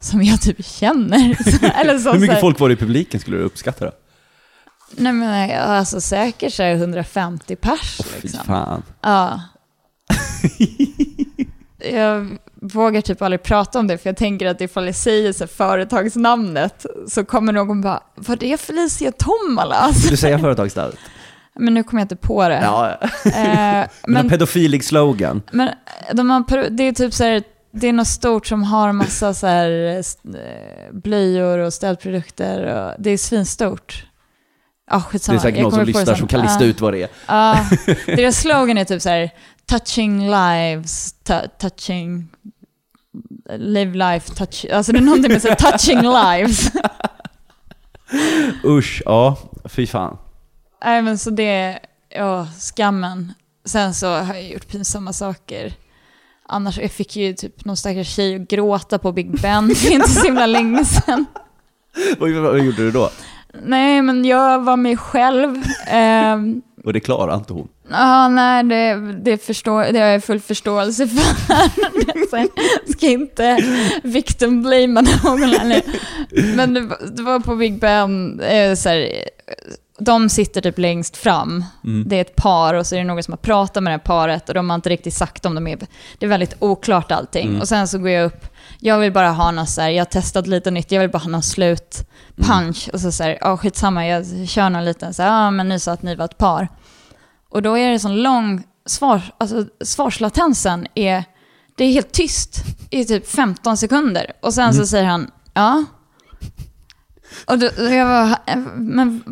som 0.00 0.22
jag 0.22 0.40
typ 0.40 0.64
känner. 0.66 1.34
Så, 1.58 1.66
eller 1.66 1.98
så, 1.98 2.08
Hur 2.08 2.14
så 2.14 2.20
mycket 2.20 2.34
här, 2.34 2.40
folk 2.40 2.60
var 2.60 2.68
det 2.68 2.72
i 2.72 2.76
publiken 2.76 3.20
skulle 3.20 3.36
du 3.36 3.42
uppskatta 3.42 3.84
då? 3.84 3.92
Nej 4.96 5.12
men 5.12 5.60
alltså 5.60 6.00
säkert 6.00 6.52
så 6.52 6.62
här 6.62 6.72
150 6.72 7.56
pers 7.56 8.00
Fy 8.04 8.20
liksom. 8.22 8.44
fan. 8.44 8.82
Ja. 9.00 9.40
jag 11.92 12.38
vågar 12.54 13.00
typ 13.00 13.22
aldrig 13.22 13.42
prata 13.42 13.78
om 13.78 13.86
det, 13.86 13.98
för 13.98 14.08
jag 14.10 14.16
tänker 14.16 14.46
att 14.46 14.60
ifall 14.60 14.86
jag 14.86 14.94
säger 14.94 15.32
så 15.32 15.46
företagsnamnet 15.46 16.86
så 17.08 17.24
kommer 17.24 17.52
någon 17.52 17.80
bara, 17.80 18.02
vad 18.14 18.42
är 18.42 18.56
Felicia 18.56 19.12
Tomala? 19.12 19.90
Vill 20.02 20.10
du 20.10 20.16
säga 20.16 20.38
företagsnamnet? 20.38 20.98
Men 21.58 21.74
nu 21.74 21.82
kommer 21.82 22.00
jag 22.00 22.04
inte 22.04 22.16
på 22.16 22.48
det. 22.48 22.60
Ja, 22.62 22.98
Eh, 23.24 23.32
men 23.32 23.88
men 24.06 24.16
en 24.16 24.28
pedofilig 24.28 24.84
slogan. 24.84 25.42
men 25.52 25.68
de 26.12 26.30
har, 26.30 26.70
det 26.70 26.82
är 26.82 26.92
typ 26.92 27.14
så 27.14 27.24
här, 27.24 27.42
det 27.72 27.86
är 27.88 27.92
något 27.92 28.06
stort 28.08 28.46
som 28.46 28.62
har 28.62 28.92
massa 28.92 29.34
så 29.34 29.46
här 29.46 29.96
eh, 29.96 30.92
blöjor 30.92 31.58
och 31.58 31.72
städprodukter 31.72 32.64
och 32.64 32.94
det 33.02 33.10
är 33.10 33.18
svinstort. 33.18 34.04
Ja, 34.90 35.02
Det 35.12 35.28
är 35.28 35.38
säkert 35.38 35.56
Jag 35.56 35.62
någon 35.62 35.72
som 35.72 35.84
lyssnar 35.84 36.14
som 36.14 36.28
kan 36.28 36.40
lista 36.40 36.64
Ja. 36.64 36.70
ut 36.70 36.80
vad 36.80 36.92
det 36.92 37.02
är. 37.02 37.08
Ja, 37.26 37.56
deras 38.06 38.40
slogan 38.40 38.78
är 38.78 38.84
typ 38.84 39.02
så 39.02 39.08
här, 39.08 39.30
touching 39.66 40.20
lives, 40.30 41.14
tou- 41.24 41.48
touching, 41.58 42.28
live 43.58 43.94
life, 43.94 44.34
touch, 44.34 44.66
alltså 44.72 44.92
det 44.92 44.98
är 44.98 45.02
någonting 45.02 45.32
med 45.32 45.42
så 45.42 45.48
här, 45.48 45.54
touching 45.54 46.02
lives. 46.02 46.70
Usch, 48.64 49.02
ja, 49.04 49.36
fy 49.64 49.86
fan. 49.86 50.18
Nej 50.84 51.02
men 51.02 51.18
så 51.18 51.30
det, 51.30 51.78
ja, 52.08 52.46
skammen. 52.58 53.32
Sen 53.64 53.94
så 53.94 54.06
har 54.08 54.34
jag 54.34 54.48
gjort 54.50 54.68
pinsamma 54.68 55.12
saker. 55.12 55.72
Annars, 56.50 56.78
jag 56.78 56.90
fick 56.90 57.16
ju 57.16 57.32
typ 57.34 57.64
någon 57.64 57.76
stackars 57.76 58.08
tjej 58.16 58.36
att 58.36 58.48
gråta 58.48 58.98
på 58.98 59.12
Big 59.12 59.40
Ben 59.40 59.74
för 59.74 59.92
inte 59.92 60.08
så 60.08 60.24
himla 60.24 60.46
länge 60.46 60.84
sedan. 60.84 61.26
Vad, 62.18 62.30
vad 62.32 62.58
gjorde 62.64 62.76
du 62.76 62.90
då? 62.90 63.10
Nej 63.64 64.02
men 64.02 64.24
jag 64.24 64.60
var 64.64 64.76
mig 64.76 64.96
själv. 64.96 65.62
Ehm, 65.86 66.62
Och 66.84 66.92
det 66.92 67.00
klarade 67.00 67.34
inte 67.36 67.52
hon. 67.52 67.68
Ja, 67.90 68.28
nej, 68.28 68.64
det, 68.64 68.94
det, 69.24 69.38
förstår, 69.46 69.84
det 69.92 69.98
har 69.98 70.06
jag 70.06 70.24
full 70.24 70.40
förståelse 70.40 71.08
för. 71.08 72.28
Sen 72.30 72.48
ska 72.96 73.06
inte 73.06 73.58
victim 74.02 74.62
blamea 74.62 75.04
någon. 75.24 75.40
Men 76.56 76.74
det, 76.74 76.80
var- 76.80 77.16
det 77.16 77.22
var 77.22 77.40
på 77.40 77.56
Big 77.56 77.78
Ben, 77.80 78.40
eh, 78.40 78.74
så 78.74 78.88
här, 78.88 79.08
de 79.98 80.28
sitter 80.28 80.60
typ 80.60 80.78
längst 80.78 81.16
fram. 81.16 81.64
Det 82.06 82.16
är 82.16 82.20
ett 82.20 82.36
par 82.36 82.74
och 82.74 82.86
så 82.86 82.94
är 82.94 82.98
det 82.98 83.04
någon 83.04 83.22
som 83.22 83.32
har 83.32 83.38
pratat 83.38 83.82
med 83.82 83.90
det 83.90 83.96
här 83.96 84.04
paret 84.04 84.48
och 84.48 84.54
de 84.54 84.70
har 84.70 84.74
inte 84.74 84.88
riktigt 84.88 85.14
sagt 85.14 85.46
om 85.46 85.54
de 85.54 85.66
är... 85.66 85.78
Det 86.18 86.26
är 86.26 86.30
väldigt 86.30 86.54
oklart 86.58 87.12
allting. 87.12 87.60
Och 87.60 87.68
sen 87.68 87.88
så 87.88 87.98
går 87.98 88.08
jag 88.08 88.26
upp, 88.26 88.46
jag 88.80 88.98
vill 88.98 89.12
bara 89.12 89.30
ha 89.30 89.50
något 89.50 89.68
så 89.68 89.80
här, 89.80 89.88
jag 89.88 90.00
har 90.00 90.10
testat 90.10 90.46
lite 90.46 90.70
nytt, 90.70 90.92
jag 90.92 91.00
vill 91.00 91.10
bara 91.10 91.18
ha 91.18 91.30
någon 91.30 91.42
slut 91.42 92.08
punch. 92.36 92.88
Och 92.92 93.00
så 93.00 93.22
här, 93.22 93.38
ja 93.40 93.56
skitsamma, 93.56 94.06
jag 94.06 94.48
kör 94.48 94.70
någon 94.70 94.84
liten 94.84 95.14
så 95.14 95.22
ja 95.22 95.50
men 95.50 95.68
ni 95.68 95.80
sa 95.80 95.92
att 95.92 96.02
ni 96.02 96.14
var 96.14 96.24
ett 96.24 96.38
par. 96.38 96.68
Och 97.50 97.62
då 97.62 97.78
är 97.78 97.90
det 97.90 97.98
sån 97.98 98.22
lång 98.22 98.64
svar, 98.86 99.20
alltså 99.38 99.64
svarslatensen 99.84 100.86
är, 100.94 101.24
det 101.76 101.84
är 101.84 101.92
helt 101.92 102.12
tyst 102.12 102.64
i 102.90 103.04
typ 103.04 103.28
15 103.28 103.76
sekunder. 103.76 104.32
Och 104.42 104.54
sen 104.54 104.74
så 104.74 104.86
säger 104.86 105.04
han, 105.04 105.30
ja. 105.54 105.84
Och, 107.46 107.58
då, 107.58 107.66
jag 107.76 108.06
var, 108.06 108.38
men 108.76 109.24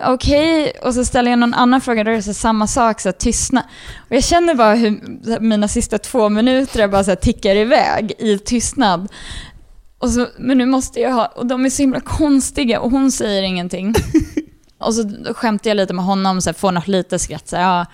okej. 0.00 0.72
Och 0.82 0.94
så 0.94 1.04
ställer 1.04 1.30
jag 1.30 1.38
någon 1.38 1.54
annan 1.54 1.80
fråga, 1.80 2.04
då 2.04 2.10
är 2.10 2.14
det 2.14 2.22
så 2.22 2.34
samma 2.34 2.66
sak, 2.66 3.00
så 3.00 3.08
här, 3.08 3.12
tystnad. 3.12 3.64
Och 4.08 4.16
jag 4.16 4.24
känner 4.24 4.54
bara 4.54 4.74
hur 4.74 5.40
mina 5.40 5.68
sista 5.68 5.98
två 5.98 6.28
minuter 6.28 6.88
bara 6.88 7.04
så 7.04 7.16
tickar 7.16 7.56
iväg 7.56 8.12
i 8.18 8.38
tystnad. 8.38 9.08
Och 9.98 10.10
så, 10.10 10.26
men 10.38 10.58
nu 10.58 10.66
måste 10.66 11.00
jag 11.00 11.12
ha, 11.12 11.26
och 11.26 11.46
de 11.46 11.64
är 11.64 11.70
så 11.70 11.82
himla 11.82 12.00
konstiga 12.00 12.80
och 12.80 12.90
hon 12.90 13.12
säger 13.12 13.42
ingenting. 13.42 13.94
Och 14.78 14.94
så 14.94 15.10
skämtar 15.34 15.70
jag 15.70 15.76
lite 15.76 15.94
med 15.94 16.04
honom, 16.04 16.40
så 16.40 16.50
här, 16.50 16.54
får 16.54 16.72
något 16.72 16.88
lite 16.88 17.18
skratt. 17.18 17.48
Så, 17.48 17.56
här, 17.56 17.62
ja. 17.62 17.86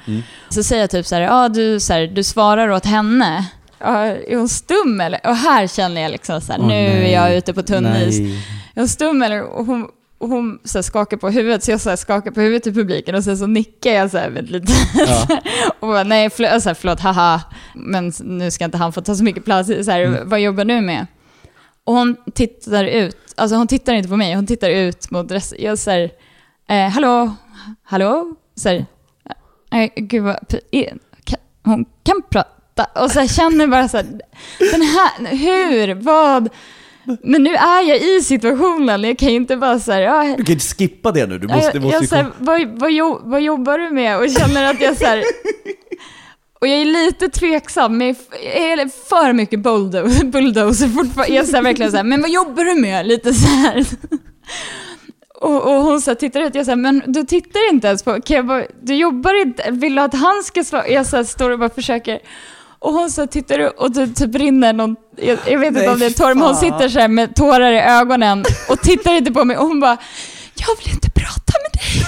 så 0.49 0.63
säger 0.63 0.83
jag 0.83 0.91
typ 0.91 1.07
så 1.07 1.15
här, 1.15 1.23
ja 1.23 1.49
du, 1.49 1.81
så 1.81 1.93
här, 1.93 2.07
du 2.07 2.25
svarar 2.25 2.69
åt 2.69 2.87
henne. 2.87 3.47
Ja, 3.79 4.07
är 4.07 4.37
hon 4.37 4.49
stum 4.49 5.01
eller? 5.01 5.21
Och 5.27 5.37
här 5.37 5.67
känner 5.67 6.01
jag 6.01 6.11
liksom 6.11 6.41
så 6.41 6.53
här, 6.53 6.61
Åh, 6.61 6.67
nu 6.67 6.75
är 6.75 7.01
nej. 7.01 7.13
jag 7.13 7.35
ute 7.35 7.55
på 7.55 7.63
tunn 7.63 7.87
is. 7.87 8.19
Är 8.75 8.81
hon 8.81 8.89
stum 8.89 9.23
eller? 9.23 9.43
Och 9.43 9.67
hon, 9.67 9.89
och 10.19 10.29
hon 10.29 10.59
så 10.65 10.79
här, 10.79 10.83
skakar 10.83 11.17
på 11.17 11.31
huvudet, 11.31 11.65
så 11.65 11.71
jag 11.71 11.81
så 11.81 11.89
här, 11.89 11.97
skakar 11.97 12.31
på 12.31 12.41
huvudet 12.41 12.63
till 12.63 12.75
publiken 12.75 13.15
och 13.15 13.25
sen 13.25 13.39
så 13.39 13.47
nickar 13.47 13.91
jag 13.91 14.11
så 14.11 14.19
här, 14.19 14.31
med 14.31 14.51
lite 14.51 14.73
och 15.81 15.89
bara, 15.89 16.03
nej 16.03 16.31
förlåt, 16.31 16.63
så 16.63 16.69
här, 16.69 16.75
förlåt, 16.75 17.01
haha, 17.01 17.41
men 17.75 18.13
nu 18.21 18.51
ska 18.51 18.65
inte 18.65 18.79
han 18.79 18.93
få 18.93 19.01
ta 19.01 19.15
så 19.15 19.25
mycket 19.25 19.45
plats. 19.45 19.69
Så 19.69 19.91
här, 19.91 20.25
Vad 20.25 20.41
jobbar 20.41 20.65
du 20.65 20.81
med? 20.81 21.07
Och 21.85 21.95
hon 21.95 22.17
tittar 22.35 22.85
ut, 22.85 23.17
alltså 23.37 23.57
hon 23.57 23.67
tittar 23.67 23.95
inte 23.95 24.09
på 24.09 24.17
mig, 24.17 24.35
hon 24.35 24.47
tittar 24.47 24.71
ut 24.71 25.11
mot 25.11 25.33
resten. 25.33 25.59
Jag 25.63 25.79
säger, 25.79 26.11
eh, 26.69 26.89
hallå, 26.89 27.35
hallå? 27.83 28.35
Så 28.55 28.69
här, 28.69 28.87
eh, 29.73 29.91
gud 29.97 30.23
vad, 30.23 30.37
kan, 31.25 31.39
hon 31.65 31.85
kan 32.03 32.23
prata. 32.31 33.03
Och 33.03 33.11
så 33.11 33.21
här, 33.21 33.27
känner 33.27 33.67
bara 33.67 33.89
så 33.89 33.97
här, 33.97 34.07
den 34.59 34.83
här, 34.83 35.37
hur, 35.37 35.95
vad? 35.95 36.49
Men 37.23 37.43
nu 37.43 37.55
är 37.55 37.89
jag 37.89 37.99
i 37.99 38.23
situationen, 38.23 39.05
jag 39.05 39.19
kan 39.19 39.29
ju 39.29 39.37
inte 39.37 39.57
bara 39.57 39.79
så 39.79 39.93
här, 39.93 40.01
ja, 40.01 40.35
Du 40.37 40.45
kan 40.45 40.53
inte 40.53 40.65
skippa 40.65 41.13
det 41.13 41.27
nu, 41.27 41.39
du 41.39 41.49
måste, 41.49 41.71
jag, 41.75 41.83
måste 41.83 41.97
jag, 41.97 42.03
ju 42.03 42.09
så 42.09 42.17
här, 42.17 42.27
vad, 42.39 42.69
vad, 42.79 42.93
jo, 42.93 43.21
vad 43.25 43.43
jobbar 43.43 43.79
du 43.79 43.91
med? 43.91 44.19
Och 44.19 44.31
känner 44.31 44.71
att 44.71 44.81
jag 44.81 44.97
så 44.97 45.05
här, 45.05 45.25
Och 46.61 46.67
jag 46.67 46.81
är 46.81 46.85
lite 46.85 47.29
tveksam, 47.29 47.99
men 47.99 48.07
jag 48.07 48.45
är 48.45 49.09
för 49.09 49.33
mycket 49.33 49.61
bulldozer, 49.61 50.25
bulldozer 50.25 50.89
fortfarande. 50.89 51.35
Jag 51.35 51.55
är 51.55 51.63
verkligen 51.63 51.91
så 51.91 51.97
här, 51.97 52.05
men 52.05 52.21
vad 52.21 52.31
jobbar 52.31 52.65
du 52.65 52.75
med? 52.75 53.07
Lite 53.07 53.35
så 53.35 53.47
här. 53.49 53.87
Och, 55.41 55.63
och 55.63 55.83
hon 55.83 56.01
så 56.01 56.11
här, 56.11 56.15
tittar 56.15 56.41
ut, 56.41 56.55
jag 56.55 56.65
säger, 56.65 56.77
men 56.77 57.03
du 57.07 57.25
tittar 57.25 57.71
inte 57.73 57.87
ens 57.89 58.03
på, 58.03 58.21
kan 58.21 58.37
jag 58.37 58.47
bara, 58.47 58.65
du 58.83 58.95
jobbar 58.95 59.43
inte, 59.43 59.71
vill 59.71 59.95
du 59.95 60.03
att 60.03 60.15
han 60.15 60.43
ska 60.45 60.65
svara? 60.65 60.89
Jag 60.89 61.07
så 61.07 61.17
här, 61.17 61.25
står 61.25 61.51
och 61.51 61.59
bara 61.59 61.69
försöker. 61.69 62.21
Och 62.81 62.93
hon 62.93 63.11
så 63.11 63.27
tittar 63.27 63.59
ut 63.59 63.73
och 63.77 63.91
det 63.93 64.07
typ 64.07 64.35
rinner 64.35 64.73
någon, 64.73 64.97
jag, 65.17 65.39
jag 65.47 65.59
vet 65.59 65.69
inte 65.69 65.81
Nej, 65.81 65.89
om 65.89 65.99
det 65.99 66.07
är 66.07 66.11
tår, 66.11 66.35
men 66.35 66.45
hon 66.45 66.57
sitter 66.57 66.89
så 66.89 66.99
här 66.99 67.09
med 67.09 67.35
tårar 67.37 67.73
i 67.73 67.81
ögonen 67.81 68.45
och 68.69 68.81
tittar 68.81 69.13
inte 69.15 69.33
på 69.33 69.45
mig 69.45 69.57
och 69.57 69.67
hon 69.67 69.81
bara, 69.81 69.97
jag 70.55 70.77
vill 70.85 70.95
inte 70.95 71.11
prata 71.11 71.53
med 71.63 71.73
dig. 71.73 72.05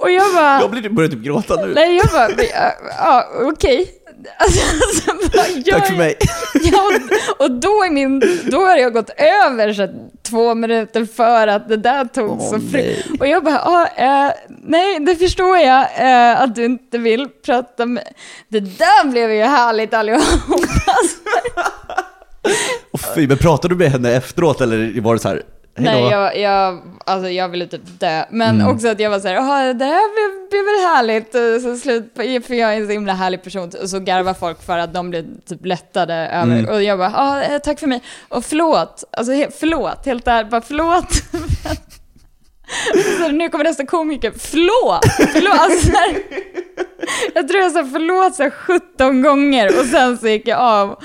Och 0.00 0.10
jag 0.10 0.34
bara, 0.34 0.60
Jag 0.60 0.70
blir, 0.70 0.90
börjar 0.90 1.10
typ 1.10 1.22
gråta 1.22 1.66
nu. 1.66 1.74
nej 1.74 1.96
jag 1.96 2.06
bara, 2.12 2.30
ja, 2.30 2.72
ja 2.98 3.28
okej. 3.52 3.90
Alltså, 4.38 4.60
alltså, 4.60 5.30
Tack 5.70 5.86
för 5.86 5.94
mig. 5.96 6.16
Ja, 6.72 6.90
och- 7.38 7.50
då, 7.50 7.68
är 7.68 7.90
min, 7.90 8.22
då 8.50 8.66
har 8.66 8.76
jag 8.76 8.92
gått 8.92 9.10
över 9.46 9.72
så 9.72 9.88
två 10.28 10.54
minuter 10.54 11.04
för 11.04 11.46
att 11.46 11.68
det 11.68 11.76
där 11.76 12.04
tog 12.04 12.30
Åh, 12.30 12.50
så 12.50 12.60
fritt. 12.60 13.06
Och 13.20 13.26
jag 13.26 13.44
bara, 13.44 13.60
ah, 13.64 13.86
eh, 13.96 14.32
nej 14.48 14.98
det 15.00 15.16
förstår 15.16 15.58
jag 15.58 15.80
eh, 15.98 16.40
att 16.40 16.54
du 16.54 16.64
inte 16.64 16.98
vill 16.98 17.28
prata 17.46 17.86
med... 17.86 18.04
Det 18.48 18.60
där 18.60 19.08
blev 19.10 19.32
ju 19.32 19.42
härligt 19.42 19.94
allihopa. 19.94 20.24
Och 22.92 23.00
fy, 23.14 23.28
men 23.28 23.36
pratade 23.38 23.74
du 23.74 23.78
med 23.78 23.90
henne 23.90 24.12
efteråt 24.12 24.60
eller 24.60 25.00
var 25.00 25.14
det 25.14 25.20
så 25.20 25.28
här? 25.28 25.42
Nej, 25.80 26.10
jag, 26.10 26.38
jag, 26.38 26.82
alltså 27.06 27.28
jag 27.30 27.48
ville 27.48 27.66
typ 27.66 28.00
dö. 28.00 28.24
Men 28.30 28.60
Mm. 28.60 28.74
också 28.74 28.88
att 28.88 29.00
jag 29.00 29.10
var 29.10 29.20
så 29.20 29.28
här, 29.28 29.34
"Jaha, 29.34 29.72
det 29.72 29.84
här 29.84 30.12
blev, 30.14 30.50
blev 30.50 30.64
väl 30.64 30.96
härligt. 30.96 31.32
Så 31.62 31.76
slut, 31.76 32.12
för 32.46 32.54
jag 32.54 32.74
är 32.74 32.76
en 32.80 32.86
så 32.86 32.92
himla 32.92 33.12
härlig 33.12 33.42
person. 33.42 33.70
Och 33.82 33.90
så 33.90 34.00
garvar 34.00 34.34
folk 34.34 34.62
för 34.66 34.78
att 34.78 34.94
de 34.94 35.10
blir 35.10 35.24
typ 35.48 35.66
lättade 35.66 36.14
över. 36.14 36.58
Mm. 36.58 36.68
Och 36.68 36.82
jag 36.82 36.98
bara, 36.98 37.44
eh, 37.44 37.58
tack 37.58 37.80
för 37.80 37.86
mig. 37.86 38.02
Och 38.28 38.44
förlåt, 38.44 39.04
alltså 39.10 39.32
he, 39.32 39.48
förlåt, 39.58 40.06
helt 40.06 40.28
ärligt, 40.28 40.50
bara 40.50 40.60
förlåt. 40.60 41.12
så 43.18 43.28
nu 43.28 43.48
kommer 43.48 43.64
nästa 43.64 43.86
komiker, 43.86 44.32
förlåt, 44.38 45.04
förlåt. 45.32 45.58
Alltså, 45.60 45.86
så 45.86 45.92
här, 45.92 46.16
Jag 47.34 47.48
tror 47.48 47.62
jag 47.62 47.72
sa 47.72 47.84
förlåt 47.92 48.34
så 48.34 48.42
här 48.42 48.50
17 48.50 49.22
gånger 49.22 49.80
och 49.80 49.86
sen 49.86 50.18
så 50.18 50.28
gick 50.28 50.48
jag 50.48 50.58
av. 50.60 50.98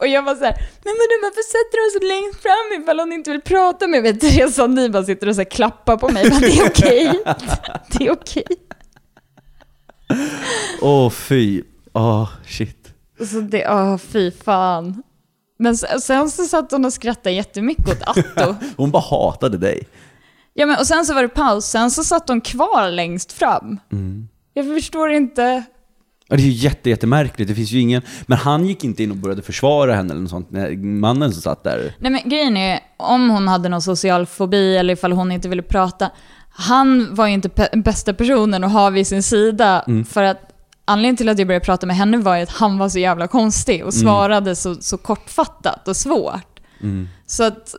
Och 0.00 0.06
jag 0.06 0.22
var 0.22 0.34
så 0.34 0.44
här, 0.44 0.54
men 0.84 0.94
vadå 0.94 1.16
varför 1.22 1.42
sätter 1.42 1.78
hon 1.82 2.00
sig 2.00 2.08
längst 2.08 2.42
fram 2.42 2.82
ifall 2.82 3.00
hon 3.00 3.12
inte 3.12 3.30
vill 3.30 3.40
prata 3.40 3.86
med 3.86 4.02
mig? 4.02 4.18
Therese 4.20 4.68
ni 4.68 4.88
bara 4.90 5.04
sitter 5.04 5.28
och 5.28 5.36
så 5.36 5.44
klappar 5.44 5.96
på 5.96 6.08
mig, 6.08 6.30
men 6.30 6.40
det 6.40 6.58
är 6.58 6.66
okej. 6.70 7.22
Det 7.98 8.06
är 8.06 8.12
okej. 8.12 8.44
Åh 10.80 11.10
fy. 11.10 11.62
Åh 11.92 12.28
shit. 12.46 12.94
Så 13.30 13.40
det, 13.40 13.68
åh 13.68 13.96
fy 13.98 14.30
fan. 14.30 15.02
Men 15.58 15.76
sen, 15.76 16.30
så 16.30 16.44
satt 16.44 16.70
hon 16.72 16.84
och 16.84 16.92
skrattade 16.92 17.34
jättemycket 17.34 17.88
åt 17.88 18.02
Atto. 18.02 18.54
Hon 18.76 18.90
bara 18.90 19.02
hatade 19.02 19.58
dig. 19.58 19.88
Ja 20.54 20.66
men 20.66 20.78
och 20.78 20.86
sen 20.86 21.06
så 21.06 21.14
var 21.14 21.22
det 21.22 21.28
paus, 21.28 21.66
sen 21.66 21.90
så 21.90 22.04
satt 22.04 22.28
hon 22.28 22.40
kvar 22.40 22.90
längst 22.90 23.32
fram. 23.32 23.78
Jag 24.54 24.66
förstår 24.74 25.10
inte. 25.10 25.64
Ja, 26.28 26.36
det 26.36 26.42
är 26.42 26.44
ju 26.44 26.50
jätte, 26.50 26.90
jättemärkligt, 26.90 27.48
det 27.48 27.54
finns 27.54 27.70
ju 27.70 27.80
ingen... 27.80 28.02
Men 28.26 28.38
han 28.38 28.66
gick 28.66 28.84
inte 28.84 29.02
in 29.02 29.10
och 29.10 29.16
började 29.16 29.42
försvara 29.42 29.94
henne 29.94 30.12
eller 30.12 30.20
något 30.20 30.30
sånt, 30.30 30.48
mannen 30.82 31.32
som 31.32 31.42
satt 31.42 31.64
där. 31.64 31.94
Nej 31.98 32.10
men 32.12 32.20
grejen 32.30 32.56
är, 32.56 32.80
om 32.96 33.30
hon 33.30 33.48
hade 33.48 33.68
någon 33.68 33.82
social 33.82 34.26
fobi 34.26 34.76
eller 34.76 34.94
ifall 34.94 35.12
hon 35.12 35.32
inte 35.32 35.48
ville 35.48 35.62
prata, 35.62 36.10
han 36.50 37.14
var 37.14 37.26
ju 37.26 37.32
inte 37.32 37.48
pe- 37.48 37.82
bästa 37.82 38.14
personen 38.14 38.64
att 38.64 38.72
ha 38.72 38.90
vid 38.90 39.06
sin 39.06 39.22
sida. 39.22 39.84
För 40.08 40.22
att 40.22 40.40
anledningen 40.84 41.16
till 41.16 41.28
att 41.28 41.38
jag 41.38 41.46
började 41.48 41.64
prata 41.64 41.86
med 41.86 41.96
henne 41.96 42.16
var 42.18 42.36
ju 42.36 42.42
att 42.42 42.50
han 42.50 42.78
var 42.78 42.88
så 42.88 42.98
jävla 42.98 43.26
konstig 43.28 43.84
och 43.84 43.94
svarade 43.94 44.56
så, 44.56 44.74
så 44.74 44.96
kortfattat 44.98 45.88
och 45.88 45.96
svårt. 45.96 46.60
Så 47.26 47.44
att, 47.44 47.74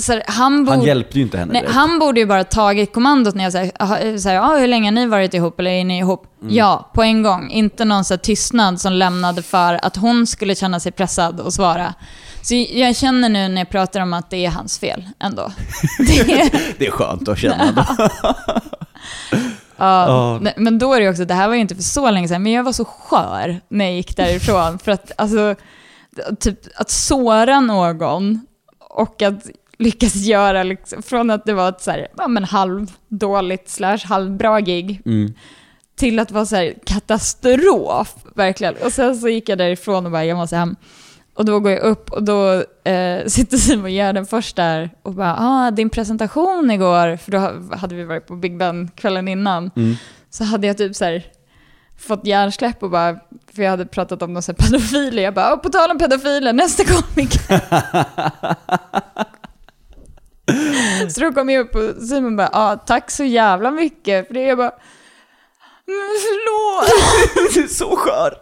så 0.00 0.20
han 0.26 0.64
borde... 0.64 0.76
Han 0.76 0.86
hjälpte 0.86 1.18
ju 1.18 1.22
inte 1.22 1.38
henne 1.38 1.52
Nej, 1.52 1.62
direkt. 1.62 1.74
han 1.76 1.98
borde 1.98 2.20
ju 2.20 2.26
bara 2.26 2.44
tagit 2.44 2.92
kommandot 2.92 3.34
när 3.34 3.44
jag 3.44 3.52
säger, 3.52 3.72
aha, 3.80 3.96
säger 3.96 4.40
ah, 4.40 4.56
hur 4.56 4.66
länge 4.66 4.86
har 4.86 4.92
ni 4.92 5.06
varit 5.06 5.34
ihop 5.34 5.60
eller 5.60 5.70
är 5.70 5.84
ni 5.84 5.98
ihop? 5.98 6.26
Mm. 6.42 6.54
Ja, 6.54 6.90
på 6.94 7.02
en 7.02 7.22
gång. 7.22 7.50
Inte 7.50 7.84
någon 7.84 8.04
så 8.04 8.16
tystnad 8.16 8.80
som 8.80 8.92
lämnade 8.92 9.42
för 9.42 9.84
att 9.84 9.96
hon 9.96 10.26
skulle 10.26 10.54
känna 10.54 10.80
sig 10.80 10.92
pressad 10.92 11.40
och 11.40 11.52
svara. 11.52 11.94
Så 12.42 12.54
jag 12.70 12.96
känner 12.96 13.28
nu 13.28 13.48
när 13.48 13.60
jag 13.60 13.70
pratar 13.70 14.00
om 14.00 14.12
att 14.12 14.30
det 14.30 14.46
är 14.46 14.50
hans 14.50 14.78
fel 14.78 15.08
ändå. 15.18 15.52
Det 15.98 16.20
är, 16.20 16.50
Det 16.78 16.86
är 16.86 16.90
skönt 16.90 17.28
att 17.28 17.38
känna 17.38 17.86
ja, 19.76 20.40
men 20.56 20.78
då 20.78 20.94
är 20.94 21.00
det 21.00 21.08
också, 21.08 21.24
det 21.24 21.34
här 21.34 21.48
var 21.48 21.54
ju 21.54 21.60
inte 21.60 21.74
för 21.74 21.82
så 21.82 22.10
länge 22.10 22.28
sedan, 22.28 22.42
men 22.42 22.52
jag 22.52 22.62
var 22.64 22.72
så 22.72 22.84
skör 22.84 23.60
när 23.68 23.84
jag 23.84 23.94
gick 23.94 24.16
därifrån. 24.16 24.78
för 24.78 24.92
att 24.92 25.12
alltså, 25.16 25.54
typ 26.40 26.60
att 26.76 26.90
såra 26.90 27.60
någon 27.60 28.46
och 28.80 29.22
att 29.22 29.46
lyckas 29.78 30.14
göra, 30.14 30.62
liksom, 30.62 31.02
från 31.02 31.30
att 31.30 31.44
det 31.44 31.54
var 31.54 31.68
ett 31.68 31.80
så 31.82 31.90
här, 31.90 32.08
ja, 32.16 32.28
men 32.28 32.44
halvdåligt 32.44 33.68
slash 33.70 33.98
halvbra 34.04 34.60
gig, 34.60 35.02
Mm. 35.06 35.32
till 35.96 36.18
att 36.18 36.30
vara 36.30 36.46
så 36.46 36.56
här 36.56 36.74
katastrof, 36.86 38.14
verkligen. 38.34 38.74
Och 38.84 38.92
sen 38.92 39.16
så 39.16 39.28
gick 39.28 39.48
jag 39.48 39.58
därifrån 39.58 40.06
och 40.06 40.12
bara, 40.12 40.24
jag 40.24 40.36
måste 40.36 40.56
hem. 40.56 40.76
Och 41.34 41.44
då 41.44 41.60
går 41.60 41.72
jag 41.72 41.82
upp 41.82 42.10
och 42.10 42.22
då 42.22 42.52
eh, 42.84 43.24
sitter 43.26 43.56
Simon 43.56 43.92
Gärdenfors 43.92 44.52
där 44.52 44.90
och 45.02 45.14
bara, 45.14 45.36
ah, 45.38 45.70
din 45.70 45.90
presentation 45.90 46.70
igår, 46.70 47.16
för 47.16 47.30
då 47.30 47.38
ha- 47.38 47.76
hade 47.76 47.94
vi 47.94 48.04
varit 48.04 48.26
på 48.26 48.36
Big 48.36 48.58
Ben 48.58 48.90
kvällen 48.94 49.28
innan, 49.28 49.70
så 50.30 50.44
hade 50.44 50.66
jag 50.66 50.78
typ 50.78 50.96
så 50.96 51.04
här 51.04 51.26
fått 51.98 52.26
hjärnsläpp 52.26 52.82
och 52.82 52.90
bara, 52.90 53.18
för 53.54 53.62
jag 53.62 53.70
hade 53.70 53.86
pratat 53.86 54.22
om 54.22 54.32
någon 54.32 54.42
pedofiler, 54.42 55.22
jag 55.22 55.34
bara, 55.34 55.52
"Ah, 55.52 55.56
på 55.56 55.68
tal 55.68 55.90
om 55.90 55.98
pedofiler, 55.98 56.52
nästa 56.52 56.84
komiker. 56.84 57.60
så 61.10 61.20
då 61.20 61.32
kom 61.32 61.50
jag 61.50 61.60
upp 61.60 61.74
och 61.74 62.02
Simon 62.02 62.36
bara, 62.36 62.50
ah, 62.52 62.76
tack 62.76 63.10
så 63.10 63.24
jävla 63.24 63.70
mycket 63.70 64.26
för 64.26 64.34
det. 64.34 64.42
Jag 64.42 64.58
bara, 64.58 64.72
men 65.86 65.94
förlåt. 66.24 67.54
Du 67.54 67.62
är 67.62 67.66
så 67.68 67.96
skör. 67.96 68.34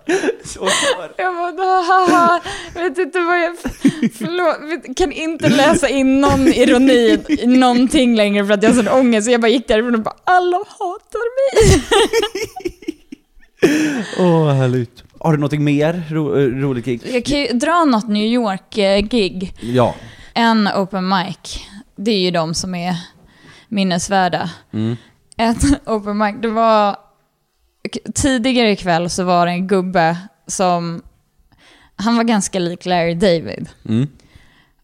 Så 0.44 0.60
skör. 0.60 1.12
Jag 1.16 1.56
bara, 1.56 1.82
haha, 1.82 2.40
vet 2.74 2.98
inte 2.98 3.20
vad 3.20 3.40
jag... 3.40 3.56
Förlåt, 4.18 4.96
kan 4.96 5.12
inte 5.12 5.48
läsa 5.48 5.88
in 5.88 6.20
någon 6.20 6.48
ironi 6.48 7.18
i 7.28 7.46
någonting 7.46 8.16
längre 8.16 8.46
för 8.46 8.54
att 8.54 8.62
jag 8.62 8.70
har 8.70 8.76
sån 8.76 8.88
ångest. 8.88 9.24
Så 9.24 9.30
jag 9.30 9.40
bara 9.40 9.48
gick 9.48 9.68
därifrån 9.68 9.94
och 9.94 10.00
bara, 10.00 10.16
alla 10.24 10.56
hatar 10.56 11.26
mig. 11.36 11.82
Åh, 14.18 14.44
vad 14.44 14.54
härligt. 14.54 15.02
Har 15.20 15.32
du 15.32 15.38
någonting 15.38 15.64
mer 15.64 16.02
ro, 16.10 16.38
eh, 16.38 16.46
roligt 16.46 16.84
gig? 16.84 17.00
Jag 17.04 17.24
kan 17.24 17.38
ju 17.38 17.46
dra 17.46 17.84
något 17.84 18.08
New 18.08 18.26
York-gig. 18.26 19.54
Ja. 19.60 19.94
En 20.34 20.68
open 20.68 21.08
mic, 21.08 21.66
det 21.96 22.10
är 22.10 22.18
ju 22.18 22.30
de 22.30 22.54
som 22.54 22.74
är 22.74 22.96
minnesvärda. 23.68 24.50
En 25.36 25.56
open 25.86 26.18
mic, 26.18 26.36
det 26.42 26.48
var... 26.48 26.96
Tidigare 28.14 28.70
ikväll 28.70 29.10
så 29.10 29.24
var 29.24 29.46
det 29.46 29.52
en 29.52 29.66
gubbe 29.66 30.16
som... 30.46 31.02
Han 31.96 32.16
var 32.16 32.24
ganska 32.24 32.58
lik 32.58 32.86
Larry 32.86 33.14
David. 33.14 33.68
Mm. 33.88 34.08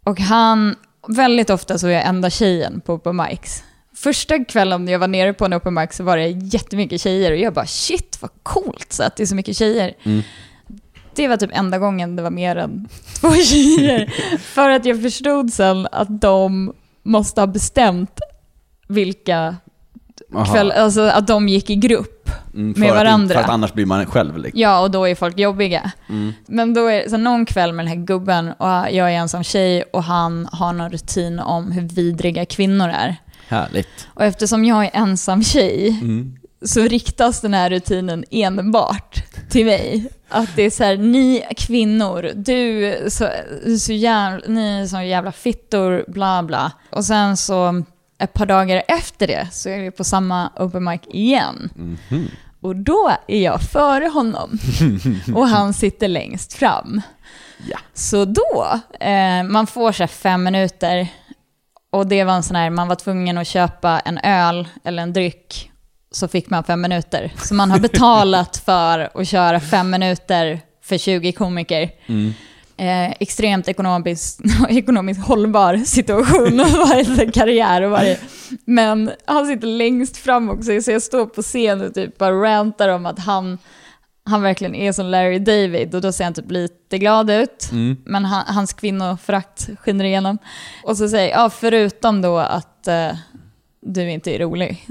Och 0.04 0.20
han, 0.20 0.76
väldigt 1.08 1.50
ofta 1.50 1.78
så 1.78 1.86
är 1.86 1.90
jag 1.90 2.06
enda 2.06 2.30
tjejen 2.30 2.80
på 2.80 2.94
open 2.94 3.16
mics. 3.16 3.64
Första 3.94 4.44
kvällen 4.44 4.88
jag 4.88 4.98
var 4.98 5.08
nere 5.08 5.32
på 5.32 5.44
en 5.44 5.54
open 5.54 5.74
mic 5.74 5.92
så 5.92 6.04
var 6.04 6.16
det 6.16 6.28
jättemycket 6.28 7.00
tjejer 7.00 7.32
och 7.32 7.38
jag 7.38 7.54
bara 7.54 7.66
shit 7.66 8.18
vad 8.20 8.30
coolt 8.42 8.92
så 8.92 9.02
att 9.02 9.16
det 9.16 9.22
är 9.22 9.26
så 9.26 9.34
mycket 9.34 9.56
tjejer. 9.56 9.94
Det 11.14 11.28
var 11.28 11.36
typ 11.36 11.50
enda 11.52 11.78
gången 11.78 12.16
det 12.16 12.22
var 12.22 12.30
mer 12.30 12.56
än 12.56 12.88
två 13.20 13.32
tjejer. 13.32 14.12
För 14.38 14.70
att 14.70 14.84
jag 14.84 15.02
förstod 15.02 15.52
sen 15.52 15.88
att 15.92 16.20
de 16.20 16.72
måste 17.02 17.40
ha 17.40 17.46
bestämt 17.46 18.20
vilka 18.88 19.56
kväll, 20.52 20.72
alltså 20.72 21.00
att 21.00 21.26
de 21.26 21.48
gick 21.48 21.70
i 21.70 21.74
grupp 21.76 22.18
Mm, 22.54 22.74
med 22.76 22.90
att- 22.90 22.96
varandra. 22.96 23.34
För 23.34 23.40
att 23.42 23.48
annars 23.50 23.72
blir 23.72 23.86
man 23.86 24.06
själv 24.06 24.38
liksom. 24.38 24.60
Ja, 24.60 24.80
och 24.80 24.90
då 24.90 25.08
är 25.08 25.14
folk 25.14 25.38
jobbiga. 25.38 25.92
Men 26.46 26.74
då 26.74 26.86
är 26.86 27.08
så 27.08 27.16
någon 27.16 27.46
kväll 27.46 27.72
med 27.72 27.84
den 27.86 27.96
här 27.98 28.04
gubben 28.06 28.48
och 28.52 28.66
jag 28.68 28.94
är 28.94 29.10
ensam 29.10 29.42
tjej 29.44 29.82
och 29.92 30.02
han 30.04 30.48
har 30.52 30.72
någon 30.72 30.90
rutin 30.90 31.38
om 31.38 31.72
hur 31.72 31.82
vidriga 31.82 32.44
kvinnor 32.44 32.88
är. 32.88 33.16
Härligt. 33.48 34.08
Och 34.14 34.24
eftersom 34.24 34.64
jag 34.64 34.84
är 34.84 34.90
ensam 34.94 35.42
tjej 35.42 36.00
så 36.64 36.82
riktas 36.82 37.40
den 37.40 37.54
här 37.54 37.70
rutinen 37.70 38.24
enbart 38.30 39.24
till 39.50 39.66
mig. 39.66 40.06
Att 40.28 40.56
det 40.56 40.62
är 40.62 40.70
så 40.70 40.84
här, 40.84 40.96
ni 40.96 41.44
kvinnor, 41.56 42.30
du 42.34 42.96
så, 43.10 43.28
så 43.78 43.92
jävla, 43.92 44.46
ni 44.46 44.80
är 44.82 44.86
så 44.86 45.00
jävla 45.00 45.32
fittor, 45.32 46.04
bla 46.08 46.42
bla. 46.42 46.72
Och 46.90 47.04
sen 47.04 47.36
så 47.36 47.84
ett 48.18 48.32
par 48.32 48.46
dagar 48.46 48.82
efter 48.88 49.26
det 49.26 49.48
så 49.52 49.68
är 49.68 49.78
vi 49.78 49.90
på 49.90 50.04
samma 50.04 50.50
open 50.56 50.84
mic 50.84 51.00
igen. 51.06 51.70
Och 52.60 52.76
då 52.76 53.10
är 53.28 53.40
jag 53.40 53.60
före 53.62 54.06
honom 54.06 54.58
och 55.34 55.48
han 55.48 55.74
sitter 55.74 56.08
längst 56.08 56.52
fram. 56.52 57.00
Ja. 57.70 57.78
Så 57.94 58.24
då, 58.24 58.80
eh, 59.00 59.42
man 59.42 59.66
får 59.66 59.92
så 59.92 60.06
fem 60.06 60.44
minuter 60.44 61.08
och 61.90 62.06
det 62.06 62.24
var 62.24 62.34
en 62.34 62.42
sån 62.42 62.56
här, 62.56 62.70
man 62.70 62.88
var 62.88 62.96
tvungen 62.96 63.38
att 63.38 63.46
köpa 63.46 64.00
en 64.00 64.18
öl 64.18 64.68
eller 64.84 65.02
en 65.02 65.12
dryck 65.12 65.71
så 66.12 66.28
fick 66.28 66.50
man 66.50 66.64
fem 66.64 66.80
minuter. 66.80 67.32
Så 67.42 67.54
man 67.54 67.70
har 67.70 67.78
betalat 67.78 68.56
för 68.64 69.20
att 69.20 69.28
köra 69.28 69.60
fem 69.60 69.90
minuter 69.90 70.60
för 70.82 70.98
20 70.98 71.32
komiker. 71.32 71.90
Eh, 72.76 73.10
extremt 73.20 73.68
ekonomiskt, 73.68 74.40
ekonomiskt 74.68 75.26
hållbar 75.26 75.76
situation 75.76 76.60
och 76.60 76.70
varje 76.88 77.30
karriär 77.30 77.82
och 77.82 77.90
varje. 77.90 78.18
Men 78.64 79.10
han 79.24 79.46
sitter 79.46 79.66
längst 79.66 80.16
fram 80.16 80.50
också, 80.50 80.80
så 80.80 80.90
jag 80.90 81.02
står 81.02 81.26
på 81.26 81.42
scen 81.42 81.80
och 81.80 81.94
typ 81.94 82.18
bara 82.18 82.42
rantar 82.42 82.88
om 82.88 83.06
att 83.06 83.18
han, 83.18 83.58
han 84.24 84.42
verkligen 84.42 84.74
är 84.74 84.92
som 84.92 85.06
Larry 85.06 85.38
David 85.38 85.94
och 85.94 86.00
då 86.00 86.12
ser 86.12 86.24
han 86.24 86.34
typ 86.34 86.50
lite 86.50 86.98
glad 86.98 87.30
ut. 87.30 87.68
Men 88.04 88.24
han, 88.24 88.44
hans 88.54 88.72
kvinnoförakt 88.72 89.68
skiner 89.78 90.04
igenom. 90.04 90.38
Och 90.84 90.96
så 90.96 91.08
säger 91.08 91.30
jag, 91.30 91.40
ja 91.40 91.50
förutom 91.50 92.22
då 92.22 92.38
att 92.38 92.88
eh, 92.88 93.10
du 93.82 94.10
inte 94.10 94.30
är 94.34 94.38
rolig. 94.38 94.88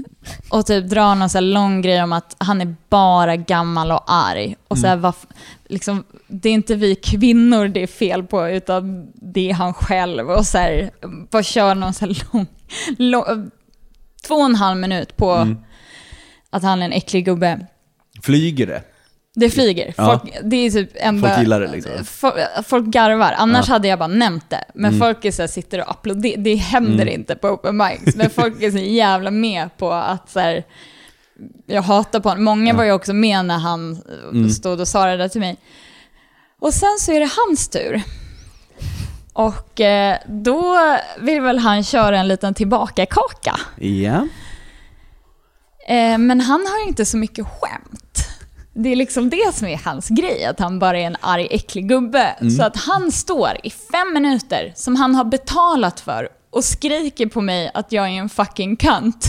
Och 0.50 0.66
typ 0.66 0.88
drar 0.90 1.14
någon 1.14 1.30
så 1.30 1.40
lång 1.40 1.82
grej 1.82 2.02
om 2.02 2.12
att 2.12 2.36
han 2.38 2.60
är 2.60 2.74
bara 2.88 3.36
gammal 3.36 3.92
och 3.92 4.04
arg. 4.06 4.56
Och 4.68 4.78
så 4.78 4.86
här, 4.86 5.08
f- 5.08 5.26
liksom, 5.68 6.04
det 6.28 6.48
är 6.48 6.52
inte 6.52 6.74
vi 6.74 6.94
kvinnor 6.94 7.68
det 7.68 7.82
är 7.82 7.86
fel 7.86 8.22
på, 8.22 8.48
utan 8.48 9.10
det 9.14 9.50
är 9.50 9.54
han 9.54 9.74
själv. 9.74 10.30
Och 10.30 10.46
så 10.46 10.58
här, 10.58 10.90
bara 11.30 11.42
kör 11.42 11.74
någon 11.74 11.94
så 11.94 12.06
lång, 12.06 12.46
lång 12.98 13.50
två 14.26 14.34
och 14.34 14.44
en 14.44 14.54
halv 14.54 14.76
minut 14.80 15.16
på 15.16 15.56
att 16.50 16.62
han 16.62 16.82
är 16.82 16.86
en 16.86 16.92
äcklig 16.92 17.24
gubbe. 17.24 17.66
Flyger 18.22 18.66
det? 18.66 18.82
Det 19.34 19.50
flyger. 19.50 19.94
Ja. 19.96 20.04
Folk, 20.06 20.34
det 20.42 20.56
är 20.56 20.70
typ 20.70 20.90
enda... 20.94 21.28
Folk 21.28 21.40
gillar 21.40 21.60
det 21.60 21.68
liksom. 21.72 21.92
Fo- 21.92 22.62
Folk 22.66 22.86
garvar. 22.86 23.34
Annars 23.38 23.68
Ja. 23.68 23.72
hade 23.74 23.88
jag 23.88 23.98
bara 23.98 24.06
nämnt 24.08 24.50
det. 24.50 24.64
Men 24.74 24.88
Mm. 24.94 25.00
folk 25.00 25.24
är 25.24 25.30
så 25.30 25.42
här, 25.42 25.46
sitter 25.46 25.78
och 25.80 25.90
applåderar. 25.90 26.36
Det 26.36 26.54
händer 26.54 27.06
inte 27.08 27.36
på 27.36 27.48
open 27.48 27.76
mics. 27.76 28.16
Men 28.16 28.30
folk 28.30 28.62
är 28.62 28.70
så 28.70 28.78
jävla 28.78 29.30
med 29.30 29.76
på 29.76 29.92
att 29.92 30.30
så 30.30 30.40
här, 30.40 30.64
jag 31.66 31.82
hatar 31.82 32.20
på 32.20 32.28
honom. 32.28 32.44
Många 32.44 32.74
var 32.74 32.84
ju 32.84 32.92
också 32.92 33.12
med 33.12 33.44
när 33.44 33.58
han 33.58 34.02
Mm. 34.32 34.50
stod 34.50 34.80
och 34.80 34.88
sa 34.88 35.06
det 35.06 35.16
där 35.16 35.28
till 35.28 35.40
mig. 35.40 35.56
Och 36.60 36.74
sen 36.74 36.96
så 36.98 37.12
är 37.12 37.20
det 37.20 37.30
hans 37.46 37.68
tur. 37.68 38.02
Och 39.32 39.80
eh, 39.80 40.16
då 40.26 40.76
vill 41.20 41.40
väl 41.40 41.58
han 41.58 41.84
köra 41.84 42.18
en 42.18 42.28
liten 42.28 42.54
tillbakakaka. 42.54 43.60
Ja. 43.78 44.28
Eh, 45.88 46.18
men 46.18 46.40
han 46.40 46.60
har 46.66 46.88
inte 46.88 47.04
så 47.04 47.16
mycket 47.16 47.46
skämt. 47.46 48.11
Det 48.74 48.88
är 48.88 48.96
liksom 48.96 49.30
det 49.30 49.54
som 49.54 49.68
är 49.68 49.80
hans 49.84 50.08
grej, 50.08 50.44
att 50.44 50.58
han 50.58 50.78
bara 50.78 50.98
är 50.98 51.06
en 51.06 51.16
arg, 51.20 51.48
äcklig 51.50 51.88
gubbe. 51.88 52.36
Så 52.56 52.62
att 52.62 52.76
han 52.76 53.12
står 53.12 53.50
i 53.64 53.70
fem 53.70 54.14
minuter, 54.14 54.72
som 54.76 54.96
han 54.96 55.14
har 55.14 55.24
betalat 55.24 56.00
för, 56.00 56.28
och 56.50 56.64
skriker 56.64 57.26
på 57.26 57.40
mig 57.40 57.70
att 57.74 57.92
jag 57.92 58.04
är 58.04 58.10
en 58.10 58.28
fucking 58.28 58.76
kant. 58.76 59.26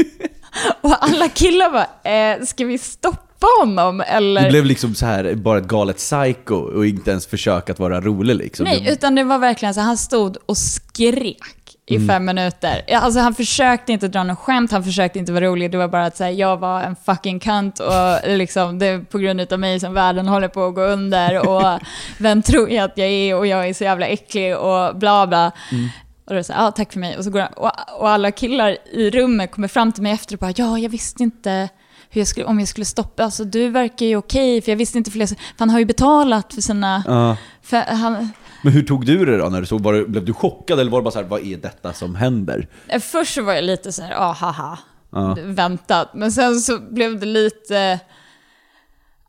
och 0.80 1.04
alla 1.04 1.28
killar 1.28 1.70
bara, 1.70 2.12
eh, 2.12 2.44
ska 2.44 2.64
vi 2.64 2.78
stoppa 2.78 3.46
honom 3.60 4.00
eller? 4.00 4.42
Du 4.42 4.48
blev 4.50 4.64
liksom 4.64 4.94
så 4.94 5.06
här 5.06 5.34
bara 5.34 5.58
ett 5.58 5.64
galet 5.64 5.96
psycho 5.96 6.54
och 6.54 6.86
inte 6.86 7.10
ens 7.10 7.26
försök 7.26 7.70
att 7.70 7.78
vara 7.78 8.00
rolig 8.00 8.36
liksom. 8.36 8.64
Nej, 8.64 8.88
utan 8.92 9.14
det 9.14 9.24
var 9.24 9.38
verkligen 9.38 9.74
så 9.74 9.80
han 9.80 9.98
stod 9.98 10.36
och 10.46 10.58
skrek 10.58 11.61
i 11.92 11.96
Mm. 11.96 12.08
fem 12.08 12.24
minuter. 12.24 12.82
Alltså 12.94 13.20
han 13.20 13.34
försökte 13.34 13.92
inte 13.92 14.08
dra 14.08 14.22
något 14.22 14.38
skämt, 14.38 14.72
han 14.72 14.84
försökte 14.84 15.18
inte 15.18 15.32
vara 15.32 15.44
rolig. 15.44 15.70
Det 15.70 15.78
var 15.78 15.88
bara 15.88 16.06
att 16.06 16.16
säga 16.16 16.30
jag 16.32 16.56
var 16.56 16.82
en 16.82 16.96
fucking 16.96 17.40
kant 17.40 17.80
och 17.80 18.28
liksom, 18.36 18.78
det 18.78 18.86
är 18.86 18.98
på 18.98 19.18
grund 19.18 19.52
av 19.52 19.58
mig 19.60 19.80
som 19.80 19.94
världen 19.94 20.28
håller 20.28 20.48
på 20.48 20.66
att 20.66 20.74
gå 20.74 20.82
under 20.82 21.48
och 21.48 21.80
vem 22.18 22.42
tror 22.42 22.70
jag 22.70 22.84
att 22.84 22.98
jag 22.98 23.08
är 23.08 23.34
och 23.36 23.46
jag 23.46 23.68
är 23.68 23.74
så 23.74 23.84
jävla 23.84 24.06
äcklig 24.06 24.56
och 24.56 24.96
bla 24.96 25.26
bla. 25.26 25.52
Mm. 25.72 25.88
Och 26.24 26.34
då 26.34 26.54
här, 26.54 26.64
ja 26.64 26.70
tack 26.70 26.92
för 26.92 27.00
mig. 27.00 27.16
Och, 27.18 27.24
så 27.24 27.30
går 27.30 27.40
han, 27.40 27.52
och, 27.52 27.70
och 28.00 28.08
alla 28.08 28.30
killar 28.30 28.76
i 28.92 29.10
rummet 29.10 29.52
kommer 29.52 29.68
fram 29.68 29.92
till 29.92 30.02
mig 30.02 30.12
efter 30.12 30.34
och 30.34 30.38
bara, 30.38 30.52
ja 30.56 30.78
jag 30.78 30.88
visste 30.90 31.22
inte 31.22 31.68
hur 32.10 32.20
jag 32.20 32.28
skulle, 32.28 32.46
om 32.46 32.58
jag 32.58 32.68
skulle 32.68 32.84
stoppa. 32.84 33.24
Alltså 33.24 33.44
du 33.44 33.68
verkar 33.68 34.06
ju 34.06 34.16
okej, 34.16 34.62
för 34.62 34.72
jag 34.72 34.76
visste 34.76 34.98
inte 34.98 35.10
fler. 35.10 35.26
För 35.26 35.36
han 35.58 35.70
har 35.70 35.78
ju 35.78 35.84
betalat 35.84 36.54
för 36.54 36.60
sina... 36.60 37.02
Ja. 37.06 37.36
För 37.62 37.76
han, 37.76 38.30
Men 38.62 38.72
hur 38.72 38.82
tog 38.82 39.06
du 39.06 39.24
det 39.24 39.36
då 39.38 39.48
när 39.48 39.60
du 39.60 39.66
såg? 39.66 39.80
Var 39.82 39.92
du, 39.92 40.06
blev 40.08 40.24
du 40.24 40.32
chockad 40.32 40.80
eller 40.80 40.90
var 40.90 40.98
det 41.00 41.04
bara 41.04 41.10
så 41.10 41.18
här, 41.18 41.26
vad 41.26 41.46
är 41.46 41.56
detta 41.56 41.92
som 41.92 42.14
händer? 42.14 42.68
Eh, 42.88 43.00
Först 43.00 43.34
så 43.34 43.42
var 43.42 43.54
jag 43.54 43.64
lite 43.64 43.92
så 43.92 44.02
här, 44.02 44.14
ah, 44.18 44.32
haha, 44.32 44.78
Ja. 45.12 45.36
väntat. 45.44 46.10
Men 46.14 46.32
sen 46.32 46.60
så 46.60 46.78
blev 46.90 47.20
det 47.20 47.26
lite... 47.26 48.00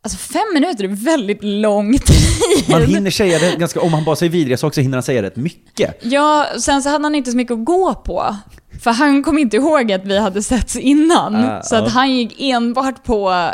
Alltså 0.02 0.18
fem 0.18 0.44
minuter 0.54 0.84
är 0.84 0.88
väldigt 0.88 1.44
lång 1.44 1.98
tid. 2.00 2.70
Man 2.70 2.82
hinner 2.86 3.12
säga 3.12 3.40
det 3.40 3.56
ganska, 3.60 3.82
om 3.82 3.94
han 3.94 4.04
bara 4.04 4.16
säger 4.16 4.32
vidriga 4.32 4.58
saker 4.58 4.74
så 4.76 4.82
hinner 4.82 4.98
han 4.98 5.04
säga 5.04 5.22
rätt 5.24 5.36
mycket. 5.36 5.98
Ja, 6.02 6.48
sen 6.60 6.84
så 6.84 6.90
hade 6.90 7.06
han 7.06 7.16
inte 7.16 7.32
så 7.32 7.38
mycket 7.38 7.54
att 7.54 7.66
gå 7.66 7.94
på. 7.94 8.36
För 8.84 8.92
han 8.92 9.24
kom 9.24 9.38
inte 9.38 9.58
ihåg 9.58 9.92
att 9.92 10.06
vi 10.06 10.18
hade 10.20 10.44
setts 10.44 10.76
innan. 10.76 11.36
Ah, 11.36 11.62
så 11.62 11.76
ja. 11.76 11.80
att 11.86 11.92
han 11.92 12.12
gick 12.12 12.42
enbart 12.42 13.04
på 13.04 13.50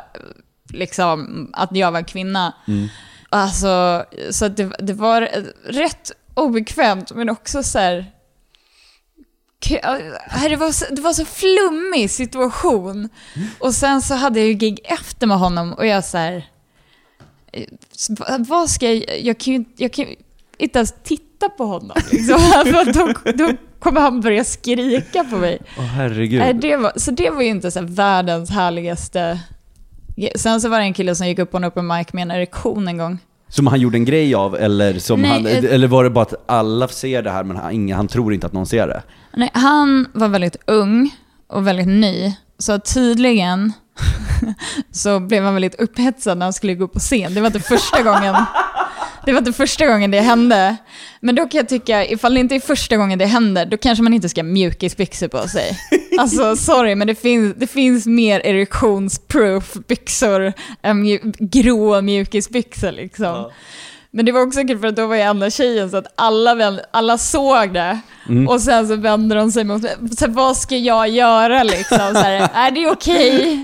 liksom, 0.74 1.50
att 1.54 1.70
jag 1.76 1.92
var 1.92 2.02
kvinna. 2.02 2.54
Mm. 2.68 2.88
Alltså, 3.30 4.06
så 4.32 4.48
det, 4.48 4.72
det 4.80 4.94
var 4.94 5.22
rätt 5.66 6.12
obekvämt, 6.34 7.12
men 7.16 7.30
också 7.30 7.64
så 7.64 7.80
här... 7.80 8.06
Äh, 9.72 10.44
Det 10.50 10.56
var, 10.56 10.72
så, 10.72 10.86
det 10.94 11.02
var 11.02 11.14
så 11.14 11.26
flummig 11.26 12.10
situation. 12.12 13.10
Och 13.60 13.74
sen 13.76 14.02
så 14.02 14.16
hade 14.16 14.40
jag 14.40 14.48
ju 14.48 14.54
gig 14.54 14.80
efter 14.84 15.28
med 15.28 15.38
honom 15.40 15.74
och 15.74 15.86
jag 15.88 16.06
så 16.06 16.18
här... 16.18 16.50
vad- 18.40 18.70
ska 18.70 18.92
jag... 18.94 19.22
Jag 19.22 19.38
kan 19.38 19.54
ju 19.54 19.56
inte- 19.60 19.84
jag 19.84 19.94
kan 19.94 20.06
inte 20.58 20.80
ens 20.80 20.94
titta 21.04 21.50
på 21.50 21.66
honom. 21.66 21.98
Liksom, 22.12 22.40
då, 23.26 23.32
då 23.32 23.54
kommer 23.80 24.02
han 24.02 24.22
börja 24.22 24.44
skrika 24.44 25.24
på 25.24 25.38
mig. 25.38 25.60
Åh 25.78 25.84
herregud. 25.84 26.40
Nej, 26.40 26.54
det 26.54 26.76
var, 26.78 26.94
så 26.96 27.12
det 27.12 27.30
var 27.30 27.42
ju 27.42 27.48
inte 27.48 27.72
så 27.72 27.80
här 27.80 27.88
världens 27.88 28.50
härligaste... 28.50 29.40
Sen 30.36 30.62
så 30.62 30.70
var 30.70 30.80
det 30.80 30.86
en 30.86 30.94
kille 30.94 31.16
som 31.16 31.28
gick 31.28 31.40
upp 31.40 31.52
på 31.52 31.58
en 31.58 31.66
open 31.66 31.88
mic 31.88 32.14
med 32.14 32.22
en 32.22 32.32
erektion 32.32 32.88
en 32.88 32.98
gång. 32.98 33.20
Som 33.48 33.68
han 33.68 33.80
gjorde 33.80 33.98
en 33.98 34.06
grej 34.06 34.36
av, 34.36 34.56
eller, 34.56 35.00
som 35.00 35.22
Nej, 35.22 35.32
han, 35.32 35.46
ett- 35.48 35.64
eller 35.64 35.88
var 35.88 36.04
det 36.04 36.10
bara 36.10 36.22
att 36.22 36.34
alla 36.46 36.88
ser 36.88 37.22
det 37.22 37.32
här 37.32 37.44
men 37.44 37.58
han, 37.58 37.72
ingen, 37.72 37.98
han 37.98 38.08
tror 38.08 38.34
inte 38.34 38.48
att 38.48 38.54
någon 38.54 38.66
ser 38.66 38.88
det? 38.88 39.04
Nej, 39.34 39.50
han 39.54 40.08
var 40.14 40.28
väldigt 40.28 40.56
ung 40.68 41.16
och 41.48 41.68
väldigt 41.68 41.88
ny. 41.88 42.34
Så 42.58 42.80
tydligen 42.80 43.74
så 44.92 45.20
blev 45.20 45.44
han 45.44 45.54
väldigt 45.54 45.76
upphetsad 45.82 46.38
när 46.38 46.46
han 46.46 46.54
skulle 46.54 46.74
gå 46.76 46.84
upp 46.86 46.94
på 46.94 47.00
scen. 47.00 47.34
Det 47.34 47.42
var 47.42 47.48
inte 47.48 47.60
första 47.60 48.04
gången 48.04 48.36
det 49.26 49.32
var 49.32 49.40
inte 49.40 49.54
första 49.54 49.86
gången 49.88 50.12
det 50.12 50.20
hände. 50.22 50.78
Men 51.20 51.36
då 51.36 51.42
kan 51.48 51.58
jag 51.58 51.70
tycka, 51.70 52.06
ifall 52.06 52.34
det 52.34 52.40
inte 52.40 52.56
är 52.56 52.60
första 52.60 52.98
gången 52.98 53.20
det 53.20 53.26
händer, 53.26 53.66
då 53.66 53.78
kanske 53.78 54.04
man 54.04 54.14
inte 54.14 54.30
ska 54.30 54.42
ha 54.42 54.46
mjukisbyxor 54.46 55.28
på 55.28 55.48
sig. 55.48 55.78
Alltså 56.20 56.56
sorry, 56.56 56.96
men 56.96 57.08
det 57.08 57.16
finns, 57.16 57.56
det 57.58 57.68
finns 57.68 58.06
mer 58.06 58.40
erektionsproof 58.46 59.74
byxor 59.88 60.54
än 60.82 61.02
mju, 61.02 61.20
grå 61.40 62.02
mjukisbyxor 62.02 62.92
liksom. 62.92 63.52
Men 64.12 64.26
det 64.26 64.32
var 64.32 64.42
också 64.42 64.62
kul 64.68 64.80
för 64.80 64.88
att 64.88 64.96
då 64.96 65.08
var 65.08 65.16
jag 65.16 65.28
enda 65.28 65.50
tjejen 65.50 65.90
så 65.90 65.98
att 65.98 66.14
alla, 66.16 66.80
alla 66.92 67.18
såg 67.18 67.74
det. 67.74 68.00
Och 68.48 68.62
sen 68.62 68.88
så 68.88 68.96
vände 68.96 69.36
de 69.36 69.52
sig 69.52 69.64
mot 69.64 69.82
mig. 69.82 69.96
Så 70.18 70.28
vad 70.28 70.58
ska 70.58 70.78
jag 70.78 71.10
göra 71.10 71.64
liksom? 71.64 71.98
Så 72.14 72.20
här, 72.20 72.50
är 72.54 72.72
det 72.72 72.88
okej? 72.88 73.64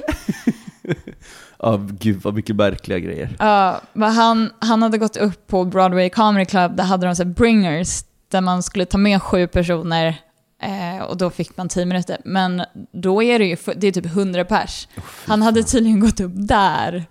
Ja, 1.66 1.80
gud 2.00 2.22
vad 2.24 2.34
mycket 2.34 2.56
märkliga 2.56 3.00
grejer. 3.00 3.36
Ja, 3.40 3.82
men 3.94 4.12
han, 4.12 4.52
han 4.60 4.82
hade 4.82 4.98
gått 4.98 5.18
upp 5.18 5.48
på 5.48 5.66
Broadway 5.66 6.10
Comedy 6.10 6.46
Club, 6.46 6.76
där 6.76 6.84
hade 6.84 7.08
de 7.08 7.16
så 7.16 7.24
här 7.24 7.30
bringers, 7.30 8.04
där 8.32 8.42
man 8.42 8.64
skulle 8.64 8.86
ta 8.86 8.98
med 8.98 9.22
sju 9.22 9.48
personer 9.48 10.16
eh, 10.62 11.04
och 11.06 11.18
då 11.18 11.30
fick 11.30 11.58
man 11.58 11.70
tio 11.70 11.86
minuter. 11.86 12.18
Men 12.26 12.64
då 12.92 13.24
är 13.24 13.40
det 13.40 13.46
ju, 13.46 13.58
det 13.76 13.88
är 13.88 13.92
typ 13.92 14.06
100 14.06 14.46
pers. 14.46 14.88
Han 15.28 15.42
hade 15.42 15.64
tydligen 15.64 16.00
gått 16.00 16.20
upp 16.20 16.34
där. 16.36 17.06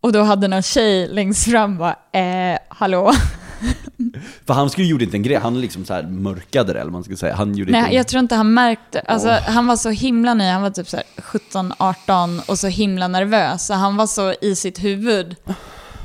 Och 0.00 0.12
då 0.12 0.22
hade 0.22 0.48
någon 0.48 0.62
tjej 0.62 1.08
längst 1.08 1.50
fram 1.50 1.78
bara, 1.78 1.96
eh, 2.20 2.58
hallå? 2.68 3.12
För 4.46 4.54
han 4.54 4.70
skulle 4.70 4.86
gjorde 4.86 5.04
inte 5.04 5.16
en 5.16 5.22
grej, 5.22 5.36
han 5.36 5.60
liksom 5.60 5.84
så 5.84 5.94
här 5.94 6.02
mörkade 6.02 6.72
det 6.72 6.80
eller 6.80 6.90
man 6.90 7.04
ska 7.04 7.16
säga. 7.16 7.34
Han 7.34 7.54
gjorde 7.54 7.70
inte 7.70 7.80
Nej, 7.80 7.90
en- 7.90 7.96
jag 7.96 8.08
tror 8.08 8.20
inte 8.20 8.34
han 8.34 8.54
märkte. 8.54 9.00
Alltså, 9.00 9.28
Han 9.28 9.66
var 9.66 9.76
så 9.76 9.90
himla 9.90 10.34
ny, 10.34 10.44
han 10.44 10.62
var 10.62 10.70
typ 10.70 10.88
så 10.88 10.96
här 10.96 11.06
17-18 11.16 12.40
och 12.48 12.58
så 12.58 12.66
himla 12.66 13.08
nervös. 13.08 13.66
Så 13.66 13.74
han 13.74 13.96
var 13.96 14.06
så 14.06 14.34
i 14.40 14.54
sitt 14.56 14.84
huvud 14.84 15.36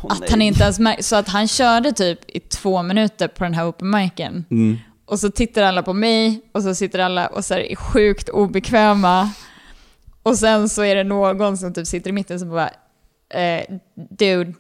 att 0.09 0.29
han 0.29 0.41
inte 0.41 0.63
ens 0.63 0.79
märkte. 0.79 1.03
Så 1.03 1.15
att 1.15 1.27
han 1.29 1.47
körde 1.47 1.91
typ 1.91 2.19
i 2.27 2.39
två 2.39 2.83
minuter 2.83 3.27
på 3.27 3.43
den 3.43 3.53
här 3.53 3.69
open 3.69 3.89
micen. 3.89 4.45
Mm. 4.51 4.77
Och 5.05 5.19
så 5.19 5.31
tittar 5.31 5.63
alla 5.63 5.83
på 5.83 5.93
mig 5.93 6.41
och 6.51 6.63
så 6.63 6.75
sitter 6.75 6.99
alla 6.99 7.27
och 7.27 7.45
så 7.45 7.53
här 7.53 7.61
är 7.71 7.75
sjukt 7.75 8.29
obekväma. 8.29 9.29
Och 10.23 10.37
sen 10.37 10.69
så 10.69 10.83
är 10.83 10.95
det 10.95 11.03
någon 11.03 11.57
som 11.57 11.73
typ 11.73 11.87
sitter 11.87 12.09
i 12.09 12.13
mitten 12.13 12.39
som 12.39 12.49
bara 12.49 12.69
eh, 13.29 13.63
Dude, 14.09 14.53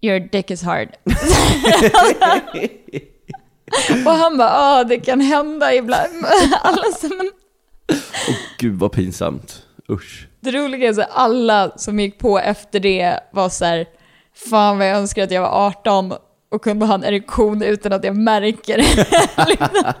your 0.00 0.20
dick 0.20 0.50
is 0.50 0.62
hard. 0.62 0.88
och 4.06 4.12
han 4.12 4.38
bara, 4.38 4.48
ja 4.48 4.84
det 4.84 5.00
kan 5.00 5.20
hända 5.20 5.74
ibland. 5.74 6.24
alla 6.62 6.92
som, 6.92 7.08
men 7.16 7.30
Gud 8.58 8.78
vad 8.78 8.92
pinsamt. 8.92 9.62
Usch. 9.90 10.26
det 10.40 10.50
roliga 10.52 10.88
är 10.88 10.92
så 10.92 11.00
här, 11.00 11.10
alla 11.12 11.72
som 11.76 12.00
gick 12.00 12.18
på 12.18 12.38
efter 12.38 12.80
det 12.80 13.20
var 13.32 13.48
så 13.48 13.64
här, 13.64 13.86
fan 14.50 14.78
vad 14.78 14.88
jag 14.88 14.96
önskar 14.96 15.22
att 15.22 15.30
jag 15.30 15.42
var 15.42 15.66
18 15.66 16.12
och 16.50 16.62
kunde 16.62 16.86
ha 16.86 16.94
en 16.94 17.04
erektion 17.04 17.62
utan 17.62 17.92
att 17.92 18.04
jag 18.04 18.16
märker 18.16 18.76
det. 18.76 19.06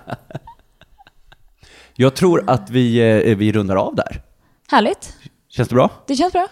Jag 2.00 2.14
tror 2.14 2.50
att 2.50 2.70
vi, 2.70 2.98
eh, 2.98 3.36
vi 3.36 3.52
rundar 3.52 3.76
av 3.76 3.94
där. 3.94 4.22
Härligt, 4.70 5.16
Känns 5.48 5.68
det 5.68 5.74
bra? 5.74 5.90
det 6.06 6.16
känns 6.16 6.32
bra. 6.32 6.48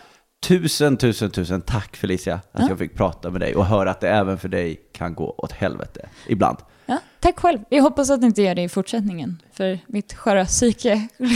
Tusen, 0.47 0.97
tusen, 0.97 1.30
tusen 1.30 1.61
tack 1.61 1.97
Felicia 1.97 2.40
att 2.53 2.68
jag 2.68 2.78
fick 2.78 2.94
prata 2.94 3.30
med 3.30 3.40
dig 3.40 3.55
och 3.57 3.66
höra 3.66 3.90
att 3.90 4.01
det 4.01 4.09
även 4.09 4.38
för 4.38 4.49
dig 4.49 4.80
kan 4.92 5.14
gå 5.14 5.34
åt 5.38 5.53
helvete 5.53 6.09
ibland. 6.28 6.59
Ja, 6.86 6.99
tack 7.20 7.38
själv. 7.38 7.59
Jag 7.68 7.82
hoppas 7.82 8.11
att 8.11 8.20
det 8.20 8.26
inte 8.26 8.42
gör 8.42 8.55
det 8.55 8.62
i 8.62 8.68
fortsättningen, 8.68 9.42
för 9.53 9.78
mitt 9.86 10.14
sköra 10.14 10.44
psyke 10.44 11.09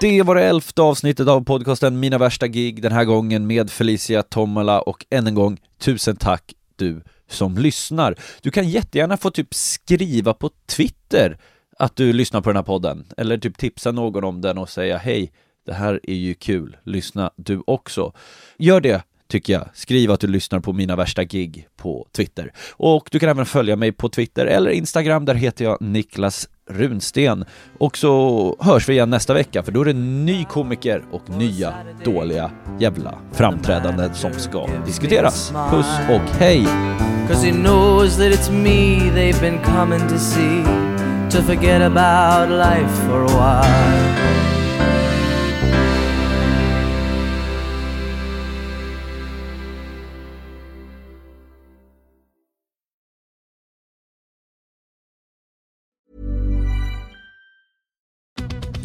Det 0.00 0.22
var 0.22 0.34
det 0.34 0.44
elfte 0.44 0.82
avsnittet 0.82 1.28
av 1.28 1.44
podcasten 1.44 2.00
Mina 2.00 2.18
värsta 2.18 2.46
gig, 2.46 2.82
den 2.82 2.92
här 2.92 3.04
gången 3.04 3.46
med 3.46 3.70
Felicia 3.70 4.22
Tomala 4.22 4.80
och 4.80 5.06
än 5.10 5.26
en 5.26 5.34
gång, 5.34 5.60
tusen 5.78 6.16
tack 6.16 6.52
du 6.76 7.02
som 7.30 7.58
lyssnar. 7.58 8.14
Du 8.40 8.50
kan 8.50 8.68
jättegärna 8.68 9.16
få 9.16 9.30
typ 9.30 9.54
skriva 9.54 10.34
på 10.34 10.50
Twitter 10.66 11.38
att 11.78 11.96
du 11.96 12.12
lyssnar 12.12 12.40
på 12.40 12.50
den 12.50 12.56
här 12.56 12.62
podden, 12.62 13.06
eller 13.16 13.38
typ 13.38 13.58
tipsa 13.58 13.92
någon 13.92 14.24
om 14.24 14.40
den 14.40 14.58
och 14.58 14.68
säga 14.68 14.98
hej, 14.98 15.32
det 15.66 15.74
här 15.74 16.00
är 16.02 16.14
ju 16.14 16.34
kul, 16.34 16.76
lyssna 16.84 17.30
du 17.36 17.62
också. 17.66 18.12
Gör 18.58 18.80
det 18.80 19.02
tycker 19.28 19.52
jag. 19.52 19.68
Skriv 19.74 20.10
att 20.10 20.20
du 20.20 20.26
lyssnar 20.26 20.60
på 20.60 20.72
mina 20.72 20.96
värsta 20.96 21.24
gig 21.24 21.68
på 21.76 22.06
Twitter. 22.16 22.52
Och 22.70 23.08
du 23.10 23.18
kan 23.18 23.28
även 23.28 23.46
följa 23.46 23.76
mig 23.76 23.92
på 23.92 24.08
Twitter 24.08 24.46
eller 24.46 24.70
Instagram, 24.70 25.24
där 25.24 25.34
heter 25.34 25.64
jag 25.64 25.80
Niklas 25.80 26.48
Runsten. 26.70 27.44
Och 27.78 27.96
så 27.96 28.56
hörs 28.60 28.88
vi 28.88 28.92
igen 28.92 29.10
nästa 29.10 29.34
vecka, 29.34 29.62
för 29.62 29.72
då 29.72 29.80
är 29.80 29.84
det 29.84 29.90
en 29.90 30.26
ny 30.26 30.44
komiker 30.44 31.04
och 31.10 31.30
nya 31.30 31.74
dåliga 32.04 32.50
jävla 32.80 33.18
framträdanden 33.32 34.14
som 34.14 34.32
ska 34.32 34.68
diskuteras. 34.86 35.52
Puss 35.70 35.98
och 36.10 36.30
hej! 36.38 36.66
Cause 37.28 37.46
he 37.46 37.52
knows 37.52 38.16
that 38.16 38.32
it's 38.32 38.50
me 38.50 39.10
they've 39.10 39.40
been 39.40 39.58
coming 39.64 40.08
to 40.08 40.18
see 40.18 40.62
To 41.30 41.42
forget 41.42 41.82
about 41.82 42.50
life 42.50 42.90
for 43.06 43.24
a 43.24 43.26
while 43.26 44.35